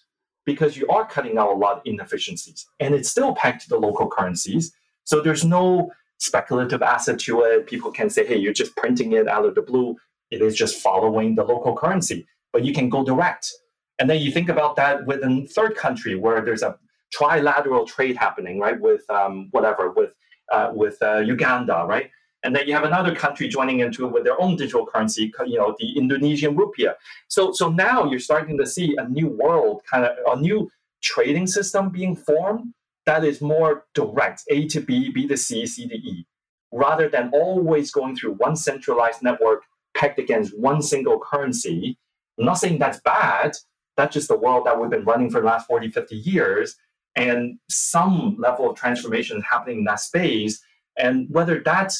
because 0.45 0.77
you 0.77 0.87
are 0.87 1.05
cutting 1.05 1.37
out 1.37 1.51
a 1.51 1.55
lot 1.55 1.77
of 1.77 1.81
inefficiencies, 1.85 2.65
and 2.79 2.95
it's 2.95 3.09
still 3.09 3.35
pegged 3.35 3.61
to 3.61 3.69
the 3.69 3.77
local 3.77 4.09
currencies. 4.09 4.71
So 5.03 5.21
there's 5.21 5.43
no 5.43 5.91
speculative 6.19 6.81
asset 6.81 7.19
to 7.19 7.41
it. 7.41 7.67
People 7.67 7.91
can 7.91 8.09
say, 8.09 8.25
hey, 8.25 8.37
you're 8.37 8.53
just 8.53 8.75
printing 8.75 9.13
it 9.13 9.27
out 9.27 9.45
of 9.45 9.55
the 9.55 9.61
blue. 9.61 9.95
It 10.31 10.41
is 10.41 10.55
just 10.55 10.81
following 10.81 11.35
the 11.35 11.43
local 11.43 11.75
currency, 11.75 12.27
but 12.53 12.63
you 12.63 12.73
can 12.73 12.89
go 12.89 13.03
direct. 13.03 13.51
And 13.99 14.09
then 14.09 14.21
you 14.21 14.31
think 14.31 14.49
about 14.49 14.75
that 14.75 15.05
within 15.05 15.47
third 15.47 15.75
country 15.75 16.15
where 16.15 16.41
there's 16.41 16.63
a 16.63 16.77
trilateral 17.17 17.87
trade 17.87 18.17
happening, 18.17 18.59
right? 18.59 18.79
With 18.79 19.09
um, 19.09 19.47
whatever, 19.51 19.91
with 19.91 20.13
uh, 20.51 20.71
with 20.73 20.97
uh, 21.01 21.17
Uganda, 21.17 21.85
right? 21.87 22.09
And 22.47 22.55
then 22.55 22.65
you 22.65 22.73
have 22.73 22.85
another 22.85 23.13
country 23.13 23.49
joining 23.49 23.81
into 23.81 24.05
it 24.05 24.13
with 24.13 24.23
their 24.23 24.39
own 24.39 24.55
digital 24.55 24.85
currency, 24.85 25.33
you 25.45 25.57
know, 25.57 25.75
the 25.79 25.97
Indonesian 25.97 26.55
rupiah. 26.55 26.93
So 27.27 27.51
so 27.51 27.67
now 27.67 28.05
you're 28.09 28.21
starting 28.21 28.57
to 28.57 28.65
see 28.65 28.95
a 28.97 29.05
new 29.09 29.27
world, 29.27 29.81
kind 29.91 30.05
of 30.05 30.15
a 30.25 30.39
new 30.39 30.71
trading 31.03 31.45
system 31.45 31.89
being 31.89 32.15
formed 32.15 32.73
that 33.05 33.25
is 33.25 33.41
more 33.41 33.83
direct, 33.93 34.43
A 34.49 34.65
to 34.69 34.79
B, 34.79 35.11
B 35.11 35.27
to 35.27 35.35
C, 35.35 35.67
C 35.67 35.89
to 35.89 35.95
E, 35.95 36.25
rather 36.71 37.09
than 37.09 37.31
always 37.33 37.91
going 37.91 38.15
through 38.15 38.35
one 38.35 38.55
centralized 38.55 39.21
network 39.21 39.63
pegged 39.93 40.17
against 40.17 40.57
one 40.57 40.81
single 40.81 41.19
currency. 41.19 41.97
I'm 42.39 42.45
not 42.45 42.59
saying 42.59 42.79
that's 42.79 43.01
bad. 43.01 43.57
That's 43.97 44.13
just 44.13 44.29
the 44.29 44.37
world 44.37 44.65
that 44.67 44.79
we've 44.79 44.89
been 44.89 45.03
running 45.03 45.29
for 45.29 45.41
the 45.41 45.47
last 45.47 45.67
40, 45.67 45.91
50 45.91 46.15
years. 46.15 46.77
And 47.17 47.59
some 47.69 48.37
level 48.39 48.69
of 48.69 48.77
transformation 48.77 49.37
is 49.37 49.43
happening 49.43 49.79
in 49.79 49.83
that 49.83 49.99
space. 49.99 50.61
And 50.97 51.27
whether 51.29 51.59
that 51.65 51.93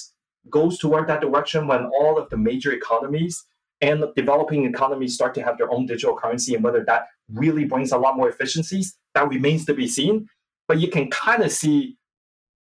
goes 0.50 0.78
toward 0.78 1.08
that 1.08 1.22
direction 1.22 1.68
when 1.68 1.86
all 2.00 2.18
of 2.18 2.30
the 2.30 2.38
major 2.38 2.72
economies 2.72 3.46
and 3.82 4.04
developing 4.16 4.66
economies 4.66 5.14
start 5.14 5.36
to 5.36 5.42
have 5.42 5.58
their 5.58 5.72
own 5.72 5.86
digital 5.86 6.16
currency 6.16 6.56
and 6.56 6.64
whether 6.64 6.84
that 6.86 7.08
really 7.32 7.66
brings 7.66 7.92
a 7.92 7.98
lot 7.98 8.18
more 8.18 8.30
efficiencies, 8.30 8.98
that 9.14 9.28
remains 9.30 9.66
to 9.66 9.74
be 9.74 9.88
seen 9.88 10.28
but 10.68 10.80
you 10.80 10.90
can 10.90 11.10
kind 11.10 11.44
of 11.44 11.52
see 11.52 11.98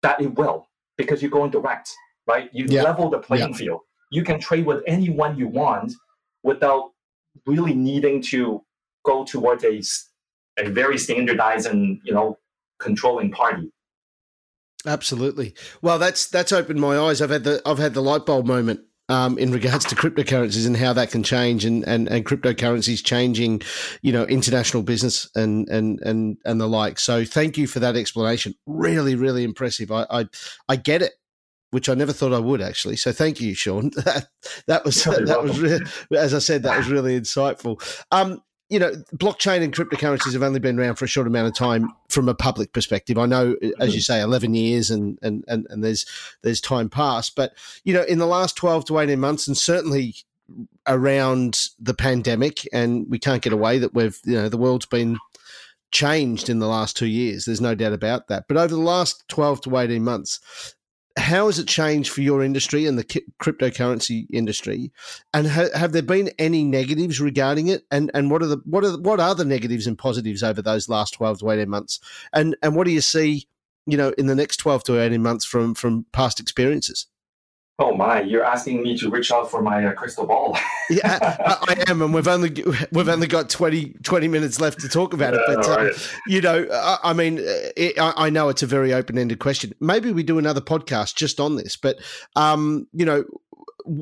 that 0.01 0.21
it 0.21 0.33
will 0.35 0.69
because 0.97 1.21
you're 1.21 1.31
going 1.31 1.51
direct, 1.51 1.89
right? 2.27 2.49
You 2.53 2.65
yeah. 2.67 2.83
level 2.83 3.09
the 3.09 3.19
playing 3.19 3.51
yeah. 3.51 3.57
field. 3.57 3.81
You 4.11 4.23
can 4.23 4.39
trade 4.39 4.65
with 4.65 4.83
anyone 4.87 5.37
you 5.37 5.47
want 5.47 5.93
without 6.43 6.91
really 7.45 7.73
needing 7.73 8.21
to 8.21 8.63
go 9.05 9.23
towards 9.23 9.63
a, 9.63 9.81
a 10.57 10.69
very 10.69 10.97
standardized 10.97 11.67
and 11.67 11.99
you 12.03 12.13
know 12.13 12.37
controlling 12.79 13.31
party. 13.31 13.71
Absolutely. 14.85 15.53
Well, 15.81 15.99
that's 15.99 16.27
that's 16.27 16.51
opened 16.51 16.79
my 16.79 16.97
eyes. 16.97 17.21
I've 17.21 17.29
had 17.29 17.43
the 17.43 17.61
I've 17.65 17.77
had 17.77 17.93
the 17.93 18.01
light 18.01 18.25
bulb 18.25 18.47
moment 18.47 18.81
um, 19.11 19.37
in 19.37 19.51
regards 19.51 19.85
to 19.85 19.95
cryptocurrencies 19.95 20.65
and 20.65 20.77
how 20.77 20.93
that 20.93 21.11
can 21.11 21.21
change 21.21 21.65
and, 21.65 21.83
and, 21.85 22.07
and 22.07 22.25
cryptocurrencies 22.25 23.03
changing, 23.03 23.61
you 24.01 24.13
know, 24.13 24.23
international 24.23 24.83
business 24.83 25.29
and, 25.35 25.67
and, 25.67 25.99
and, 25.99 26.37
and 26.45 26.61
the 26.61 26.67
like. 26.67 26.97
So 26.97 27.25
thank 27.25 27.57
you 27.57 27.67
for 27.67 27.81
that 27.81 27.97
explanation. 27.97 28.55
Really, 28.65 29.15
really 29.15 29.43
impressive. 29.43 29.91
I, 29.91 30.05
I, 30.09 30.25
I 30.69 30.75
get 30.77 31.01
it 31.01 31.13
which 31.71 31.87
I 31.87 31.93
never 31.93 32.11
thought 32.11 32.33
I 32.33 32.39
would 32.39 32.61
actually. 32.61 32.97
So 32.97 33.13
thank 33.13 33.39
you, 33.39 33.53
Sean. 33.53 33.91
that, 33.95 34.27
that 34.67 34.83
was 34.83 35.05
that 35.05 35.41
was 35.41 35.57
really, 35.59 35.85
as 36.17 36.33
I 36.33 36.39
said, 36.39 36.63
that 36.63 36.77
was 36.77 36.87
really 36.89 37.19
insightful. 37.19 37.81
Um, 38.11 38.41
you 38.71 38.79
know, 38.79 38.93
blockchain 39.13 39.61
and 39.61 39.75
cryptocurrencies 39.75 40.31
have 40.31 40.43
only 40.43 40.61
been 40.61 40.79
around 40.79 40.95
for 40.95 41.03
a 41.03 41.07
short 41.07 41.27
amount 41.27 41.45
of 41.45 41.53
time 41.53 41.91
from 42.07 42.29
a 42.29 42.33
public 42.33 42.71
perspective. 42.71 43.17
I 43.17 43.25
know, 43.25 43.57
as 43.79 43.93
you 43.93 43.99
mm-hmm. 43.99 44.13
say, 44.13 44.21
eleven 44.21 44.55
years, 44.55 44.89
and 44.89 45.19
and 45.21 45.43
and, 45.49 45.67
and 45.69 45.83
there's 45.83 46.05
there's 46.41 46.61
time 46.61 46.89
past, 46.89 47.35
but 47.35 47.51
you 47.83 47.93
know, 47.93 48.03
in 48.03 48.17
the 48.17 48.25
last 48.25 48.55
twelve 48.55 48.85
to 48.85 48.97
eighteen 48.97 49.19
months, 49.19 49.45
and 49.45 49.57
certainly 49.57 50.15
around 50.87 51.67
the 51.79 51.93
pandemic, 51.93 52.65
and 52.71 53.09
we 53.09 53.19
can't 53.19 53.41
get 53.41 53.51
away 53.51 53.77
that 53.77 53.93
we've 53.93 54.17
you 54.23 54.35
know 54.35 54.47
the 54.47 54.57
world's 54.57 54.85
been 54.85 55.19
changed 55.91 56.47
in 56.47 56.59
the 56.59 56.67
last 56.67 56.95
two 56.95 57.07
years. 57.07 57.43
There's 57.43 57.59
no 57.59 57.75
doubt 57.75 57.91
about 57.91 58.29
that. 58.29 58.45
But 58.47 58.55
over 58.55 58.73
the 58.73 58.77
last 58.77 59.27
twelve 59.27 59.59
to 59.61 59.77
eighteen 59.77 60.05
months, 60.05 60.39
how 61.17 61.47
has 61.47 61.59
it 61.59 61.67
changed 61.67 62.11
for 62.11 62.21
your 62.21 62.43
industry 62.43 62.85
and 62.85 62.97
the 62.97 63.03
cryptocurrency 63.41 64.27
industry? 64.31 64.91
And 65.33 65.47
ha- 65.47 65.69
have 65.75 65.91
there 65.91 66.01
been 66.01 66.29
any 66.39 66.63
negatives 66.63 67.19
regarding 67.19 67.67
it? 67.67 67.83
And 67.91 68.11
and 68.13 68.31
what 68.31 68.41
are 68.41 68.47
the 68.47 68.61
what 68.65 68.83
are 68.83 68.91
the, 68.91 68.99
what 68.99 69.19
are 69.19 69.35
the 69.35 69.45
negatives 69.45 69.87
and 69.87 69.97
positives 69.97 70.43
over 70.43 70.61
those 70.61 70.89
last 70.89 71.13
twelve 71.13 71.39
to 71.39 71.49
eighteen 71.51 71.69
months? 71.69 71.99
And 72.33 72.55
and 72.61 72.75
what 72.75 72.85
do 72.85 72.91
you 72.91 73.01
see, 73.01 73.47
you 73.85 73.97
know, 73.97 74.09
in 74.17 74.27
the 74.27 74.35
next 74.35 74.57
twelve 74.57 74.83
to 74.85 75.01
eighteen 75.01 75.23
months 75.23 75.45
from 75.45 75.75
from 75.75 76.05
past 76.11 76.39
experiences? 76.39 77.07
Oh 77.81 77.95
my! 77.95 78.21
You're 78.21 78.43
asking 78.43 78.83
me 78.83 78.95
to 78.99 79.09
reach 79.09 79.31
out 79.31 79.49
for 79.49 79.59
my 79.59 79.83
uh, 79.83 79.93
crystal 79.93 80.27
ball. 80.27 80.55
yeah, 80.91 81.17
I, 81.43 81.57
I, 81.67 81.89
am, 81.89 82.03
and 82.03 82.13
we've 82.13 82.27
only 82.27 82.63
we've 82.91 83.09
only 83.09 83.25
got 83.25 83.49
20, 83.49 83.95
20 84.03 84.27
minutes 84.27 84.61
left 84.61 84.81
to 84.81 84.87
talk 84.87 85.13
about 85.13 85.33
it. 85.33 85.41
But 85.47 85.67
uh, 85.67 85.85
right. 85.85 86.15
you 86.27 86.41
know, 86.41 86.67
I, 86.71 86.97
I 87.05 87.13
mean, 87.13 87.39
it, 87.41 87.95
I, 87.97 88.29
know 88.29 88.49
it's 88.49 88.61
a 88.61 88.67
very 88.67 88.93
open 88.93 89.17
ended 89.17 89.39
question. 89.39 89.73
Maybe 89.79 90.11
we 90.11 90.21
do 90.21 90.37
another 90.37 90.61
podcast 90.61 91.15
just 91.15 91.39
on 91.39 91.55
this. 91.55 91.75
But 91.75 91.97
um, 92.35 92.87
you 92.93 93.03
know, 93.03 93.23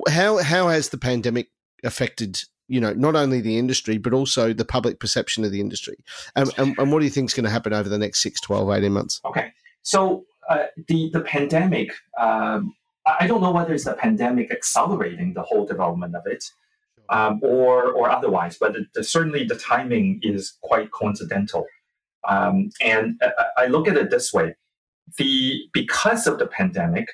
how 0.10 0.40
how 0.40 0.68
has 0.68 0.90
the 0.90 0.98
pandemic 0.98 1.48
affected 1.86 2.42
you 2.68 2.82
know 2.82 2.92
not 2.92 3.16
only 3.16 3.40
the 3.40 3.58
industry 3.58 3.98
but 3.98 4.12
also 4.12 4.52
the 4.52 4.66
public 4.66 5.00
perception 5.00 5.46
of 5.46 5.54
the 5.54 5.62
industry? 5.62 5.96
And, 6.36 6.52
and, 6.58 6.78
and 6.78 6.92
what 6.92 7.00
do 7.00 7.06
you 7.06 7.12
think 7.12 7.30
is 7.30 7.34
going 7.34 7.46
to 7.46 7.50
happen 7.50 7.72
over 7.72 7.88
the 7.88 7.98
next 7.98 8.22
6, 8.24 8.42
12, 8.42 8.70
18 8.72 8.92
months? 8.92 9.22
Okay, 9.24 9.54
so 9.84 10.26
uh, 10.50 10.66
the 10.90 11.10
the 11.14 11.22
pandemic. 11.22 11.94
Um, 12.20 12.76
I 13.20 13.28
don't 13.28 13.42
know 13.42 13.52
whether 13.52 13.74
it's 13.74 13.86
the 13.86 13.94
pandemic 13.94 14.52
accelerating 14.52 15.34
the 15.34 15.44
whole 15.44 15.66
development 15.66 16.16
of 16.16 16.24
it, 16.26 16.44
um, 17.10 17.40
or 17.44 17.92
or 17.92 18.10
otherwise, 18.10 18.58
but 18.60 18.76
it, 18.76 19.06
certainly 19.06 19.44
the 19.46 19.56
timing 19.56 20.20
is 20.22 20.58
quite 20.62 20.92
coincidental. 20.92 21.66
Um, 22.28 22.70
and 22.82 23.20
I, 23.22 23.64
I 23.64 23.66
look 23.68 23.88
at 23.88 23.98
it 23.98 24.10
this 24.10 24.34
way: 24.34 24.56
the 25.18 25.62
because 25.74 26.28
of 26.28 26.40
the 26.40 26.48
pandemic, 26.48 27.08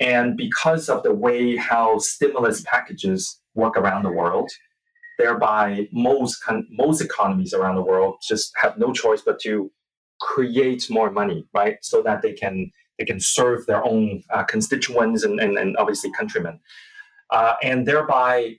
and 0.00 0.36
because 0.36 0.88
of 0.88 1.02
the 1.02 1.14
way 1.14 1.56
how 1.56 1.98
stimulus 1.98 2.62
packages 2.62 3.40
work 3.54 3.76
around 3.76 4.02
the 4.02 4.10
world, 4.10 4.50
thereby 5.18 5.88
most 5.92 6.42
most 6.70 7.00
economies 7.00 7.54
around 7.54 7.76
the 7.76 7.82
world 7.84 8.16
just 8.22 8.52
have 8.56 8.78
no 8.78 8.92
choice 8.92 9.22
but 9.22 9.40
to 9.40 9.70
create 10.20 10.90
more 10.90 11.10
money, 11.10 11.46
right, 11.54 11.78
so 11.82 12.02
that 12.02 12.22
they 12.22 12.32
can 12.32 12.70
they 12.98 13.04
can 13.04 13.20
serve 13.20 13.66
their 13.66 13.84
own 13.84 14.22
uh, 14.30 14.44
constituents 14.44 15.24
and, 15.24 15.40
and, 15.40 15.58
and, 15.58 15.76
obviously 15.76 16.10
countrymen. 16.12 16.60
Uh, 17.30 17.54
and 17.62 17.86
thereby, 17.86 18.56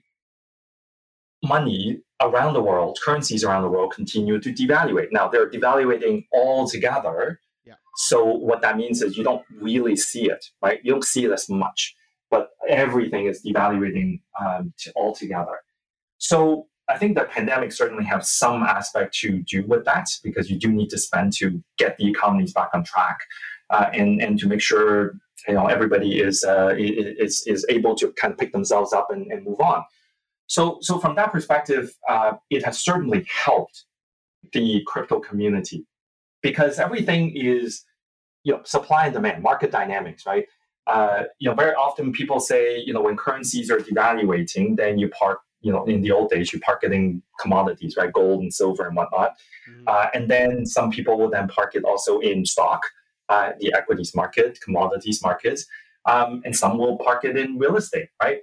money 1.42 2.00
around 2.20 2.54
the 2.54 2.62
world, 2.62 2.98
currencies 3.04 3.44
around 3.44 3.62
the 3.62 3.68
world 3.68 3.92
continue 3.94 4.40
to 4.40 4.52
devaluate. 4.52 5.08
Now, 5.12 5.28
they're 5.28 5.50
devaluating 5.50 6.26
all 6.32 6.68
together. 6.68 7.40
Yeah. 7.64 7.74
So, 7.96 8.24
what 8.24 8.62
that 8.62 8.76
means 8.76 9.02
is 9.02 9.16
you 9.16 9.24
don't 9.24 9.44
really 9.60 9.96
see 9.96 10.30
it, 10.30 10.46
right? 10.62 10.80
You 10.82 10.92
don't 10.92 11.04
see 11.04 11.24
it 11.24 11.32
as 11.32 11.48
much, 11.48 11.94
but 12.30 12.50
everything 12.68 13.26
is 13.26 13.42
devaluating 13.44 14.20
um, 14.40 14.72
altogether. 14.96 15.60
So, 16.18 16.66
I 16.88 16.98
think 16.98 17.16
the 17.16 17.24
pandemic 17.24 17.72
certainly 17.72 18.04
have 18.04 18.24
some 18.24 18.62
aspect 18.62 19.14
to 19.18 19.42
do 19.42 19.64
with 19.66 19.84
that 19.86 20.08
because 20.22 20.48
you 20.50 20.56
do 20.56 20.70
need 20.70 20.88
to 20.90 20.98
spend 20.98 21.32
to 21.34 21.62
get 21.78 21.96
the 21.98 22.08
economies 22.08 22.52
back 22.52 22.70
on 22.74 22.84
track, 22.84 23.18
uh, 23.70 23.86
and 23.92 24.20
and 24.22 24.38
to 24.38 24.46
make 24.46 24.60
sure 24.60 25.14
you 25.48 25.54
know 25.54 25.66
everybody 25.66 26.20
is 26.20 26.44
uh, 26.44 26.74
is 26.76 27.44
is 27.46 27.66
able 27.68 27.94
to 27.96 28.12
kind 28.12 28.32
of 28.32 28.38
pick 28.38 28.52
themselves 28.52 28.92
up 28.92 29.08
and, 29.10 29.30
and 29.30 29.44
move 29.44 29.60
on. 29.60 29.84
So 30.46 30.78
so 30.80 30.98
from 30.98 31.16
that 31.16 31.32
perspective, 31.32 31.92
uh, 32.08 32.32
it 32.50 32.64
has 32.64 32.80
certainly 32.80 33.26
helped 33.44 33.84
the 34.52 34.82
crypto 34.86 35.20
community 35.20 35.86
because 36.42 36.78
everything 36.78 37.36
is 37.36 37.84
you 38.44 38.54
know 38.54 38.62
supply 38.64 39.06
and 39.06 39.14
demand, 39.14 39.42
market 39.42 39.70
dynamics, 39.70 40.24
right? 40.26 40.46
Uh, 40.86 41.24
you 41.40 41.48
know, 41.48 41.54
very 41.56 41.74
often 41.74 42.12
people 42.12 42.38
say, 42.38 42.78
you 42.78 42.92
know, 42.92 43.00
when 43.00 43.16
currencies 43.16 43.72
are 43.72 43.78
devaluating, 43.78 44.76
then 44.76 44.96
you 44.98 45.08
park 45.08 45.40
you 45.66 45.72
know, 45.72 45.84
in 45.86 46.00
the 46.00 46.12
old 46.12 46.30
days, 46.30 46.52
you 46.52 46.60
park 46.60 46.84
it 46.84 46.92
in 46.92 47.20
commodities, 47.40 47.96
right? 47.96 48.12
Gold 48.12 48.40
and 48.40 48.54
silver 48.54 48.86
and 48.86 48.94
whatnot. 48.94 49.32
Mm-hmm. 49.68 49.82
Uh, 49.88 50.06
and 50.14 50.30
then 50.30 50.64
some 50.64 50.90
people 50.90 51.18
will 51.18 51.28
then 51.28 51.48
park 51.48 51.74
it 51.74 51.84
also 51.84 52.20
in 52.20 52.46
stock, 52.46 52.82
uh, 53.28 53.52
the 53.60 53.72
equities 53.74 54.14
market, 54.14 54.60
commodities 54.60 55.22
markets. 55.22 55.66
Um, 56.04 56.42
and 56.44 56.54
some 56.54 56.78
will 56.78 56.98
park 56.98 57.24
it 57.24 57.36
in 57.36 57.58
real 57.58 57.76
estate, 57.76 58.08
right? 58.22 58.38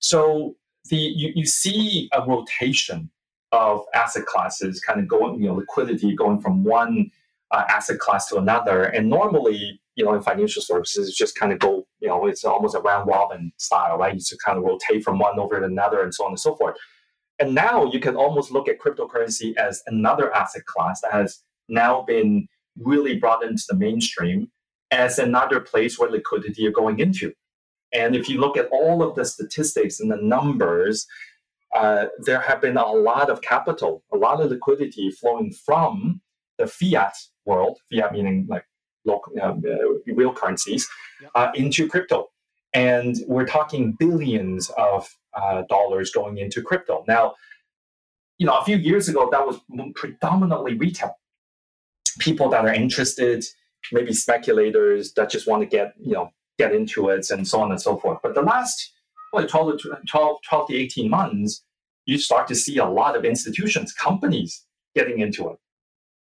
So 0.00 0.56
the 0.90 0.96
you, 0.96 1.32
you 1.34 1.46
see 1.46 2.08
a 2.12 2.26
rotation 2.26 3.10
of 3.52 3.84
asset 3.94 4.26
classes 4.26 4.80
kind 4.80 5.00
of 5.00 5.06
going, 5.06 5.40
you 5.40 5.48
know, 5.48 5.54
liquidity 5.54 6.14
going 6.14 6.40
from 6.40 6.64
one 6.64 7.10
uh, 7.52 7.64
asset 7.68 8.00
class 8.00 8.26
to 8.28 8.36
another. 8.36 8.84
And 8.84 9.08
normally, 9.08 9.80
you 9.94 10.04
know, 10.04 10.14
in 10.14 10.22
financial 10.22 10.60
services, 10.60 11.14
just 11.14 11.38
kind 11.38 11.52
of 11.52 11.60
go, 11.60 11.86
you 12.00 12.08
know, 12.08 12.26
it's 12.26 12.44
almost 12.44 12.74
a 12.74 12.80
round 12.80 13.06
robin 13.06 13.52
style, 13.58 13.96
right? 13.96 14.12
You 14.12 14.18
just 14.18 14.42
kind 14.44 14.58
of 14.58 14.64
rotate 14.64 15.04
from 15.04 15.20
one 15.20 15.38
over 15.38 15.60
to 15.60 15.66
another 15.66 16.02
and 16.02 16.12
so 16.12 16.24
on 16.24 16.32
and 16.32 16.40
so 16.40 16.56
forth. 16.56 16.76
And 17.38 17.54
now 17.54 17.84
you 17.84 18.00
can 18.00 18.16
almost 18.16 18.50
look 18.50 18.68
at 18.68 18.80
cryptocurrency 18.80 19.56
as 19.56 19.82
another 19.86 20.34
asset 20.34 20.64
class 20.66 21.00
that 21.02 21.12
has 21.12 21.42
now 21.68 22.02
been 22.02 22.48
really 22.78 23.16
brought 23.18 23.44
into 23.44 23.62
the 23.68 23.76
mainstream 23.76 24.50
as 24.90 25.18
another 25.18 25.60
place 25.60 25.98
where 25.98 26.10
liquidity 26.10 26.66
are 26.66 26.72
going 26.72 26.98
into. 26.98 27.32
And 27.92 28.16
if 28.16 28.28
you 28.28 28.40
look 28.40 28.56
at 28.56 28.68
all 28.70 29.02
of 29.02 29.14
the 29.14 29.24
statistics 29.24 30.00
and 30.00 30.10
the 30.10 30.16
numbers, 30.16 31.06
uh, 31.74 32.06
there 32.20 32.40
have 32.40 32.60
been 32.60 32.76
a 32.76 32.86
lot 32.86 33.30
of 33.30 33.40
capital, 33.40 34.02
a 34.12 34.16
lot 34.16 34.40
of 34.40 34.50
liquidity 34.50 35.10
flowing 35.10 35.52
from 35.52 36.20
the 36.58 36.66
fiat 36.66 37.14
world, 37.44 37.78
fiat 37.90 38.12
meaning 38.12 38.46
like 38.48 38.64
local, 39.04 39.32
um, 39.40 39.62
uh, 39.68 40.12
real 40.14 40.32
currencies, 40.32 40.88
uh, 41.34 41.50
into 41.54 41.88
crypto. 41.88 42.28
And 42.72 43.16
we're 43.28 43.46
talking 43.46 43.94
billions 43.98 44.70
of 44.76 45.08
uh, 45.34 45.62
dollars 45.68 46.10
going 46.10 46.38
into 46.38 46.62
crypto. 46.62 47.04
Now, 47.06 47.34
you 48.38 48.46
know, 48.46 48.58
a 48.58 48.64
few 48.64 48.76
years 48.76 49.08
ago, 49.08 49.28
that 49.30 49.46
was 49.46 49.60
predominantly 49.94 50.74
retail. 50.74 51.16
People 52.18 52.48
that 52.50 52.64
are 52.64 52.74
interested, 52.74 53.44
maybe 53.92 54.12
speculators 54.12 55.12
that 55.14 55.30
just 55.30 55.46
want 55.46 55.62
to 55.62 55.66
get, 55.66 55.94
you 56.00 56.12
know, 56.12 56.30
get 56.58 56.74
into 56.74 57.08
it 57.08 57.30
and 57.30 57.46
so 57.46 57.60
on 57.60 57.70
and 57.70 57.80
so 57.80 57.96
forth. 57.98 58.18
But 58.22 58.34
the 58.34 58.42
last 58.42 58.92
well, 59.32 59.46
12, 59.46 59.80
12, 60.08 60.36
12 60.48 60.68
to 60.68 60.74
18 60.76 61.10
months, 61.10 61.64
you 62.06 62.18
start 62.18 62.46
to 62.48 62.54
see 62.54 62.78
a 62.78 62.86
lot 62.86 63.16
of 63.16 63.24
institutions, 63.24 63.92
companies 63.92 64.64
getting 64.94 65.20
into 65.20 65.48
it 65.50 65.56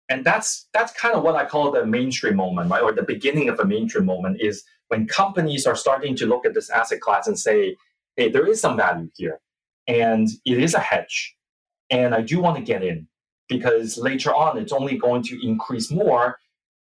and 0.09 0.25
that's 0.25 0.69
that's 0.73 0.93
kind 0.93 1.15
of 1.15 1.23
what 1.23 1.35
I 1.35 1.45
call 1.47 1.73
the 1.73 1.85
mainstream 1.85 2.37
moment, 2.37 2.71
right? 2.71 2.83
Or 2.83 2.93
the 2.93 3.03
beginning 3.03 3.49
of 3.49 3.59
a 3.61 3.65
mainstream 3.65 4.07
moment 4.07 4.41
is 4.41 4.65
when 4.89 5.07
companies 5.07 5.67
are 5.67 5.77
starting 5.77 6.15
to 6.17 6.27
look 6.27 6.47
at 6.47 6.55
this 6.55 6.71
asset 6.71 7.01
class 7.01 7.27
and 7.27 7.39
say, 7.39 7.77
"Hey, 8.17 8.31
there 8.31 8.47
is 8.47 8.61
some 8.61 8.77
value 8.77 9.11
here, 9.17 9.41
and 9.89 10.29
it 10.45 10.59
is 10.59 10.75
a 10.75 10.81
hedge, 10.81 11.37
and 11.91 12.15
I 12.15 12.23
do 12.23 12.41
want 12.41 12.57
to 12.57 12.63
get 12.63 12.85
in 12.85 13.09
because 13.49 13.99
later 13.99 14.35
on 14.35 14.59
it's 14.59 14.73
only 14.73 14.97
going 14.97 15.23
to 15.25 15.47
increase 15.47 15.91
more 15.91 16.39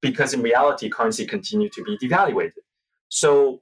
because 0.01 0.35
in 0.35 0.43
reality 0.43 0.89
currency 0.89 1.27
continue 1.27 1.69
to 1.71 1.83
be 1.83 1.97
devaluated." 1.99 2.63
So 3.09 3.61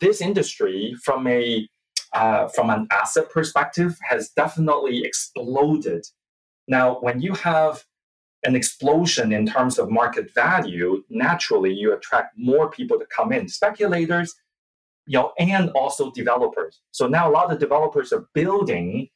this 0.00 0.20
industry, 0.20 0.94
from 1.02 1.26
a 1.26 1.68
uh, 2.12 2.48
from 2.48 2.70
an 2.70 2.88
asset 2.90 3.30
perspective, 3.30 3.96
has 4.08 4.30
definitely 4.30 5.04
exploded. 5.04 6.04
Now, 6.66 6.98
when 7.00 7.20
you 7.20 7.34
have 7.34 7.84
an 8.42 8.56
explosion 8.56 9.32
in 9.32 9.46
terms 9.46 9.78
of 9.78 9.90
market 9.90 10.32
value, 10.34 11.04
naturally 11.08 11.72
you 11.72 11.92
attract 11.92 12.36
more 12.36 12.70
people 12.70 12.98
to 12.98 13.06
come 13.14 13.32
in, 13.32 13.48
speculators, 13.48 14.34
you 15.06 15.18
know, 15.18 15.32
and 15.38 15.70
also 15.70 16.10
developers. 16.10 16.80
So 16.90 17.06
now 17.06 17.28
a 17.28 17.32
lot 17.32 17.52
of 17.52 17.58
developers 17.58 18.12
are 18.12 18.26
building 18.34 19.08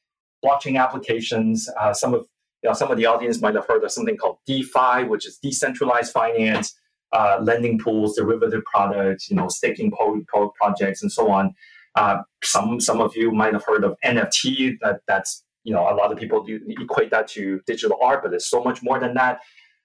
blockchain 0.44 0.78
applications. 0.78 1.68
Uh, 1.80 1.94
some 1.94 2.14
of 2.14 2.26
you 2.64 2.70
know, 2.70 2.74
some 2.74 2.90
of 2.90 2.96
the 2.96 3.06
audience 3.06 3.40
might 3.40 3.54
have 3.54 3.66
heard 3.66 3.84
of 3.84 3.92
something 3.92 4.16
called 4.16 4.38
DeFi, 4.46 5.04
which 5.04 5.26
is 5.26 5.38
decentralized 5.38 6.12
finance, 6.12 6.74
uh, 7.12 7.38
lending 7.40 7.78
pools, 7.78 8.16
derivative 8.16 8.64
products, 8.64 9.30
you 9.30 9.36
know, 9.36 9.48
staking 9.48 9.92
pro- 9.92 10.50
projects, 10.60 11.02
and 11.02 11.12
so 11.12 11.30
on. 11.30 11.54
Uh, 11.94 12.22
some 12.42 12.80
some 12.80 13.00
of 13.00 13.14
you 13.14 13.30
might 13.30 13.52
have 13.52 13.64
heard 13.64 13.84
of 13.84 13.96
NFT. 14.04 14.78
That 14.80 15.00
that's 15.06 15.44
you 15.64 15.72
know 15.72 15.82
a 15.90 15.94
lot 15.94 16.12
of 16.12 16.18
people 16.18 16.46
equate 16.48 17.10
that 17.10 17.26
to 17.26 17.60
digital 17.66 17.98
art 18.00 18.22
but 18.22 18.32
it's 18.32 18.48
so 18.48 18.62
much 18.62 18.82
more 18.82 19.00
than 19.00 19.14
that 19.14 19.40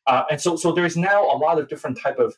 uh, 0.06 0.24
and 0.30 0.40
so 0.40 0.56
so 0.56 0.72
there's 0.72 0.96
now 0.96 1.24
a 1.24 1.38
lot 1.38 1.58
of 1.58 1.68
different 1.68 1.98
type 2.00 2.20
of 2.20 2.36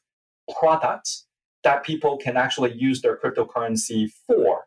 products 0.59 1.25
that 1.63 1.83
people 1.83 2.17
can 2.17 2.37
actually 2.37 2.71
use 2.73 3.01
their 3.01 3.17
cryptocurrency 3.17 4.09
for 4.27 4.65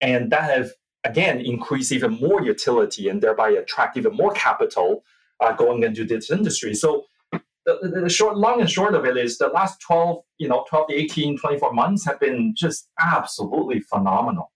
and 0.00 0.32
that 0.32 0.50
have 0.50 0.70
again 1.06 1.40
increase 1.40 1.92
even 1.92 2.12
more 2.12 2.42
utility 2.42 3.08
and 3.08 3.22
thereby 3.22 3.50
attract 3.50 3.96
even 3.96 4.14
more 4.14 4.32
capital 4.32 5.04
uh, 5.40 5.52
going 5.52 5.82
into 5.82 6.04
this 6.04 6.30
industry 6.30 6.74
so 6.74 7.04
the, 7.32 8.02
the, 8.04 8.08
short 8.08 8.36
long 8.36 8.60
and 8.60 8.70
short 8.70 8.94
of 8.94 9.04
it 9.04 9.16
is 9.16 9.38
the 9.38 9.48
last 9.48 9.80
12 9.80 10.22
you 10.38 10.48
know 10.48 10.64
12 10.68 10.88
to 10.88 10.94
18 10.94 11.38
24 11.38 11.72
months 11.72 12.04
have 12.04 12.18
been 12.20 12.54
just 12.56 12.88
absolutely 13.00 13.80
phenomenal 13.80 14.52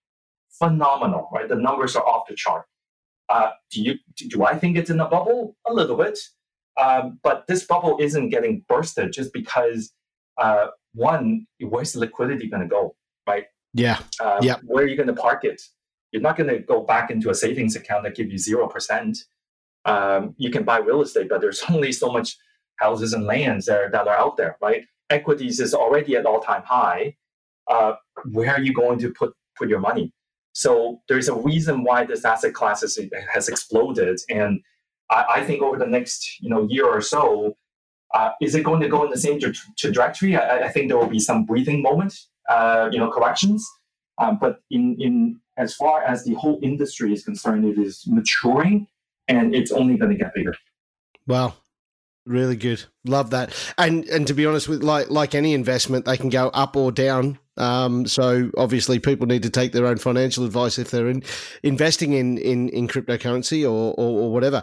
phenomenal 0.51 1.29
right 1.33 1.49
the 1.49 1.57
numbers 1.57 1.97
are 1.97 2.07
off 2.07 2.27
the 2.29 2.35
chart 2.35 2.65
uh, 3.31 3.51
do 3.71 3.81
you 3.81 3.95
do 4.17 4.45
I 4.45 4.59
think 4.59 4.77
it's 4.77 4.91
in 4.91 5.01
a 5.01 5.09
bubble? 5.09 5.57
A 5.67 5.73
little 5.73 5.97
bit, 5.97 6.19
um, 6.81 7.21
but 7.23 7.47
this 7.47 7.65
bubble 7.65 7.97
isn't 8.01 8.29
getting 8.31 8.65
bursted 8.69 9.13
just 9.13 9.33
because 9.33 9.93
uh, 10.37 10.67
one, 10.95 11.47
where's 11.61 11.93
the 11.93 12.01
liquidity 12.01 12.49
going 12.49 12.63
to 12.63 12.69
go, 12.69 12.97
right? 13.29 13.45
Yeah, 13.73 14.01
uh, 14.19 14.41
yeah. 14.43 14.57
Where 14.65 14.85
are 14.85 14.89
you 14.89 14.97
going 14.97 15.07
to 15.07 15.15
park 15.15 15.45
it? 15.45 15.63
You're 16.13 16.23
not 16.23 16.37
going 16.37 16.51
to 16.51 16.59
go 16.59 16.83
back 16.83 17.11
into 17.11 17.31
a 17.31 17.35
savings 17.35 17.77
account 17.77 18.05
that 18.05 18.17
gives 18.17 18.31
you 18.33 18.39
zero 18.39 18.69
percent. 18.69 19.19
Um, 19.85 20.35
you 20.37 20.51
can 20.51 20.65
buy 20.65 20.79
real 20.79 21.03
estate, 21.03 21.29
but 21.29 21.41
there's 21.41 21.63
only 21.71 21.93
so 21.93 22.11
much 22.11 22.37
houses 22.77 23.13
and 23.13 23.25
lands 23.25 23.67
there 23.67 23.91
that 23.93 24.09
are 24.09 24.17
out 24.17 24.37
there, 24.37 24.57
right? 24.61 24.85
Equities 25.11 25.61
is 25.61 25.75
already 25.75 26.17
at 26.17 26.27
all 26.27 26.41
time 26.41 26.63
high. 26.65 27.17
Uh, 27.69 27.93
where 28.33 28.53
are 28.53 28.61
you 28.61 28.73
going 28.73 28.99
to 28.99 29.13
put 29.13 29.33
put 29.57 29.69
your 29.69 29.81
money? 29.81 30.13
So 30.53 31.01
there's 31.09 31.29
a 31.29 31.35
reason 31.35 31.85
why 31.85 32.05
this 32.05 32.25
asset 32.25 32.55
class 32.55 32.81
has, 32.81 32.99
has 33.33 33.49
exploded. 33.49 34.19
And 34.29 34.61
I, 35.11 35.25
I, 35.37 35.45
think 35.45 35.63
over 35.63 35.79
the 35.79 35.87
next 35.87 36.41
you 36.41 36.51
know 36.51 36.67
year 36.69 36.87
or 36.87 37.01
so, 37.01 37.55
uh, 38.15 38.31
is 38.41 38.55
it 38.55 38.65
going 38.65 38.81
to 38.81 38.89
go 38.89 39.05
in 39.05 39.11
the 39.11 39.19
same 39.19 39.39
tra- 39.39 39.53
trajectory? 39.79 40.37
I, 40.37 40.67
I, 40.67 40.69
think 40.69 40.89
there 40.89 40.99
will 40.99 41.07
be 41.07 41.21
some 41.21 41.45
breathing 41.45 41.83
moment, 41.83 42.15
uh, 42.49 42.89
you 42.91 42.99
know, 42.99 43.11
corrections. 43.11 43.69
Um, 44.19 44.39
but 44.41 44.61
in, 44.71 44.97
in 44.99 45.40
as 45.57 45.75
far 45.75 46.03
as 46.03 46.25
the 46.25 46.35
whole 46.35 46.59
industry 46.63 47.13
is 47.13 47.25
concerned, 47.25 47.65
it 47.65 47.79
is 47.79 48.05
maturing 48.07 48.87
and 49.29 49.55
it's 49.55 49.73
only 49.73 49.97
going 49.97 50.11
to 50.11 50.17
get 50.17 50.35
bigger. 50.35 50.55
Wow, 51.27 51.55
really 52.27 52.57
good. 52.57 52.85
Love 53.05 53.31
that. 53.31 53.55
And 53.79 54.05
and 54.07 54.27
to 54.27 54.35
be 54.35 54.47
honest 54.47 54.69
with 54.69 54.83
like 54.83 55.11
like 55.11 55.35
any 55.35 55.55
investment, 55.55 56.05
they 56.05 56.17
can 56.17 56.31
go 56.31 56.49
up 56.49 56.77
or 56.77 56.93
down 56.93 57.39
um, 57.61 58.07
so 58.07 58.51
obviously, 58.57 58.99
people 58.99 59.27
need 59.27 59.43
to 59.43 59.51
take 59.51 59.73
their 59.73 59.87
own 59.87 59.99
financial 59.99 60.45
advice 60.47 60.79
if 60.79 60.91
they're 60.91 61.09
in, 61.09 61.23
investing 61.63 62.15
in, 62.15 62.39
in 62.39 62.71
in 62.71 62.89
cryptocurrency 62.89 63.65
or, 63.65 63.95
or, 63.99 64.23
or 64.23 64.33
whatever. 64.33 64.63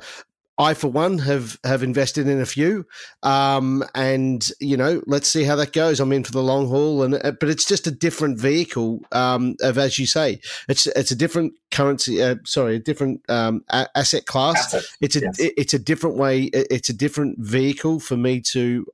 I, 0.60 0.74
for 0.74 0.88
one, 0.88 1.20
have 1.20 1.60
have 1.64 1.84
invested 1.84 2.28
in 2.28 2.42
a 2.42 2.46
few, 2.46 2.86
um, 3.22 3.84
and 3.94 4.50
you 4.60 4.76
know, 4.76 5.04
let's 5.06 5.28
see 5.28 5.44
how 5.44 5.56
that 5.58 5.72
goes. 5.72 6.00
I'm 6.00 6.12
in 6.12 6.24
for 6.24 6.32
the 6.32 6.42
long 6.42 6.68
haul, 6.68 7.04
and 7.04 7.16
uh, 7.16 7.34
but 7.40 7.50
it's 7.50 7.66
just 7.66 7.86
a 7.86 7.92
different 7.92 8.40
vehicle 8.40 9.02
um, 9.12 9.56
of, 9.62 9.78
as 9.78 10.00
you 10.00 10.08
say, 10.08 10.40
it's 10.68 10.88
it's 10.88 11.12
a 11.12 11.16
different 11.16 11.54
currency. 11.70 12.24
Uh, 12.24 12.36
sorry, 12.46 12.78
a 12.78 12.80
different 12.80 13.22
um, 13.30 13.64
a- 13.70 13.88
asset 13.96 14.26
class. 14.26 14.74
Asset. 14.74 14.86
It's 15.00 15.16
a 15.16 15.22
yes. 15.22 15.36
it's 15.40 15.74
a 15.76 15.80
different 15.80 16.18
way. 16.18 16.44
It's 16.54 16.90
a 16.90 16.94
different 16.94 17.38
vehicle 17.40 18.00
for 18.00 18.18
me 18.18 18.42
to 18.54 18.86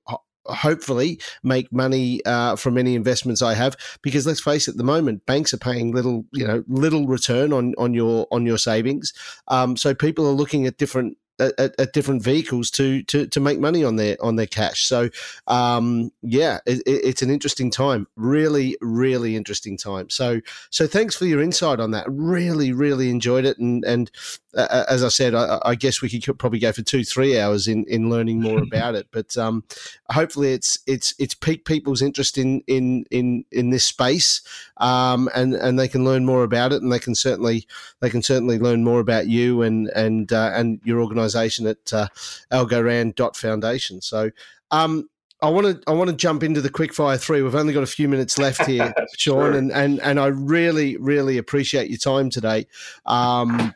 hopefully 0.45 1.21
make 1.43 1.71
money 1.71 2.23
uh, 2.25 2.55
from 2.55 2.77
any 2.77 2.95
investments 2.95 3.41
I 3.41 3.53
have 3.53 3.77
because 4.01 4.27
let's 4.27 4.41
face 4.41 4.67
it 4.67 4.71
at 4.71 4.77
the 4.77 4.83
moment 4.83 5.25
banks 5.25 5.53
are 5.53 5.57
paying 5.57 5.93
little 5.93 6.25
you 6.33 6.45
know 6.45 6.65
little 6.67 7.07
return 7.07 7.53
on 7.53 7.73
on 7.77 7.93
your 7.93 8.27
on 8.29 8.45
your 8.45 8.57
savings 8.57 9.13
um, 9.47 9.77
so 9.77 9.95
people 9.95 10.27
are 10.27 10.33
looking 10.33 10.67
at 10.67 10.77
different 10.77 11.17
at, 11.39 11.79
at, 11.79 11.93
different 11.93 12.23
vehicles 12.23 12.69
to, 12.71 13.03
to 13.03 13.27
to 13.27 13.39
make 13.39 13.59
money 13.59 13.83
on 13.83 13.95
their 13.95 14.17
on 14.21 14.35
their 14.35 14.47
cash. 14.47 14.83
So 14.83 15.09
um, 15.47 16.11
yeah, 16.21 16.59
it, 16.65 16.81
it's 16.85 17.21
an 17.21 17.29
interesting 17.29 17.71
time. 17.71 18.07
Really, 18.15 18.77
really 18.81 19.35
interesting 19.35 19.77
time. 19.77 20.09
So 20.09 20.41
so 20.69 20.87
thanks 20.87 21.15
for 21.15 21.25
your 21.25 21.41
insight 21.41 21.79
on 21.79 21.91
that. 21.91 22.05
Really, 22.07 22.71
really 22.71 23.09
enjoyed 23.09 23.45
it. 23.45 23.57
And 23.57 23.83
and 23.83 24.11
uh, 24.55 24.85
as 24.87 25.03
I 25.03 25.07
said, 25.07 25.33
I, 25.33 25.59
I, 25.65 25.75
guess 25.75 26.01
we 26.01 26.09
could 26.09 26.37
probably 26.37 26.59
go 26.59 26.71
for 26.71 26.83
two 26.83 27.03
three 27.03 27.39
hours 27.39 27.67
in 27.67 27.85
in 27.85 28.11
learning 28.11 28.39
more 28.39 28.59
about 28.63 28.93
it. 28.93 29.07
But 29.11 29.35
um, 29.37 29.63
hopefully, 30.11 30.53
it's 30.53 30.77
it's 30.85 31.15
it's 31.17 31.33
piqued 31.33 31.65
people's 31.65 32.01
interest 32.01 32.37
in 32.37 32.61
in 32.67 33.05
in 33.09 33.45
in 33.51 33.71
this 33.71 33.85
space, 33.85 34.41
um, 34.77 35.29
and 35.33 35.55
and 35.55 35.79
they 35.79 35.87
can 35.87 36.05
learn 36.05 36.25
more 36.25 36.43
about 36.43 36.71
it, 36.71 36.83
and 36.83 36.91
they 36.91 36.99
can 36.99 37.15
certainly 37.15 37.67
they 37.99 38.09
can 38.09 38.21
certainly 38.21 38.59
learn 38.59 38.83
more 38.83 38.99
about 38.99 39.27
you 39.27 39.63
and 39.63 39.87
and 39.89 40.31
uh, 40.31 40.51
and 40.53 40.79
your 40.83 41.01
organisation 41.01 41.22
at 41.67 41.93
uh, 41.93 42.07
Algorand 42.51 43.15
Foundation. 43.35 44.01
So. 44.01 44.31
Um, 44.71 45.09
I 45.41 45.49
want 45.49 45.67
to 45.67 45.91
I 45.91 45.93
want 45.93 46.09
to 46.09 46.15
jump 46.15 46.41
into 46.41 46.61
the 46.61 46.69
quickfire 46.69 47.19
three. 47.19 47.41
We've 47.41 47.53
only 47.53 47.73
got 47.73 47.83
a 47.83 47.87
few 47.87 48.07
minutes 48.07 48.37
left 48.37 48.65
here, 48.65 48.93
Sean, 49.17 49.53
and, 49.55 49.73
and 49.73 49.99
and 49.99 50.17
I 50.17 50.27
really 50.27 50.95
really 50.95 51.37
appreciate 51.37 51.89
your 51.89 51.97
time 51.97 52.29
today. 52.29 52.65
Um, 53.05 53.75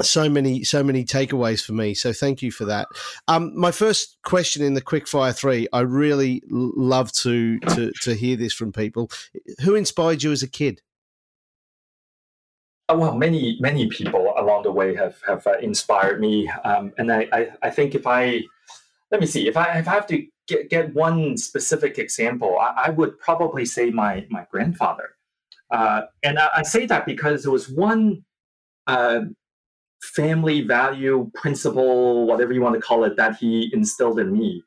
so 0.00 0.28
many 0.28 0.64
so 0.64 0.82
many 0.82 1.04
takeaways 1.04 1.64
for 1.64 1.72
me 1.72 1.94
so 1.94 2.12
thank 2.12 2.42
you 2.42 2.50
for 2.50 2.64
that 2.64 2.88
um, 3.28 3.52
my 3.58 3.70
first 3.70 4.16
question 4.22 4.62
in 4.62 4.74
the 4.74 4.80
quickfire 4.80 5.36
three 5.36 5.68
i 5.72 5.80
really 5.80 6.42
love 6.48 7.12
to 7.12 7.58
to 7.60 7.92
to 8.00 8.14
hear 8.14 8.36
this 8.36 8.52
from 8.52 8.72
people 8.72 9.10
who 9.62 9.74
inspired 9.74 10.22
you 10.22 10.32
as 10.32 10.42
a 10.42 10.48
kid 10.48 10.80
uh, 12.88 12.96
well 12.96 13.14
many 13.14 13.58
many 13.60 13.86
people 13.88 14.31
along 14.42 14.62
the 14.62 14.72
way 14.72 14.94
have 14.94 15.16
have 15.26 15.46
uh, 15.46 15.58
inspired 15.58 16.20
me 16.20 16.48
um, 16.64 16.92
and 16.98 17.12
I, 17.12 17.28
I, 17.32 17.40
I 17.62 17.70
think 17.70 17.94
if 17.94 18.06
i 18.06 18.42
let 19.10 19.20
me 19.20 19.26
see 19.26 19.48
if 19.48 19.56
i 19.56 19.78
if 19.78 19.88
i 19.88 19.92
have 19.92 20.06
to 20.08 20.26
get, 20.48 20.70
get 20.70 20.94
one 20.94 21.36
specific 21.36 21.98
example 21.98 22.58
I, 22.58 22.84
I 22.86 22.90
would 22.90 23.18
probably 23.18 23.64
say 23.64 23.90
my 23.90 24.26
my 24.30 24.46
grandfather 24.50 25.10
uh, 25.72 26.02
and 26.22 26.38
I, 26.38 26.48
I, 26.56 26.62
say 26.62 26.84
that 26.84 27.06
because 27.06 27.42
there 27.42 27.50
was 27.50 27.66
one 27.66 28.24
uh, 28.86 29.22
family 30.02 30.60
value 30.60 31.30
principle, 31.34 32.26
whatever 32.26 32.52
you 32.52 32.60
want 32.60 32.74
to 32.74 32.80
call 32.80 33.04
it, 33.04 33.16
that 33.16 33.36
he 33.36 33.70
instilled 33.72 34.18
in 34.18 34.32
me. 34.32 34.62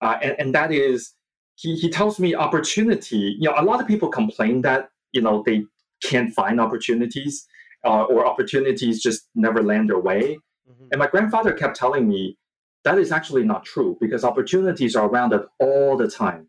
Uh, 0.00 0.16
and, 0.22 0.36
and 0.38 0.54
that 0.54 0.72
is, 0.72 1.12
he, 1.56 1.76
he 1.76 1.90
tells 1.90 2.18
me 2.18 2.34
opportunity. 2.34 3.36
You 3.38 3.50
know, 3.50 3.54
a 3.58 3.62
lot 3.62 3.80
of 3.80 3.86
people 3.86 4.08
complain 4.08 4.62
that, 4.62 4.88
you 5.12 5.20
know, 5.20 5.42
they 5.44 5.64
can't 6.02 6.32
find 6.32 6.60
opportunities 6.60 7.46
uh, 7.84 8.04
or 8.04 8.26
opportunities 8.26 9.02
just 9.02 9.28
never 9.34 9.62
land 9.62 9.90
their 9.90 9.98
way. 9.98 10.38
Mm-hmm. 10.68 10.86
And 10.92 10.98
my 10.98 11.06
grandfather 11.06 11.52
kept 11.52 11.76
telling 11.76 12.08
me 12.08 12.36
that 12.84 12.98
is 12.98 13.12
actually 13.12 13.44
not 13.44 13.64
true 13.64 13.96
because 14.00 14.24
opportunities 14.24 14.96
are 14.96 15.08
around 15.08 15.32
us 15.32 15.44
all 15.58 15.96
the 15.96 16.08
time. 16.08 16.48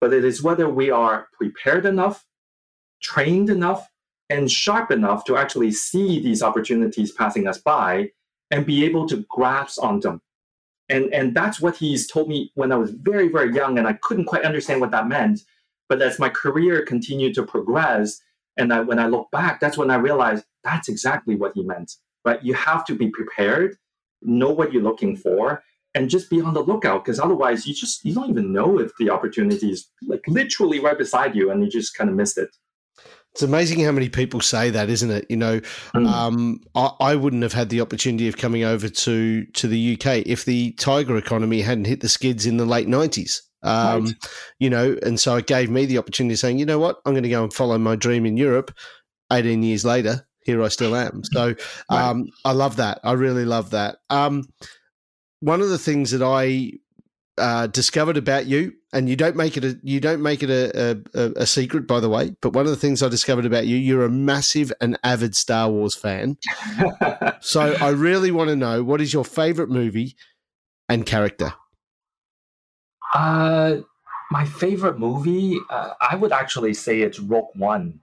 But 0.00 0.12
it 0.12 0.24
is 0.24 0.42
whether 0.42 0.68
we 0.68 0.90
are 0.90 1.28
prepared 1.32 1.86
enough, 1.86 2.26
trained 3.02 3.50
enough, 3.50 3.88
and 4.30 4.50
sharp 4.50 4.90
enough 4.90 5.24
to 5.24 5.36
actually 5.36 5.72
see 5.72 6.20
these 6.20 6.42
opportunities 6.42 7.12
passing 7.12 7.46
us 7.46 7.58
by 7.58 8.10
and 8.50 8.66
be 8.66 8.84
able 8.84 9.06
to 9.08 9.24
grasp 9.28 9.82
on 9.82 10.00
them. 10.00 10.20
And, 10.88 11.12
and 11.14 11.34
that's 11.34 11.60
what 11.60 11.76
he's 11.76 12.06
told 12.06 12.28
me 12.28 12.50
when 12.54 12.70
I 12.70 12.76
was 12.76 12.90
very, 12.90 13.28
very 13.28 13.54
young, 13.54 13.78
and 13.78 13.86
I 13.86 13.94
couldn't 13.94 14.26
quite 14.26 14.44
understand 14.44 14.80
what 14.80 14.90
that 14.90 15.08
meant. 15.08 15.40
But 15.88 16.02
as 16.02 16.18
my 16.18 16.28
career 16.28 16.82
continued 16.82 17.34
to 17.34 17.42
progress, 17.42 18.20
and 18.56 18.72
I, 18.72 18.80
when 18.80 18.98
I 18.98 19.06
look 19.06 19.30
back, 19.30 19.60
that's 19.60 19.78
when 19.78 19.90
I 19.90 19.96
realized 19.96 20.44
that's 20.64 20.88
exactly 20.88 21.36
what 21.36 21.52
he 21.54 21.62
meant. 21.62 21.92
Right? 22.24 22.42
You 22.42 22.54
have 22.54 22.84
to 22.86 22.94
be 22.94 23.10
prepared, 23.10 23.76
know 24.22 24.50
what 24.50 24.72
you're 24.72 24.82
looking 24.82 25.16
for, 25.16 25.62
and 25.94 26.10
just 26.10 26.28
be 26.28 26.40
on 26.40 26.54
the 26.54 26.62
lookout 26.62 27.04
because 27.04 27.20
otherwise 27.20 27.66
you 27.66 27.74
just 27.74 28.04
you 28.04 28.14
don't 28.14 28.30
even 28.30 28.52
know 28.52 28.78
if 28.78 28.92
the 28.98 29.10
opportunity 29.10 29.70
is 29.70 29.88
like 30.06 30.22
literally 30.26 30.80
right 30.80 30.98
beside 30.98 31.34
you 31.34 31.50
and 31.50 31.62
you 31.62 31.70
just 31.70 31.96
kind 31.96 32.10
of 32.10 32.16
missed 32.16 32.38
it. 32.38 32.48
It's 33.32 33.42
amazing 33.42 33.80
how 33.80 33.90
many 33.90 34.08
people 34.08 34.40
say 34.40 34.70
that, 34.70 34.88
isn't 34.88 35.10
it? 35.10 35.26
You 35.28 35.36
know, 35.36 35.58
mm. 35.60 36.06
um, 36.06 36.60
I, 36.76 36.90
I, 37.00 37.16
wouldn't 37.16 37.42
have 37.42 37.52
had 37.52 37.68
the 37.68 37.80
opportunity 37.80 38.28
of 38.28 38.36
coming 38.36 38.62
over 38.62 38.88
to 38.88 39.44
to 39.44 39.66
the 39.66 39.94
UK 39.94 40.22
if 40.24 40.44
the 40.44 40.70
tiger 40.72 41.16
economy 41.16 41.60
hadn't 41.60 41.86
hit 41.86 42.00
the 42.00 42.08
skids 42.08 42.46
in 42.46 42.58
the 42.58 42.64
late 42.64 42.86
nineties. 42.86 43.42
Um, 43.64 44.04
right. 44.04 44.14
You 44.60 44.70
know, 44.70 44.96
and 45.02 45.18
so 45.18 45.36
it 45.36 45.46
gave 45.46 45.68
me 45.68 45.84
the 45.86 45.98
opportunity 45.98 46.34
of 46.34 46.38
saying, 46.38 46.58
you 46.58 46.66
know 46.66 46.78
what, 46.78 46.98
I'm 47.06 47.14
going 47.14 47.24
to 47.24 47.28
go 47.28 47.42
and 47.42 47.52
follow 47.52 47.78
my 47.78 47.96
dream 47.96 48.24
in 48.24 48.36
Europe. 48.36 48.72
Eighteen 49.32 49.64
years 49.64 49.84
later, 49.84 50.28
here 50.44 50.62
I 50.62 50.68
still 50.68 50.94
am. 50.94 51.22
So 51.24 51.54
um, 51.88 52.22
right. 52.22 52.30
I 52.44 52.52
love 52.52 52.76
that. 52.76 53.00
I 53.02 53.12
really 53.12 53.44
love 53.44 53.70
that. 53.70 53.96
Um, 54.10 54.44
one 55.40 55.60
of 55.60 55.68
the 55.68 55.78
things 55.78 56.10
that 56.12 56.22
I 56.22 56.72
uh, 57.36 57.66
discovered 57.66 58.16
about 58.16 58.46
you, 58.46 58.72
and 58.92 59.08
you 59.08 59.16
don't 59.16 59.36
make 59.36 59.56
it 59.56 59.64
a 59.64 59.78
you 59.82 60.00
don't 60.00 60.22
make 60.22 60.42
it 60.42 60.50
a, 60.50 61.02
a, 61.14 61.32
a, 61.36 61.46
secret, 61.46 61.86
by 61.86 61.98
the 61.98 62.08
way. 62.08 62.36
But 62.40 62.52
one 62.52 62.64
of 62.64 62.70
the 62.70 62.76
things 62.76 63.02
I 63.02 63.08
discovered 63.08 63.44
about 63.44 63.66
you, 63.66 63.76
you're 63.76 64.04
a 64.04 64.10
massive 64.10 64.72
and 64.80 64.98
avid 65.02 65.34
Star 65.34 65.68
Wars 65.68 65.96
fan. 65.96 66.36
so 67.40 67.74
I 67.80 67.88
really 67.90 68.30
want 68.30 68.50
to 68.50 68.56
know 68.56 68.84
what 68.84 69.00
is 69.00 69.12
your 69.12 69.24
favorite 69.24 69.68
movie 69.68 70.16
and 70.88 71.04
character. 71.04 71.54
Uh, 73.12 73.78
my 74.30 74.44
favorite 74.44 74.98
movie, 74.98 75.58
uh, 75.70 75.90
I 76.00 76.16
would 76.16 76.32
actually 76.32 76.74
say 76.74 77.00
it's 77.00 77.20
Rogue 77.20 77.50
One, 77.54 78.00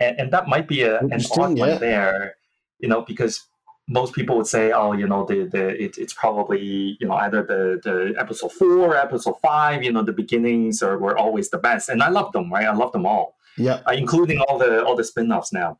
and, 0.00 0.20
and 0.20 0.32
that 0.32 0.48
might 0.48 0.68
be 0.68 0.82
a, 0.82 1.00
an 1.00 1.12
odd 1.12 1.56
yeah. 1.56 1.66
one 1.66 1.80
there, 1.80 2.36
you 2.78 2.88
know, 2.88 3.02
because 3.02 3.44
most 3.88 4.14
people 4.14 4.36
would 4.36 4.46
say, 4.46 4.72
oh, 4.72 4.92
you 4.92 5.06
know, 5.06 5.24
the 5.24 5.44
the 5.44 5.82
it, 5.82 5.96
it's 5.98 6.12
probably 6.12 6.96
you 7.00 7.06
know 7.06 7.14
either 7.14 7.42
the 7.42 7.80
the 7.82 8.20
episode 8.20 8.52
four, 8.52 8.88
or 8.88 8.96
episode 8.96 9.36
five, 9.40 9.82
you 9.82 9.92
know, 9.92 10.02
the 10.02 10.12
beginnings 10.12 10.82
are 10.82 10.98
were 10.98 11.16
always 11.16 11.50
the 11.50 11.58
best, 11.58 11.88
and 11.88 12.02
I 12.02 12.08
love 12.08 12.32
them, 12.32 12.52
right? 12.52 12.66
I 12.66 12.74
love 12.74 12.92
them 12.92 13.06
all, 13.06 13.36
yeah, 13.56 13.80
uh, 13.86 13.92
including 13.92 14.40
all 14.40 14.58
the 14.58 14.84
all 14.84 14.96
the 14.96 15.04
spin-offs 15.04 15.52
now. 15.52 15.78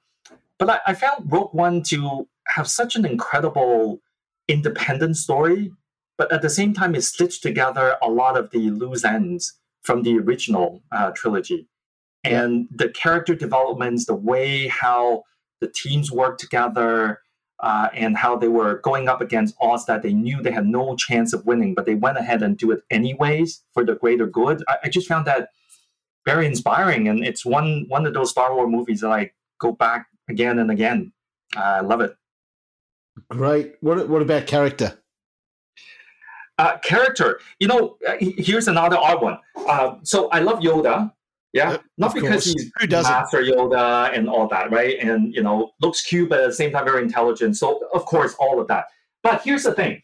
But 0.58 0.70
I, 0.70 0.80
I 0.86 0.94
found 0.94 1.30
Rogue 1.30 1.52
One 1.52 1.82
to 1.84 2.28
have 2.48 2.68
such 2.68 2.94
an 2.96 3.04
incredible 3.04 4.00
independent 4.48 5.16
story, 5.16 5.72
but 6.16 6.32
at 6.32 6.42
the 6.42 6.50
same 6.50 6.72
time, 6.72 6.94
it 6.94 7.02
stitched 7.02 7.42
together 7.42 7.96
a 8.00 8.08
lot 8.08 8.36
of 8.36 8.50
the 8.50 8.70
loose 8.70 9.04
ends 9.04 9.54
from 9.82 10.02
the 10.02 10.18
original 10.18 10.82
uh, 10.92 11.10
trilogy, 11.10 11.68
and 12.26 12.68
the 12.70 12.88
character 12.90 13.34
developments, 13.34 14.06
the 14.06 14.14
way 14.14 14.68
how 14.68 15.24
the 15.60 15.68
teams 15.68 16.10
work 16.12 16.38
together 16.38 17.20
uh, 17.60 17.88
and 17.94 18.16
how 18.16 18.36
they 18.36 18.48
were 18.48 18.80
going 18.80 19.08
up 19.08 19.20
against 19.20 19.54
odds 19.60 19.86
that 19.86 20.02
they 20.02 20.12
knew 20.12 20.42
they 20.42 20.50
had 20.50 20.66
no 20.66 20.94
chance 20.96 21.32
of 21.32 21.46
winning, 21.46 21.74
but 21.74 21.86
they 21.86 21.94
went 21.94 22.18
ahead 22.18 22.42
and 22.42 22.58
do 22.58 22.70
it 22.70 22.80
anyways 22.90 23.62
for 23.72 23.84
the 23.84 23.94
greater 23.94 24.26
good. 24.26 24.62
I, 24.68 24.76
I 24.84 24.88
just 24.88 25.08
found 25.08 25.26
that 25.26 25.48
very 26.24 26.46
inspiring, 26.46 27.08
and 27.08 27.24
it's 27.24 27.46
one 27.46 27.86
one 27.88 28.04
of 28.04 28.12
those 28.12 28.30
Star 28.30 28.54
Wars 28.54 28.70
movies 28.70 29.00
that 29.00 29.10
I 29.10 29.30
go 29.58 29.72
back 29.72 30.06
again 30.28 30.58
and 30.58 30.70
again. 30.70 31.12
Uh, 31.56 31.60
I 31.60 31.80
love 31.80 32.00
it. 32.00 32.14
Great. 33.30 33.76
What 33.80 34.08
what 34.08 34.22
about 34.22 34.46
character? 34.46 34.98
Uh, 36.58 36.78
character, 36.78 37.38
you 37.58 37.68
know, 37.68 37.98
uh, 38.08 38.14
here's 38.18 38.66
another 38.66 38.96
odd 38.96 39.20
one. 39.22 39.38
Uh, 39.68 39.96
so 40.02 40.28
I 40.30 40.40
love 40.40 40.60
Yoda. 40.60 41.12
Yeah, 41.56 41.70
uh, 41.70 41.78
not 41.96 42.14
because 42.14 42.44
he's 42.44 42.70
Who 42.78 42.86
doesn't? 42.86 43.10
Master 43.10 43.42
Yoda 43.42 44.14
and 44.14 44.28
all 44.28 44.46
that, 44.48 44.70
right? 44.70 44.98
And 44.98 45.34
you 45.34 45.42
know, 45.42 45.70
looks 45.80 46.02
cute, 46.02 46.28
but 46.28 46.40
at 46.40 46.48
the 46.48 46.52
same 46.52 46.70
time 46.70 46.84
very 46.84 47.02
intelligent. 47.02 47.56
So 47.56 47.80
of 47.94 48.04
course, 48.04 48.34
all 48.38 48.60
of 48.60 48.68
that. 48.68 48.84
But 49.22 49.42
here's 49.42 49.62
the 49.62 49.72
thing: 49.72 50.02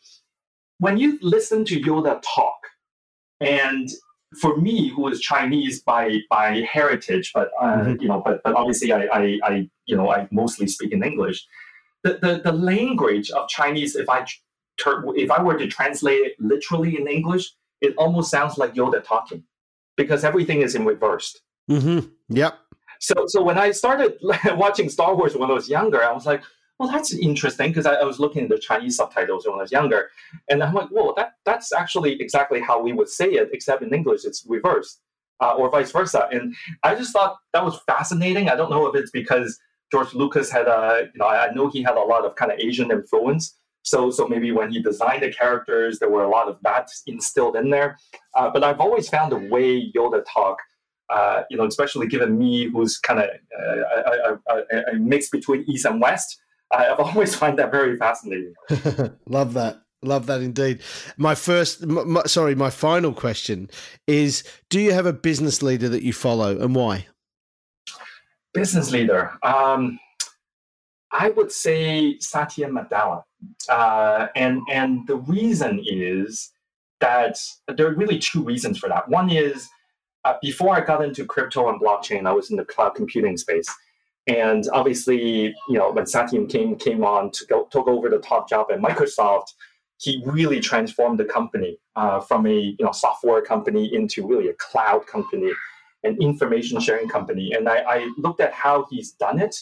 when 0.79 0.97
you 0.97 1.19
listen 1.21 1.67
to 1.67 1.79
Yoda 1.79 2.23
talk, 2.35 2.57
and 3.41 3.87
for 4.41 4.57
me, 4.57 4.89
who 4.89 5.09
is 5.09 5.21
Chinese 5.21 5.83
by 5.83 6.21
by 6.31 6.67
heritage, 6.73 7.33
but 7.35 7.51
uh, 7.61 7.67
mm-hmm. 7.67 8.01
you 8.01 8.09
know, 8.09 8.23
but 8.25 8.41
but 8.43 8.55
obviously, 8.55 8.91
I, 8.91 9.03
I, 9.13 9.39
I 9.45 9.71
you 9.85 9.95
know 9.95 10.11
I 10.11 10.27
mostly 10.31 10.67
speak 10.69 10.93
in 10.93 11.05
English. 11.05 11.47
The, 12.03 12.15
the 12.15 12.41
the 12.43 12.53
language 12.53 13.31
of 13.31 13.47
Chinese, 13.49 13.95
if 13.95 14.09
I 14.09 14.25
if 14.79 15.31
I 15.31 15.43
were 15.43 15.59
to 15.59 15.67
translate 15.67 16.21
it 16.21 16.33
literally 16.39 16.99
in 16.99 17.07
English, 17.09 17.53
it 17.83 17.95
almost 17.99 18.31
sounds 18.31 18.57
like 18.57 18.73
Yoda 18.73 19.05
talking 19.05 19.45
because 20.03 20.25
everything 20.25 20.63
is 20.63 20.75
in 20.75 20.85
reversed. 20.85 21.41
Mm-hmm. 21.71 22.09
Yep. 22.29 22.59
So, 23.01 23.15
so 23.27 23.43
when 23.43 23.59
I 23.59 23.71
started 23.73 24.19
watching 24.53 24.89
Star 24.89 25.15
Wars 25.15 25.37
when 25.37 25.51
I 25.51 25.55
was 25.55 25.69
younger, 25.69 26.03
I 26.03 26.13
was 26.13 26.27
like, 26.27 26.43
well, 26.79 26.91
that's 26.91 27.13
interesting 27.15 27.71
because 27.71 27.87
I, 27.87 27.95
I, 27.95 28.05
was 28.05 28.19
looking 28.19 28.45
at 28.45 28.49
the 28.49 28.59
Chinese 28.59 28.97
subtitles 28.97 29.47
when 29.47 29.55
I 29.55 29.63
was 29.63 29.71
younger, 29.71 30.11
and 30.51 30.63
I'm 30.63 30.75
like, 30.75 30.89
well, 30.91 31.15
that 31.17 31.35
that's 31.45 31.73
actually 31.73 32.21
exactly 32.21 32.61
how 32.61 32.83
we 32.83 32.93
would 32.93 33.09
say 33.09 33.27
it, 33.27 33.51
except 33.53 33.83
in 33.83 33.95
English 33.95 34.25
it's 34.25 34.45
reversed, 34.49 35.01
uh, 35.41 35.55
or 35.55 35.71
vice 35.71 35.93
versa. 35.93 36.29
And 36.33 36.55
I 36.83 36.95
just 36.97 37.13
thought 37.13 37.37
that 37.53 37.65
was 37.65 37.79
fascinating. 37.87 38.49
I 38.49 38.57
don't 38.57 38.71
know 38.71 38.87
if 38.87 38.97
it's 38.97 39.13
because 39.13 39.59
George 39.93 40.15
Lucas 40.15 40.51
had 40.51 40.67
a, 40.67 41.09
you 41.13 41.19
know, 41.19 41.27
I 41.27 41.53
know 41.53 41.69
he 41.69 41.83
had 41.83 41.97
a 41.97 42.01
lot 42.01 42.25
of 42.25 42.35
kind 42.35 42.51
of 42.51 42.59
Asian 42.59 42.91
influence, 42.91 43.57
so, 43.83 44.11
so 44.11 44.29
maybe 44.29 44.53
when 44.53 44.71
he 44.71 44.81
designed 44.81 45.23
the 45.23 45.33
characters, 45.33 45.99
there 45.99 46.09
were 46.09 46.25
a 46.25 46.29
lot 46.29 46.49
of 46.49 46.59
that 46.63 46.89
instilled 47.07 47.57
in 47.57 47.71
there. 47.71 47.99
Uh, 48.37 48.51
but 48.51 48.63
I've 48.63 48.81
always 48.81 49.09
found 49.09 49.33
the 49.33 49.37
way 49.37 49.93
Yoda 49.93 50.23
talk, 50.33 50.59
uh, 51.11 51.43
you 51.51 51.57
know, 51.57 51.67
especially 51.67 52.07
given 52.07 52.39
me, 52.39 52.71
who's 52.71 52.99
kind 52.99 53.21
of 53.21 53.27
uh, 53.27 54.39
a, 54.49 54.55
a, 54.55 54.93
a, 54.93 54.95
mix 54.95 55.29
between 55.31 55.65
East 55.69 55.85
and 55.85 56.01
West. 56.01 56.41
I've 56.71 57.01
always 57.01 57.35
find 57.43 57.59
that 57.59 57.71
very 57.71 57.97
fascinating. 57.97 58.55
Love 59.27 59.55
that. 59.55 59.83
Love 60.05 60.27
that 60.27 60.41
indeed. 60.41 60.83
My 61.17 61.37
first, 61.37 61.87
my, 61.87 62.23
sorry, 62.25 62.57
my 62.57 62.71
final 62.71 63.13
question 63.13 63.71
is: 64.09 64.43
Do 64.69 64.81
you 64.81 64.93
have 64.93 65.07
a 65.07 65.13
business 65.13 65.63
leader 65.63 65.89
that 65.89 66.03
you 66.03 66.13
follow, 66.13 66.59
and 66.59 66.75
why? 66.75 67.07
Business 68.53 68.91
leader, 68.91 69.33
um, 69.45 70.01
I 71.13 71.31
would 71.31 71.53
say 71.53 72.19
Satya 72.19 72.69
Nadella, 72.69 73.23
uh, 73.69 74.29
and 74.35 74.61
and 74.71 75.07
the 75.07 75.17
reason 75.17 75.83
is 75.85 76.51
that 77.01 77.39
there 77.77 77.87
are 77.87 77.95
really 77.95 78.19
two 78.19 78.43
reasons 78.43 78.79
for 78.79 78.89
that. 78.89 79.09
One 79.09 79.31
is 79.31 79.69
uh, 80.25 80.35
before 80.41 80.75
I 80.75 80.81
got 80.81 81.05
into 81.05 81.25
crypto 81.25 81.69
and 81.69 81.81
blockchain, 81.81 82.27
I 82.27 82.33
was 82.33 82.51
in 82.51 82.57
the 82.57 82.65
cloud 82.65 82.95
computing 82.95 83.37
space. 83.37 83.69
And 84.29 84.69
obviously, 84.73 85.55
you 85.69 85.79
know, 85.79 85.91
when 85.91 86.07
Satya 86.07 86.47
came 86.47 86.77
came 86.77 87.05
on 87.05 87.33
to 87.33 87.47
go 87.47 87.67
took 87.71 87.89
over 87.89 88.09
the 88.09 88.19
top 88.19 88.49
job 88.49 88.69
at 88.71 88.79
Microsoft, 88.79 89.55
he 89.99 90.23
really 90.25 90.61
transformed 90.61 91.19
the 91.19 91.25
company 91.25 91.79
uh, 91.97 92.21
from 92.21 92.47
a 92.47 92.55
you 92.55 92.85
know 92.85 92.93
software 92.93 93.43
company 93.43 93.93
into 93.93 94.27
really 94.27 94.49
a 94.49 94.55
cloud 94.55 95.07
company, 95.09 95.51
an 96.05 96.17
information 96.21 96.81
sharing 96.81 97.09
company. 97.09 97.53
And 97.53 97.69
I, 97.69 97.79
I 97.79 98.13
looked 98.17 98.41
at 98.41 98.53
how 98.53 98.87
he's 98.91 99.13
done 99.13 99.41
it 99.41 99.57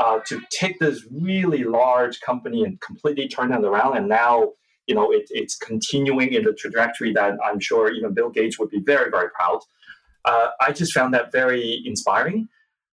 uh, 0.00 0.18
to 0.26 0.40
take 0.50 0.78
this 0.78 1.06
really 1.12 1.62
large 1.62 2.20
company 2.22 2.64
and 2.64 2.80
completely 2.80 3.28
turn 3.28 3.52
it 3.52 3.62
around. 3.62 3.98
And 3.98 4.08
now, 4.08 4.52
you 4.86 4.94
know, 4.94 5.12
it, 5.12 5.26
it's 5.28 5.56
continuing 5.56 6.32
in 6.32 6.42
the 6.42 6.54
trajectory 6.54 7.12
that 7.12 7.34
I'm 7.44 7.60
sure 7.60 7.92
even 7.92 8.14
Bill 8.14 8.30
Gates 8.30 8.58
would 8.58 8.70
be 8.70 8.80
very, 8.80 9.10
very 9.10 9.28
proud. 9.30 9.60
Uh, 10.24 10.48
I 10.58 10.72
just 10.72 10.94
found 10.94 11.12
that 11.12 11.30
very 11.30 11.82
inspiring. 11.84 12.48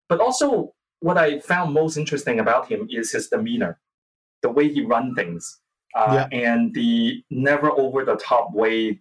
But 0.09 0.21
also, 0.21 0.75
what 1.01 1.17
I 1.17 1.39
found 1.39 1.73
most 1.73 1.97
interesting 1.97 2.41
about 2.41 2.69
him 2.69 2.89
is 2.91 3.13
his 3.13 3.29
demeanor, 3.29 3.79
the 4.43 4.51
way 4.51 4.69
he 4.69 4.83
runs 4.85 5.15
things, 5.17 5.61
uh, 5.95 6.27
yeah. 6.33 6.39
and 6.47 6.75
the 6.75 7.23
never 7.31 7.71
over 7.71 8.05
the 8.05 8.17
top 8.17 8.53
way, 8.53 9.01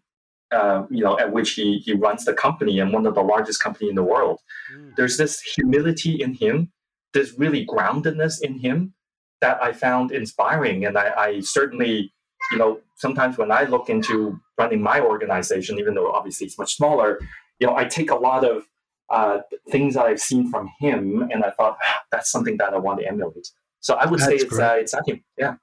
uh, 0.51 0.83
you 0.91 1.03
know, 1.03 1.17
at 1.19 1.31
which 1.31 1.51
he 1.51 1.79
he 1.79 1.93
runs 1.93 2.25
the 2.25 2.33
company 2.33 2.79
and 2.79 2.93
one 2.93 3.05
of 3.05 3.15
the 3.15 3.21
largest 3.21 3.63
company 3.63 3.89
in 3.89 3.95
the 3.95 4.03
world. 4.03 4.39
Mm. 4.75 4.95
There's 4.95 5.17
this 5.17 5.41
humility 5.41 6.21
in 6.21 6.33
him, 6.33 6.71
this 7.15 7.33
really 7.39 7.65
groundedness 7.65 8.41
in 8.43 8.59
him 8.59 8.93
that 9.41 9.61
I 9.61 9.73
found 9.73 10.11
inspiring, 10.11 10.85
and 10.85 10.97
I, 10.97 11.07
I 11.25 11.39
certainly, 11.39 12.13
you 12.51 12.57
know, 12.59 12.79
sometimes 12.97 13.37
when 13.37 13.51
I 13.51 13.63
look 13.63 13.89
into 13.89 14.39
running 14.59 14.81
my 14.81 15.01
organization, 15.01 15.79
even 15.79 15.95
though 15.95 16.11
obviously 16.11 16.45
it's 16.47 16.59
much 16.59 16.75
smaller, 16.75 17.19
you 17.59 17.65
know, 17.67 17.75
I 17.75 17.85
take 17.85 18.11
a 18.11 18.15
lot 18.15 18.43
of 18.45 18.63
uh, 19.09 19.39
things 19.71 19.95
that 19.95 20.05
I've 20.05 20.21
seen 20.21 20.49
from 20.51 20.69
him, 20.79 21.27
and 21.31 21.43
I 21.43 21.51
thought 21.51 21.77
ah, 21.83 22.01
that's 22.11 22.29
something 22.29 22.57
that 22.57 22.73
I 22.73 22.77
want 22.77 22.99
to 22.99 23.07
emulate. 23.07 23.47
So 23.79 23.95
I 23.95 24.05
would 24.05 24.19
that's 24.19 24.29
say 24.29 24.45
it's 24.47 24.59
uh, 24.59 24.75
it's 24.79 24.93
him. 25.07 25.23
Yeah. 25.37 25.55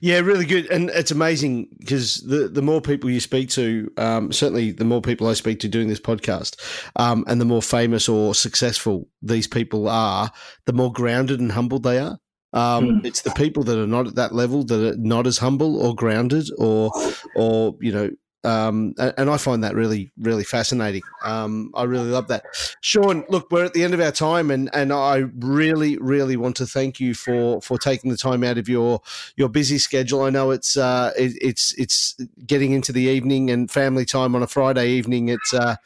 Yeah, 0.00 0.20
really 0.20 0.46
good, 0.46 0.70
and 0.70 0.90
it's 0.90 1.10
amazing 1.10 1.68
because 1.78 2.16
the 2.16 2.48
the 2.48 2.62
more 2.62 2.80
people 2.80 3.10
you 3.10 3.20
speak 3.20 3.50
to, 3.50 3.90
um, 3.96 4.32
certainly 4.32 4.72
the 4.72 4.84
more 4.84 5.02
people 5.02 5.26
I 5.28 5.34
speak 5.34 5.60
to 5.60 5.68
doing 5.68 5.88
this 5.88 6.00
podcast, 6.00 6.60
um, 6.96 7.24
and 7.26 7.40
the 7.40 7.44
more 7.44 7.62
famous 7.62 8.08
or 8.08 8.34
successful 8.34 9.08
these 9.22 9.46
people 9.46 9.88
are, 9.88 10.30
the 10.66 10.72
more 10.72 10.92
grounded 10.92 11.40
and 11.40 11.52
humble 11.52 11.78
they 11.78 11.98
are. 11.98 12.18
Um, 12.52 13.00
mm. 13.00 13.06
It's 13.06 13.22
the 13.22 13.30
people 13.30 13.62
that 13.64 13.78
are 13.78 13.86
not 13.86 14.08
at 14.08 14.14
that 14.16 14.34
level 14.34 14.64
that 14.64 14.94
are 14.94 14.96
not 14.96 15.26
as 15.26 15.38
humble 15.38 15.80
or 15.80 15.94
grounded 15.94 16.48
or 16.58 16.90
or 17.36 17.76
you 17.80 17.92
know 17.92 18.10
um, 18.42 18.94
and 18.98 19.28
I 19.28 19.36
find 19.36 19.62
that 19.64 19.74
really, 19.74 20.10
really 20.18 20.44
fascinating. 20.44 21.02
Um, 21.24 21.70
I 21.74 21.84
really 21.84 22.08
love 22.08 22.28
that. 22.28 22.44
Sean, 22.80 23.24
look, 23.28 23.50
we're 23.50 23.64
at 23.64 23.74
the 23.74 23.84
end 23.84 23.92
of 23.92 24.00
our 24.00 24.12
time, 24.12 24.50
and 24.50 24.70
and 24.72 24.92
I 24.92 25.24
really, 25.38 25.98
really 25.98 26.36
want 26.36 26.56
to 26.56 26.66
thank 26.66 27.00
you 27.00 27.14
for 27.14 27.60
for 27.60 27.78
taking 27.78 28.10
the 28.10 28.16
time 28.16 28.42
out 28.42 28.56
of 28.56 28.68
your 28.68 29.02
your 29.36 29.48
busy 29.48 29.78
schedule. 29.78 30.22
I 30.22 30.30
know 30.30 30.50
it's 30.50 30.76
uh, 30.76 31.12
it, 31.18 31.32
it's 31.40 31.74
it's 31.78 32.16
getting 32.46 32.72
into 32.72 32.92
the 32.92 33.02
evening 33.02 33.50
and 33.50 33.70
family 33.70 34.04
time 34.06 34.34
on 34.34 34.42
a 34.42 34.46
Friday 34.46 34.88
evening. 34.88 35.28
It's 35.28 35.52
uh, 35.52 35.76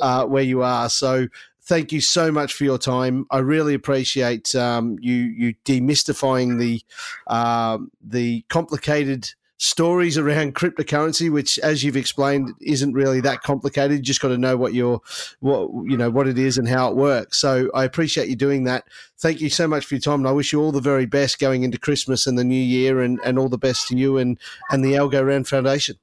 uh, 0.00 0.24
where 0.26 0.44
you 0.44 0.62
are, 0.62 0.88
so 0.88 1.26
thank 1.64 1.92
you 1.92 2.00
so 2.00 2.30
much 2.30 2.52
for 2.52 2.64
your 2.64 2.78
time. 2.78 3.26
I 3.30 3.38
really 3.38 3.74
appreciate 3.74 4.54
um, 4.54 4.98
you 5.00 5.14
you 5.14 5.54
demystifying 5.64 6.58
the 6.58 6.80
uh, 7.26 7.78
the 8.00 8.44
complicated 8.48 9.30
stories 9.64 10.18
around 10.18 10.54
cryptocurrency, 10.54 11.32
which, 11.32 11.58
as 11.60 11.82
you've 11.82 11.96
explained, 11.96 12.52
isn't 12.60 12.92
really 12.92 13.20
that 13.22 13.42
complicated. 13.42 13.96
You 13.96 14.02
just 14.02 14.20
got 14.20 14.28
to 14.28 14.38
know 14.38 14.56
what 14.56 14.74
your 14.74 15.00
what 15.40 15.70
you 15.90 15.96
know 15.96 16.10
what 16.10 16.28
it 16.28 16.38
is 16.38 16.58
and 16.58 16.68
how 16.68 16.90
it 16.90 16.96
works. 16.96 17.38
So 17.38 17.70
I 17.74 17.84
appreciate 17.84 18.28
you 18.28 18.36
doing 18.36 18.64
that. 18.64 18.84
Thank 19.18 19.40
you 19.40 19.48
so 19.48 19.66
much 19.66 19.86
for 19.86 19.94
your 19.94 20.02
time, 20.02 20.20
and 20.20 20.28
I 20.28 20.32
wish 20.32 20.52
you 20.52 20.60
all 20.60 20.72
the 20.72 20.80
very 20.80 21.06
best 21.06 21.38
going 21.38 21.62
into 21.62 21.78
Christmas 21.78 22.26
and 22.26 22.38
the 22.38 22.44
New 22.44 22.62
Year, 22.62 23.00
and 23.00 23.18
and 23.24 23.38
all 23.38 23.48
the 23.48 23.58
best 23.58 23.88
to 23.88 23.96
you 23.96 24.18
and 24.18 24.38
and 24.70 24.84
the 24.84 24.92
Algorand 24.92 25.48
Foundation. 25.48 25.96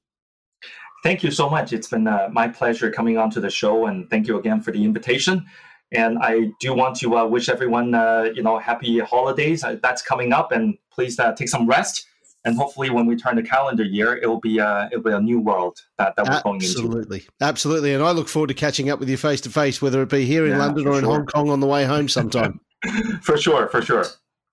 Thank 1.04 1.24
you 1.24 1.32
so 1.32 1.50
much. 1.50 1.72
It's 1.72 1.88
been 1.88 2.08
uh, 2.08 2.30
my 2.32 2.48
pleasure 2.48 2.92
coming 2.92 3.18
on 3.18 3.30
to 3.32 3.40
the 3.40 3.50
show, 3.50 3.86
and 3.86 4.10
thank 4.10 4.28
you 4.28 4.40
again 4.40 4.62
for 4.62 4.72
the 4.72 4.84
invitation. 4.84 5.46
And 5.92 6.18
I 6.20 6.52
do 6.60 6.74
want 6.74 6.96
to 6.98 7.18
uh, 7.18 7.26
wish 7.26 7.50
everyone, 7.50 7.94
uh, 7.94 8.30
you 8.34 8.42
know, 8.42 8.58
happy 8.58 9.00
holidays. 9.00 9.64
Uh, 9.64 9.78
that's 9.82 10.02
coming 10.02 10.32
up, 10.32 10.52
and 10.52 10.78
please 10.90 11.20
uh, 11.20 11.34
take 11.34 11.50
some 11.50 11.68
rest 11.68 12.08
and 12.46 12.58
hopefully 12.58 12.90
when 12.90 13.06
we 13.06 13.16
turn 13.16 13.36
the 13.36 13.44
calendar 13.44 13.84
year 13.84 14.18
it'll 14.18 14.40
be 14.40 14.58
a 14.58 14.88
it'll 14.92 15.04
be 15.04 15.12
a 15.12 15.20
new 15.20 15.40
world 15.40 15.80
that, 15.98 16.16
that 16.16 16.26
we're 16.26 16.34
absolutely. 16.34 16.50
going 16.50 16.56
into. 16.56 16.70
Absolutely. 16.70 17.28
Absolutely. 17.42 17.94
And 17.94 18.04
i 18.04 18.12
look 18.12 18.28
forward 18.28 18.48
to 18.48 18.54
catching 18.54 18.90
up 18.90 19.00
with 19.00 19.10
you 19.10 19.18
face 19.18 19.42
to 19.42 19.50
face 19.50 19.82
whether 19.82 20.02
it 20.02 20.10
be 20.10 20.26
here 20.26 20.46
in 20.46 20.52
yeah, 20.52 20.60
london 20.60 20.88
or 20.88 20.94
in 20.94 21.02
sure. 21.02 21.12
hong 21.12 21.26
kong 21.26 21.50
on 21.50 21.60
the 21.60 21.68
way 21.68 21.86
home 21.86 22.08
sometime. 22.10 22.60
For 23.22 23.38
sure 23.38 23.68
for 23.68 23.82
sure. 23.82 24.06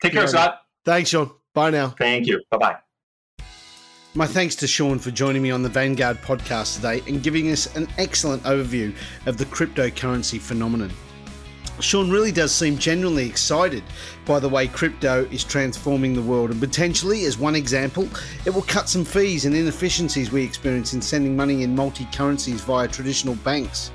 Take 0.03 0.12
care 0.12 0.26
scott. 0.26 0.61
Thanks 0.84 1.11
sean. 1.11 1.30
Bye 1.55 1.70
now. 1.70 1.89
Thank 1.99 2.26
you. 2.26 2.43
Bye-bye. 2.51 2.76
My 4.14 4.26
thanks 4.26 4.55
to 4.57 4.66
Sean 4.66 4.99
for 4.99 5.11
joining 5.11 5.43
me 5.43 5.51
on 5.51 5.62
the 5.62 5.68
Vanguard 5.68 6.20
podcast 6.22 6.76
today 6.76 7.03
and 7.07 7.22
giving 7.22 7.51
us 7.51 7.74
an 7.76 7.89
excellent 7.99 8.43
overview 8.45 8.95
of 9.26 9.39
the 9.39 9.45
cryptocurrency 9.45 10.41
phenomenon. 10.41 10.91
Sean 11.81 12.11
really 12.11 12.33
does 12.33 12.53
seem 12.53 12.76
genuinely 12.76 13.26
excited 13.26 13.85
by 14.24 14.41
the 14.41 14.49
way 14.49 14.66
crypto 14.66 15.26
is 15.31 15.45
transforming 15.45 16.12
the 16.12 16.22
world, 16.22 16.51
and 16.51 16.61
potentially, 16.61 17.24
as 17.24 17.39
one 17.39 17.55
example, 17.55 18.09
it 18.45 18.51
will 18.51 18.62
cut 18.62 18.89
some 18.89 19.05
fees 19.05 19.45
and 19.45 19.55
inefficiencies 19.55 20.33
we 20.33 20.43
experience 20.43 20.93
in 20.93 21.01
sending 21.01 21.37
money 21.37 21.62
in 21.62 21.74
multi 21.74 22.07
currencies 22.12 22.61
via 22.62 22.89
traditional 22.89 23.37
banks. 23.37 23.93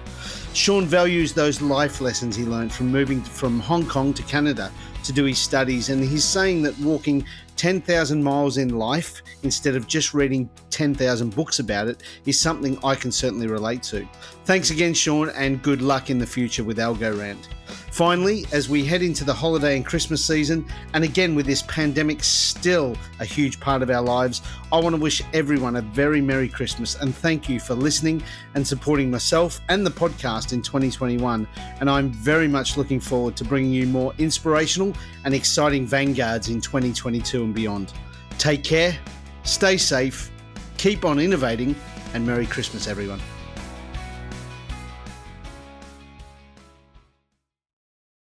Sean 0.53 0.85
values 0.85 1.33
those 1.33 1.61
life 1.61 1.99
lessons 1.99 2.35
he 2.35 2.45
learned 2.45 2.71
from 2.71 2.91
moving 2.91 3.21
from 3.21 3.59
Hong 3.59 3.85
Kong 3.85 4.13
to 4.13 4.23
Canada 4.23 4.71
to 5.03 5.11
do 5.11 5.25
his 5.25 5.39
studies, 5.39 5.89
and 5.89 6.01
he's 6.03 6.23
saying 6.23 6.61
that 6.61 6.77
walking 6.79 7.25
10,000 7.55 8.23
miles 8.23 8.57
in 8.57 8.69
life 8.77 9.21
instead 9.43 9.75
of 9.75 9.87
just 9.87 10.13
reading 10.13 10.49
10,000 10.69 11.35
books 11.35 11.59
about 11.59 11.87
it 11.87 12.03
is 12.25 12.39
something 12.39 12.77
I 12.83 12.95
can 12.95 13.11
certainly 13.11 13.47
relate 13.47 13.83
to. 13.83 14.07
Thanks 14.45 14.71
again, 14.71 14.93
Sean, 14.93 15.29
and 15.29 15.61
good 15.61 15.81
luck 15.81 16.09
in 16.09 16.17
the 16.17 16.27
future 16.27 16.63
with 16.63 16.77
Algorand. 16.77 17.47
Finally, 17.93 18.43
as 18.51 18.67
we 18.67 18.83
head 18.83 19.03
into 19.03 19.23
the 19.23 19.31
holiday 19.31 19.75
and 19.75 19.85
Christmas 19.85 20.25
season, 20.25 20.65
and 20.95 21.03
again 21.03 21.35
with 21.35 21.45
this 21.45 21.61
pandemic 21.67 22.23
still 22.23 22.97
a 23.19 23.25
huge 23.25 23.59
part 23.59 23.83
of 23.83 23.91
our 23.91 24.01
lives, 24.01 24.41
I 24.71 24.79
want 24.79 24.95
to 24.95 24.99
wish 24.99 25.21
everyone 25.31 25.75
a 25.75 25.83
very 25.83 26.19
Merry 26.19 26.49
Christmas 26.49 26.95
and 26.95 27.13
thank 27.13 27.47
you 27.47 27.59
for 27.59 27.75
listening 27.75 28.23
and 28.55 28.67
supporting 28.67 29.11
myself 29.11 29.61
and 29.69 29.85
the 29.85 29.91
podcast 29.91 30.53
in 30.53 30.63
2021. 30.63 31.47
And 31.81 31.87
I'm 31.87 32.09
very 32.11 32.47
much 32.47 32.77
looking 32.77 32.99
forward 32.99 33.35
to 33.37 33.43
bringing 33.43 33.71
you 33.71 33.85
more 33.85 34.11
inspirational 34.17 34.95
and 35.23 35.35
exciting 35.35 35.85
vanguards 35.85 36.49
in 36.49 36.61
2022 36.61 37.43
and 37.43 37.53
beyond. 37.53 37.93
Take 38.39 38.63
care, 38.63 38.97
stay 39.43 39.77
safe, 39.77 40.31
keep 40.77 41.05
on 41.05 41.19
innovating, 41.19 41.75
and 42.15 42.25
Merry 42.25 42.47
Christmas, 42.47 42.87
everyone. 42.87 43.21